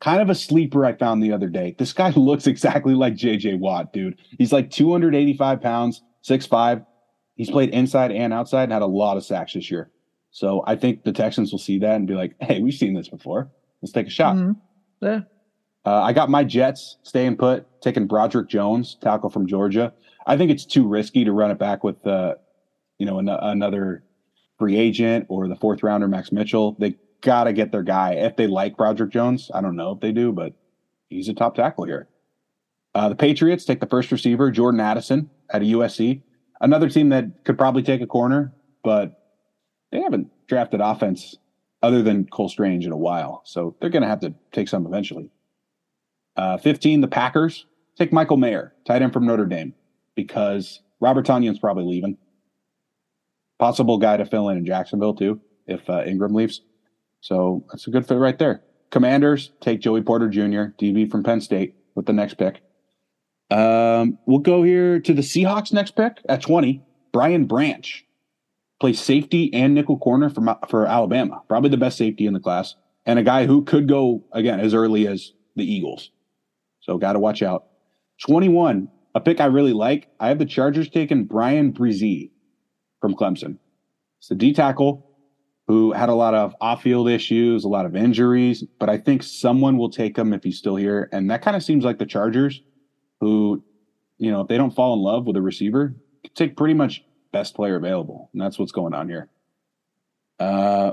Kind 0.00 0.22
of 0.22 0.30
a 0.30 0.34
sleeper 0.34 0.84
I 0.86 0.94
found 0.94 1.22
the 1.22 1.32
other 1.32 1.48
day. 1.48 1.74
This 1.78 1.92
guy 1.92 2.10
looks 2.16 2.46
exactly 2.46 2.94
like 2.94 3.14
JJ 3.14 3.58
Watt, 3.58 3.92
dude. 3.92 4.18
He's 4.38 4.52
like 4.52 4.70
285 4.70 5.60
pounds, 5.60 6.02
6'5. 6.26 6.86
He's 7.36 7.50
played 7.50 7.70
inside 7.70 8.12
and 8.12 8.32
outside 8.32 8.64
and 8.64 8.72
had 8.72 8.82
a 8.82 8.86
lot 8.86 9.16
of 9.16 9.24
sacks 9.24 9.54
this 9.54 9.70
year. 9.70 9.90
So 10.30 10.62
I 10.66 10.76
think 10.76 11.04
the 11.04 11.12
Texans 11.12 11.52
will 11.52 11.58
see 11.58 11.78
that 11.80 11.96
and 11.96 12.06
be 12.06 12.14
like, 12.14 12.34
"Hey, 12.40 12.60
we've 12.60 12.74
seen 12.74 12.94
this 12.94 13.08
before. 13.08 13.50
Let's 13.82 13.92
take 13.92 14.06
a 14.06 14.10
shot." 14.10 14.36
Mm-hmm. 14.36 14.52
Yeah. 15.04 15.20
Uh, 15.84 16.02
I 16.02 16.12
got 16.12 16.28
my 16.28 16.44
Jets 16.44 16.98
staying 17.02 17.36
put, 17.36 17.66
taking 17.80 18.06
Broderick 18.06 18.48
Jones, 18.48 18.96
tackle 19.00 19.30
from 19.30 19.46
Georgia. 19.46 19.92
I 20.26 20.36
think 20.36 20.50
it's 20.50 20.66
too 20.66 20.86
risky 20.86 21.24
to 21.24 21.32
run 21.32 21.50
it 21.50 21.58
back 21.58 21.82
with, 21.82 22.06
uh, 22.06 22.34
you 22.98 23.06
know, 23.06 23.18
an- 23.18 23.28
another 23.28 24.04
free 24.58 24.76
agent 24.76 25.26
or 25.28 25.48
the 25.48 25.56
fourth 25.56 25.82
rounder 25.82 26.06
Max 26.06 26.32
Mitchell. 26.32 26.76
They 26.78 26.96
got 27.22 27.44
to 27.44 27.52
get 27.54 27.72
their 27.72 27.82
guy. 27.82 28.12
If 28.12 28.36
they 28.36 28.46
like 28.46 28.76
Broderick 28.76 29.10
Jones, 29.10 29.50
I 29.54 29.62
don't 29.62 29.76
know 29.76 29.92
if 29.92 30.00
they 30.00 30.12
do, 30.12 30.32
but 30.32 30.52
he's 31.08 31.28
a 31.28 31.34
top 31.34 31.54
tackle 31.54 31.84
here. 31.84 32.08
Uh, 32.94 33.08
the 33.08 33.14
Patriots 33.14 33.64
take 33.64 33.80
the 33.80 33.86
first 33.86 34.12
receiver, 34.12 34.50
Jordan 34.50 34.80
Addison, 34.80 35.30
at 35.50 35.62
a 35.62 35.66
USC. 35.66 36.22
Another 36.60 36.90
team 36.90 37.08
that 37.08 37.44
could 37.44 37.56
probably 37.56 37.82
take 37.82 38.02
a 38.02 38.06
corner, 38.06 38.52
but 38.84 39.19
they 39.92 40.00
haven't 40.00 40.30
drafted 40.46 40.80
offense 40.80 41.36
other 41.82 42.02
than 42.02 42.26
Cole 42.26 42.48
Strange 42.48 42.86
in 42.86 42.92
a 42.92 42.96
while. 42.96 43.42
So 43.44 43.76
they're 43.80 43.90
going 43.90 44.02
to 44.02 44.08
have 44.08 44.20
to 44.20 44.34
take 44.52 44.68
some 44.68 44.86
eventually. 44.86 45.30
Uh, 46.36 46.58
15, 46.58 47.00
the 47.00 47.08
Packers 47.08 47.66
take 47.96 48.12
Michael 48.12 48.36
Mayer, 48.36 48.74
tight 48.84 49.02
end 49.02 49.12
from 49.12 49.26
Notre 49.26 49.46
Dame, 49.46 49.74
because 50.14 50.80
Robert 51.00 51.26
Tonyan's 51.26 51.58
probably 51.58 51.84
leaving. 51.84 52.16
Possible 53.58 53.98
guy 53.98 54.16
to 54.16 54.24
fill 54.24 54.48
in 54.48 54.58
in 54.58 54.64
Jacksonville, 54.64 55.14
too, 55.14 55.40
if 55.66 55.88
uh, 55.90 56.04
Engram 56.04 56.34
leaves. 56.34 56.62
So 57.20 57.64
that's 57.70 57.86
a 57.86 57.90
good 57.90 58.06
fit 58.06 58.16
right 58.16 58.38
there. 58.38 58.62
Commanders 58.90 59.52
take 59.60 59.80
Joey 59.80 60.02
Porter 60.02 60.28
Jr., 60.28 60.72
DB 60.78 61.10
from 61.10 61.22
Penn 61.22 61.40
State, 61.40 61.74
with 61.94 62.06
the 62.06 62.12
next 62.12 62.34
pick. 62.34 62.62
Um, 63.50 64.18
we'll 64.26 64.38
go 64.38 64.62
here 64.62 65.00
to 65.00 65.12
the 65.12 65.22
Seahawks 65.22 65.72
next 65.72 65.92
pick 65.92 66.18
at 66.28 66.40
20. 66.40 66.82
Brian 67.12 67.46
Branch 67.46 68.04
plays 68.80 69.00
safety 69.00 69.52
and 69.52 69.74
nickel 69.74 69.98
corner 69.98 70.30
for, 70.30 70.56
for 70.68 70.86
Alabama. 70.86 71.42
Probably 71.48 71.70
the 71.70 71.76
best 71.76 71.98
safety 71.98 72.26
in 72.26 72.32
the 72.32 72.40
class. 72.40 72.74
And 73.06 73.18
a 73.18 73.22
guy 73.22 73.46
who 73.46 73.62
could 73.64 73.88
go, 73.88 74.24
again, 74.32 74.60
as 74.60 74.74
early 74.74 75.06
as 75.06 75.32
the 75.56 75.70
Eagles. 75.70 76.10
So 76.80 76.98
got 76.98 77.12
to 77.12 77.18
watch 77.18 77.42
out. 77.42 77.66
21, 78.26 78.88
a 79.14 79.20
pick 79.20 79.40
I 79.40 79.46
really 79.46 79.72
like. 79.72 80.08
I 80.18 80.28
have 80.28 80.38
the 80.38 80.46
Chargers 80.46 80.88
taking 80.88 81.24
Bryan 81.24 81.72
Bresee 81.72 82.30
from 83.00 83.14
Clemson. 83.14 83.58
It's 84.18 84.28
the 84.28 84.34
D 84.34 84.52
tackle 84.52 85.06
who 85.66 85.92
had 85.92 86.08
a 86.08 86.14
lot 86.14 86.34
of 86.34 86.54
off 86.60 86.82
field 86.82 87.08
issues, 87.08 87.64
a 87.64 87.68
lot 87.68 87.86
of 87.86 87.94
injuries, 87.94 88.64
but 88.78 88.90
I 88.90 88.98
think 88.98 89.22
someone 89.22 89.78
will 89.78 89.90
take 89.90 90.18
him 90.18 90.32
if 90.32 90.42
he's 90.42 90.58
still 90.58 90.76
here. 90.76 91.08
And 91.12 91.30
that 91.30 91.42
kind 91.42 91.56
of 91.56 91.62
seems 91.62 91.84
like 91.84 91.98
the 91.98 92.06
Chargers, 92.06 92.60
who, 93.20 93.62
you 94.18 94.32
know, 94.32 94.40
if 94.40 94.48
they 94.48 94.56
don't 94.56 94.74
fall 94.74 94.94
in 94.94 95.00
love 95.00 95.26
with 95.26 95.36
a 95.36 95.42
receiver, 95.42 95.94
take 96.34 96.56
pretty 96.56 96.74
much 96.74 97.04
best 97.32 97.54
player 97.54 97.76
available. 97.76 98.30
And 98.32 98.40
that's 98.40 98.58
what's 98.58 98.72
going 98.72 98.94
on 98.94 99.08
here. 99.08 99.28
Uh, 100.38 100.92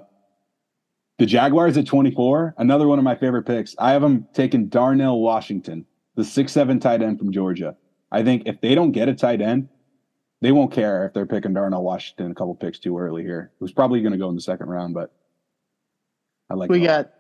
the 1.18 1.26
Jaguars 1.26 1.78
at 1.78 1.88
24, 1.88 2.56
another 2.58 2.88
one 2.88 3.00
of 3.00 3.04
my 3.04 3.16
favorite 3.16 3.44
picks. 3.44 3.76
I 3.80 3.92
have 3.92 4.02
them 4.02 4.28
taking 4.34 4.68
Darnell 4.68 5.20
Washington, 5.20 5.86
the 6.16 6.24
six 6.24 6.52
seven 6.52 6.80
tight 6.80 7.02
end 7.02 7.18
from 7.18 7.32
Georgia. 7.32 7.76
I 8.12 8.24
think 8.24 8.44
if 8.46 8.62
they 8.62 8.76
don't 8.76 8.92
get 8.92 9.10
a 9.10 9.16
tight 9.16 9.42
end, 9.42 9.70
they 10.42 10.52
won't 10.52 10.72
care 10.72 11.06
if 11.06 11.14
they're 11.14 11.26
picking 11.26 11.54
Darnell 11.54 11.84
Washington 11.84 12.32
a 12.32 12.36
couple 12.36 12.54
picks 12.56 12.78
too 12.78 12.98
early 12.98 13.24
here. 13.24 13.52
Who's 13.60 13.72
probably 13.72 14.02
going 14.02 14.12
to 14.12 14.18
go 14.18 14.30
in 14.30 14.36
the 14.36 14.42
second 14.42 14.68
round, 14.68 14.94
but 14.94 15.12
I 16.50 16.54
like. 16.54 16.70
We 16.70 16.82
got 16.82 17.12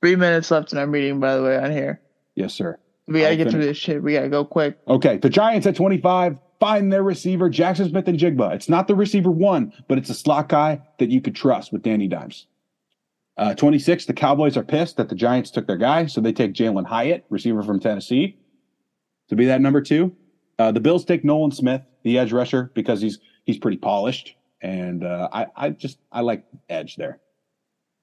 three 0.00 0.14
minutes 0.16 0.50
left 0.50 0.72
in 0.72 0.78
our 0.78 0.86
meeting, 0.86 1.18
by 1.18 1.36
the 1.36 1.42
way, 1.42 1.56
on 1.56 1.72
here. 1.72 2.00
Yes, 2.36 2.54
sir. 2.54 2.78
We 3.06 3.20
gotta 3.20 3.32
I'll 3.32 3.36
get 3.36 3.38
finish. 3.44 3.52
through 3.52 3.64
this 3.64 3.76
shit. 3.76 4.02
We 4.02 4.12
gotta 4.14 4.28
go 4.28 4.44
quick. 4.44 4.78
Okay, 4.88 5.18
the 5.18 5.28
Giants 5.28 5.66
at 5.66 5.76
25 5.76 6.38
find 6.64 6.90
their 6.90 7.02
receiver, 7.02 7.50
Jaxon 7.50 7.90
Smith-Njigba. 7.90 8.54
It's 8.54 8.70
not 8.70 8.88
the 8.88 8.94
receiver 8.94 9.30
one, 9.30 9.70
but 9.86 9.98
it's 9.98 10.08
a 10.08 10.14
slot 10.14 10.48
guy 10.48 10.80
that 10.98 11.10
you 11.10 11.20
could 11.20 11.34
trust 11.34 11.74
with 11.74 11.82
Danny 11.82 12.08
Dimes. 12.08 12.46
Uh, 13.36 13.52
26, 13.52 14.06
the 14.06 14.14
Cowboys 14.14 14.56
are 14.56 14.62
pissed 14.62 14.96
that 14.96 15.10
the 15.10 15.14
Giants 15.14 15.50
took 15.50 15.66
their 15.66 15.76
guy, 15.76 16.06
so 16.06 16.22
they 16.22 16.32
take 16.32 16.54
Jalin 16.54 16.86
Hyatt, 16.86 17.26
receiver 17.28 17.62
from 17.62 17.80
Tennessee, 17.80 18.38
to 19.28 19.36
be 19.36 19.44
that 19.44 19.60
number 19.60 19.82
two. 19.82 20.16
Uh, 20.58 20.72
the 20.72 20.80
Bills 20.80 21.04
take 21.04 21.22
Nolan 21.22 21.50
Smith, 21.50 21.82
the 22.02 22.16
edge 22.16 22.32
rusher, 22.32 22.70
because 22.74 23.02
he's 23.02 23.18
he's 23.44 23.58
pretty 23.58 23.76
polished, 23.76 24.34
and 24.62 25.04
uh, 25.04 25.28
I 25.34 25.46
I 25.54 25.68
just 25.68 25.98
I 26.12 26.22
like 26.22 26.46
edge 26.70 26.96
there. 26.96 27.20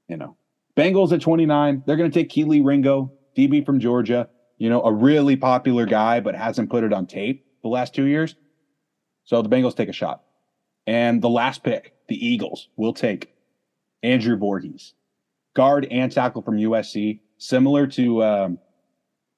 You 0.07 0.18
know, 0.18 0.38
Bengals 0.78 1.12
at 1.14 1.22
29, 1.22 1.82
they're 1.88 1.97
going 1.97 2.12
to 2.12 2.14
take 2.14 2.30
Kelee 2.30 2.64
Ringo, 2.64 3.12
DB 3.36 3.66
from 3.66 3.80
Georgia. 3.80 4.30
You 4.59 4.70
know, 4.70 4.84
a 4.84 4.93
really 4.93 5.36
popular 5.36 5.88
guy, 5.88 6.20
but 6.20 6.36
hasn't 6.36 6.70
put 6.70 6.84
it 6.84 6.93
on 6.93 7.07
tape 7.07 7.43
the 7.64 7.68
last 7.68 7.95
two 7.95 8.05
years. 8.05 8.36
So 9.32 9.41
the 9.41 9.47
Bengals 9.47 9.77
take 9.77 9.88
a 9.88 9.93
shot. 9.93 10.23
And 10.86 11.21
the 11.21 11.29
last 11.29 11.63
pick, 11.63 11.93
the 12.09 12.27
Eagles 12.27 12.67
will 12.75 12.93
take 12.93 13.34
Andrew 14.03 14.38
Vorhees, 14.38 14.91
guard 15.55 15.88
and 15.89 16.11
tackle 16.11 16.41
from 16.41 16.57
USC, 16.57 17.21
similar 17.38 17.88
to 17.88 18.23
um, 18.25 18.59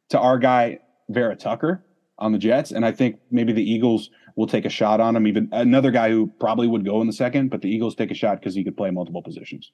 to 0.10 0.20
our 0.20 0.40
guy 0.40 0.80
Vera 1.10 1.36
Tucker 1.36 1.86
on 2.18 2.32
the 2.32 2.40
Jets. 2.40 2.72
And 2.72 2.84
I 2.84 2.92
think 2.92 3.20
maybe 3.30 3.54
the 3.54 3.62
Eagles 3.62 4.10
will 4.36 4.48
take 4.48 4.66
a 4.66 4.70
shot 4.70 5.00
on 5.00 5.16
him. 5.16 5.28
Even 5.28 5.48
another 5.52 5.92
guy 5.92 6.10
who 6.10 6.26
probably 6.40 6.68
would 6.68 6.84
go 6.84 7.00
in 7.02 7.06
the 7.06 7.14
second, 7.14 7.50
but 7.50 7.62
the 7.62 7.70
Eagles 7.70 7.94
take 7.94 8.10
a 8.10 8.16
shot 8.16 8.40
because 8.40 8.56
he 8.56 8.64
could 8.64 8.76
play 8.76 8.90
multiple 8.90 9.22
positions. 9.22 9.72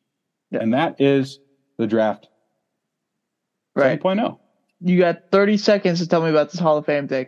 Yeah. 0.51 0.59
And 0.59 0.73
that 0.73 0.99
is 0.99 1.39
the 1.77 1.87
draft 1.87 2.27
right. 3.73 3.97
7.0. 3.97 4.37
You 4.81 4.99
got 4.99 5.31
30 5.31 5.55
seconds 5.55 5.99
to 5.99 6.09
tell 6.09 6.21
me 6.21 6.29
about 6.29 6.51
this 6.51 6.59
Hall 6.59 6.77
of 6.77 6.85
Fame 6.85 7.07
thing. 7.07 7.27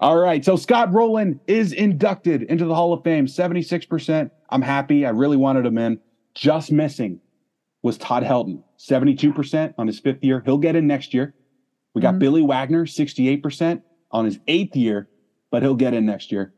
All 0.00 0.16
right. 0.16 0.44
So 0.44 0.56
Scott 0.56 0.92
Rolen 0.92 1.40
is 1.46 1.72
inducted 1.72 2.42
into 2.44 2.64
the 2.64 2.74
Hall 2.74 2.92
of 2.92 3.02
Fame. 3.04 3.26
76%. 3.26 4.30
I'm 4.50 4.62
happy. 4.62 5.04
I 5.04 5.10
really 5.10 5.36
wanted 5.36 5.66
him 5.66 5.78
in. 5.78 6.00
Just 6.34 6.72
missing 6.72 7.20
was 7.82 7.98
Todd 7.98 8.22
Helton. 8.22 8.62
72% 8.78 9.74
on 9.78 9.86
his 9.86 9.98
fifth 9.98 10.22
year. 10.22 10.42
He'll 10.44 10.58
get 10.58 10.76
in 10.76 10.86
next 10.86 11.14
year. 11.14 11.34
We 11.94 12.02
got 12.02 12.10
mm-hmm. 12.10 12.18
Billy 12.18 12.42
Wagner, 12.42 12.84
68% 12.84 13.82
on 14.10 14.24
his 14.24 14.38
eighth 14.46 14.76
year, 14.76 15.08
but 15.50 15.62
he'll 15.62 15.74
get 15.74 15.94
in 15.94 16.04
next 16.04 16.30
year. 16.30 16.52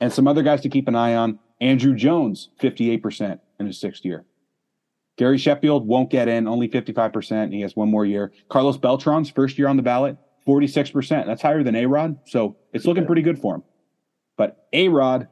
And 0.00 0.12
some 0.12 0.28
other 0.28 0.42
guys 0.42 0.60
to 0.62 0.68
keep 0.68 0.88
an 0.88 0.94
eye 0.94 1.14
on. 1.14 1.38
Andruw 1.60 1.96
Jones, 1.96 2.50
58% 2.60 3.40
in 3.58 3.66
his 3.66 3.80
sixth 3.80 4.04
year. 4.04 4.24
Gary 5.16 5.36
Sheffield 5.36 5.86
won't 5.86 6.10
get 6.10 6.28
in, 6.28 6.46
only 6.46 6.68
55%. 6.68 7.52
He 7.52 7.60
has 7.62 7.74
one 7.74 7.90
more 7.90 8.06
year. 8.06 8.32
Carlos 8.48 8.78
Beltran's 8.78 9.28
first 9.28 9.58
year 9.58 9.66
on 9.66 9.76
the 9.76 9.82
ballot, 9.82 10.16
46%. 10.48 11.26
That's 11.26 11.42
higher 11.42 11.62
than 11.62 11.76
A 11.76 11.84
Rod. 11.86 12.18
So 12.26 12.56
it's 12.72 12.86
looking 12.86 13.04
pretty 13.04 13.20
good 13.20 13.38
for 13.38 13.56
him. 13.56 13.62
But 14.38 14.66
A 14.72 14.88
Rod, 14.88 15.28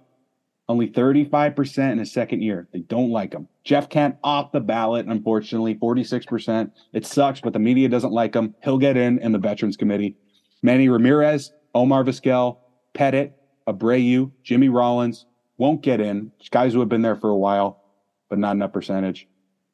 only 0.68 0.88
35% 0.88 1.92
in 1.92 1.98
his 1.98 2.12
second 2.12 2.42
year. 2.42 2.68
They 2.72 2.80
don't 2.80 3.10
like 3.10 3.32
him. 3.32 3.48
Jeff 3.64 3.88
Kent 3.88 4.16
off 4.22 4.52
the 4.52 4.60
ballot, 4.60 5.06
unfortunately, 5.06 5.76
46%. 5.76 6.70
It 6.92 7.06
sucks, 7.06 7.40
but 7.40 7.54
the 7.54 7.58
media 7.58 7.88
doesn't 7.88 8.12
like 8.12 8.34
him. 8.34 8.54
He'll 8.62 8.78
get 8.78 8.96
in 8.96 9.18
in 9.20 9.32
the 9.32 9.38
Veterans 9.38 9.76
Committee. 9.76 10.16
Manny 10.62 10.88
Ramirez, 10.88 11.52
Omar 11.74 12.04
Vizquel, 12.04 12.58
Pettitte, 12.94 13.32
Abreu, 13.66 14.30
Jimmy 14.42 14.68
Rollins 14.68 15.24
won't 15.56 15.80
get 15.80 16.00
in. 16.00 16.30
Guys 16.50 16.74
who 16.74 16.80
have 16.80 16.88
been 16.88 17.02
there 17.02 17.16
for 17.16 17.30
a 17.30 17.36
while, 17.36 17.82
but 18.28 18.38
not 18.38 18.54
enough 18.54 18.72
percentage. 18.72 19.26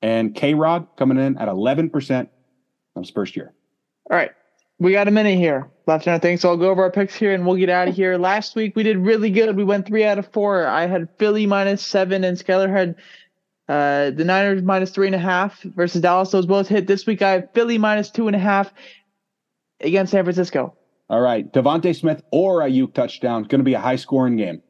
And 0.02 0.34
K 0.34 0.54
Rod 0.54 0.86
coming 0.96 1.18
in 1.18 1.36
at 1.38 1.48
11% 1.48 2.28
of 2.94 3.02
his 3.02 3.10
first 3.10 3.34
year. 3.34 3.52
All 4.10 4.16
right 4.16 4.30
we 4.82 4.92
got 4.92 5.08
a 5.08 5.12
minute 5.12 5.38
here 5.38 5.70
left 5.86 6.06
in 6.06 6.12
our 6.12 6.18
thing, 6.18 6.36
so 6.36 6.48
I'll 6.48 6.56
go 6.56 6.70
over 6.70 6.82
our 6.82 6.90
picks 6.90 7.14
here 7.14 7.32
and 7.32 7.46
we'll 7.46 7.56
get 7.56 7.68
out 7.68 7.88
of 7.88 7.94
here. 7.94 8.18
Last 8.18 8.56
week 8.56 8.74
we 8.74 8.82
did 8.82 8.98
really 8.98 9.30
good. 9.30 9.56
We 9.56 9.64
went 9.64 9.86
three 9.86 10.04
out 10.04 10.18
of 10.18 10.30
four. 10.32 10.66
I 10.66 10.86
had 10.86 11.08
Philly 11.18 11.46
minus 11.46 11.84
seven, 11.84 12.24
and 12.24 12.36
Skyler 12.36 12.68
had 12.68 12.96
uh, 13.68 14.10
the 14.10 14.24
Niners 14.24 14.62
minus 14.62 14.90
three 14.90 15.06
and 15.06 15.14
a 15.14 15.20
half 15.20 15.62
versus 15.62 16.00
Dallas. 16.00 16.30
Those 16.30 16.46
both 16.46 16.68
hit. 16.68 16.86
This 16.86 17.06
week 17.06 17.22
I 17.22 17.30
have 17.30 17.48
Philly 17.54 17.78
minus 17.78 18.10
two 18.10 18.26
and 18.26 18.34
a 18.34 18.40
half 18.40 18.72
against 19.80 20.12
San 20.12 20.24
Francisco. 20.24 20.76
All 21.08 21.20
right, 21.20 21.50
DeVonta 21.52 21.94
Smith 21.94 22.22
or 22.32 22.60
Aiyuk 22.60 22.92
touchdown. 22.92 23.44
Going 23.44 23.60
to 23.60 23.64
be 23.64 23.74
a 23.74 23.80
high 23.80 23.96
scoring 23.96 24.36
game. 24.36 24.62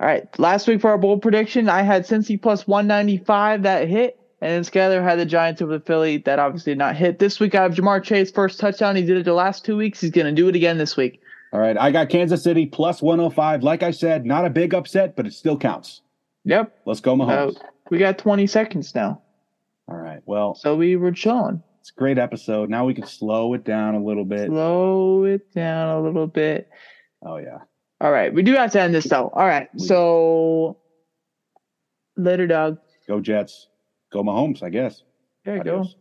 All 0.00 0.06
right, 0.06 0.26
last 0.38 0.68
week 0.68 0.80
for 0.80 0.90
our 0.90 0.98
bold 0.98 1.22
prediction, 1.22 1.68
I 1.68 1.82
had 1.82 2.06
Cincy 2.06 2.40
plus 2.40 2.66
one 2.66 2.86
ninety 2.86 3.16
five. 3.16 3.62
That 3.62 3.88
hit. 3.88 4.19
And 4.42 4.52
then 4.52 4.62
Skyler 4.62 5.02
had 5.02 5.18
the 5.18 5.26
Giants 5.26 5.60
over 5.60 5.72
the 5.78 5.84
Philly. 5.84 6.16
That 6.18 6.38
obviously 6.38 6.72
did 6.72 6.78
not 6.78 6.96
hit. 6.96 7.18
This 7.18 7.38
week 7.38 7.54
I 7.54 7.62
have 7.62 7.74
Ja'Marr 7.74 8.02
Chase 8.02 8.30
first 8.30 8.58
touchdown. 8.58 8.96
He 8.96 9.02
did 9.02 9.18
it 9.18 9.24
the 9.24 9.34
last 9.34 9.64
two 9.64 9.76
weeks. 9.76 10.00
He's 10.00 10.10
going 10.10 10.26
to 10.26 10.32
do 10.32 10.48
it 10.48 10.56
again 10.56 10.78
this 10.78 10.96
week. 10.96 11.20
All 11.52 11.60
right. 11.60 11.76
I 11.76 11.90
got 11.90 12.08
Kansas 12.08 12.42
City 12.42 12.64
plus 12.64 13.02
105. 13.02 13.62
Like 13.62 13.82
I 13.82 13.90
said, 13.90 14.24
not 14.24 14.46
a 14.46 14.50
big 14.50 14.72
upset, 14.72 15.14
but 15.14 15.26
it 15.26 15.34
still 15.34 15.58
counts. 15.58 16.00
Yep. 16.44 16.74
Let's 16.86 17.00
go, 17.00 17.16
Mahomes. 17.16 17.56
Uh, 17.56 17.66
we 17.90 17.98
got 17.98 18.16
20 18.18 18.46
seconds 18.46 18.94
now. 18.94 19.20
All 19.88 19.96
right. 19.96 20.22
Well, 20.24 20.54
so 20.54 20.74
we 20.74 20.96
were 20.96 21.12
chilling. 21.12 21.62
It's 21.80 21.90
a 21.90 21.98
great 21.98 22.18
episode. 22.18 22.70
Now 22.70 22.86
we 22.86 22.94
can 22.94 23.06
slow 23.06 23.52
it 23.54 23.64
down 23.64 23.94
a 23.94 24.02
little 24.02 24.24
bit. 24.24 24.46
Slow 24.48 25.24
it 25.24 25.52
down 25.52 25.88
a 25.88 26.00
little 26.00 26.26
bit. 26.26 26.70
Oh, 27.22 27.36
yeah. 27.36 27.58
All 28.00 28.12
right. 28.12 28.32
We 28.32 28.42
do 28.42 28.54
have 28.54 28.72
to 28.72 28.80
end 28.80 28.94
this, 28.94 29.04
though. 29.04 29.30
All 29.34 29.46
right. 29.46 29.68
So 29.76 30.78
later, 32.16 32.46
dog. 32.46 32.78
Go, 33.06 33.20
Jets. 33.20 33.68
Go 34.10 34.22
Mahomes, 34.22 34.62
I 34.62 34.70
guess. 34.70 35.02
There 35.44 35.54
you 35.54 35.60
Adios. 35.60 35.94
go. 35.94 36.00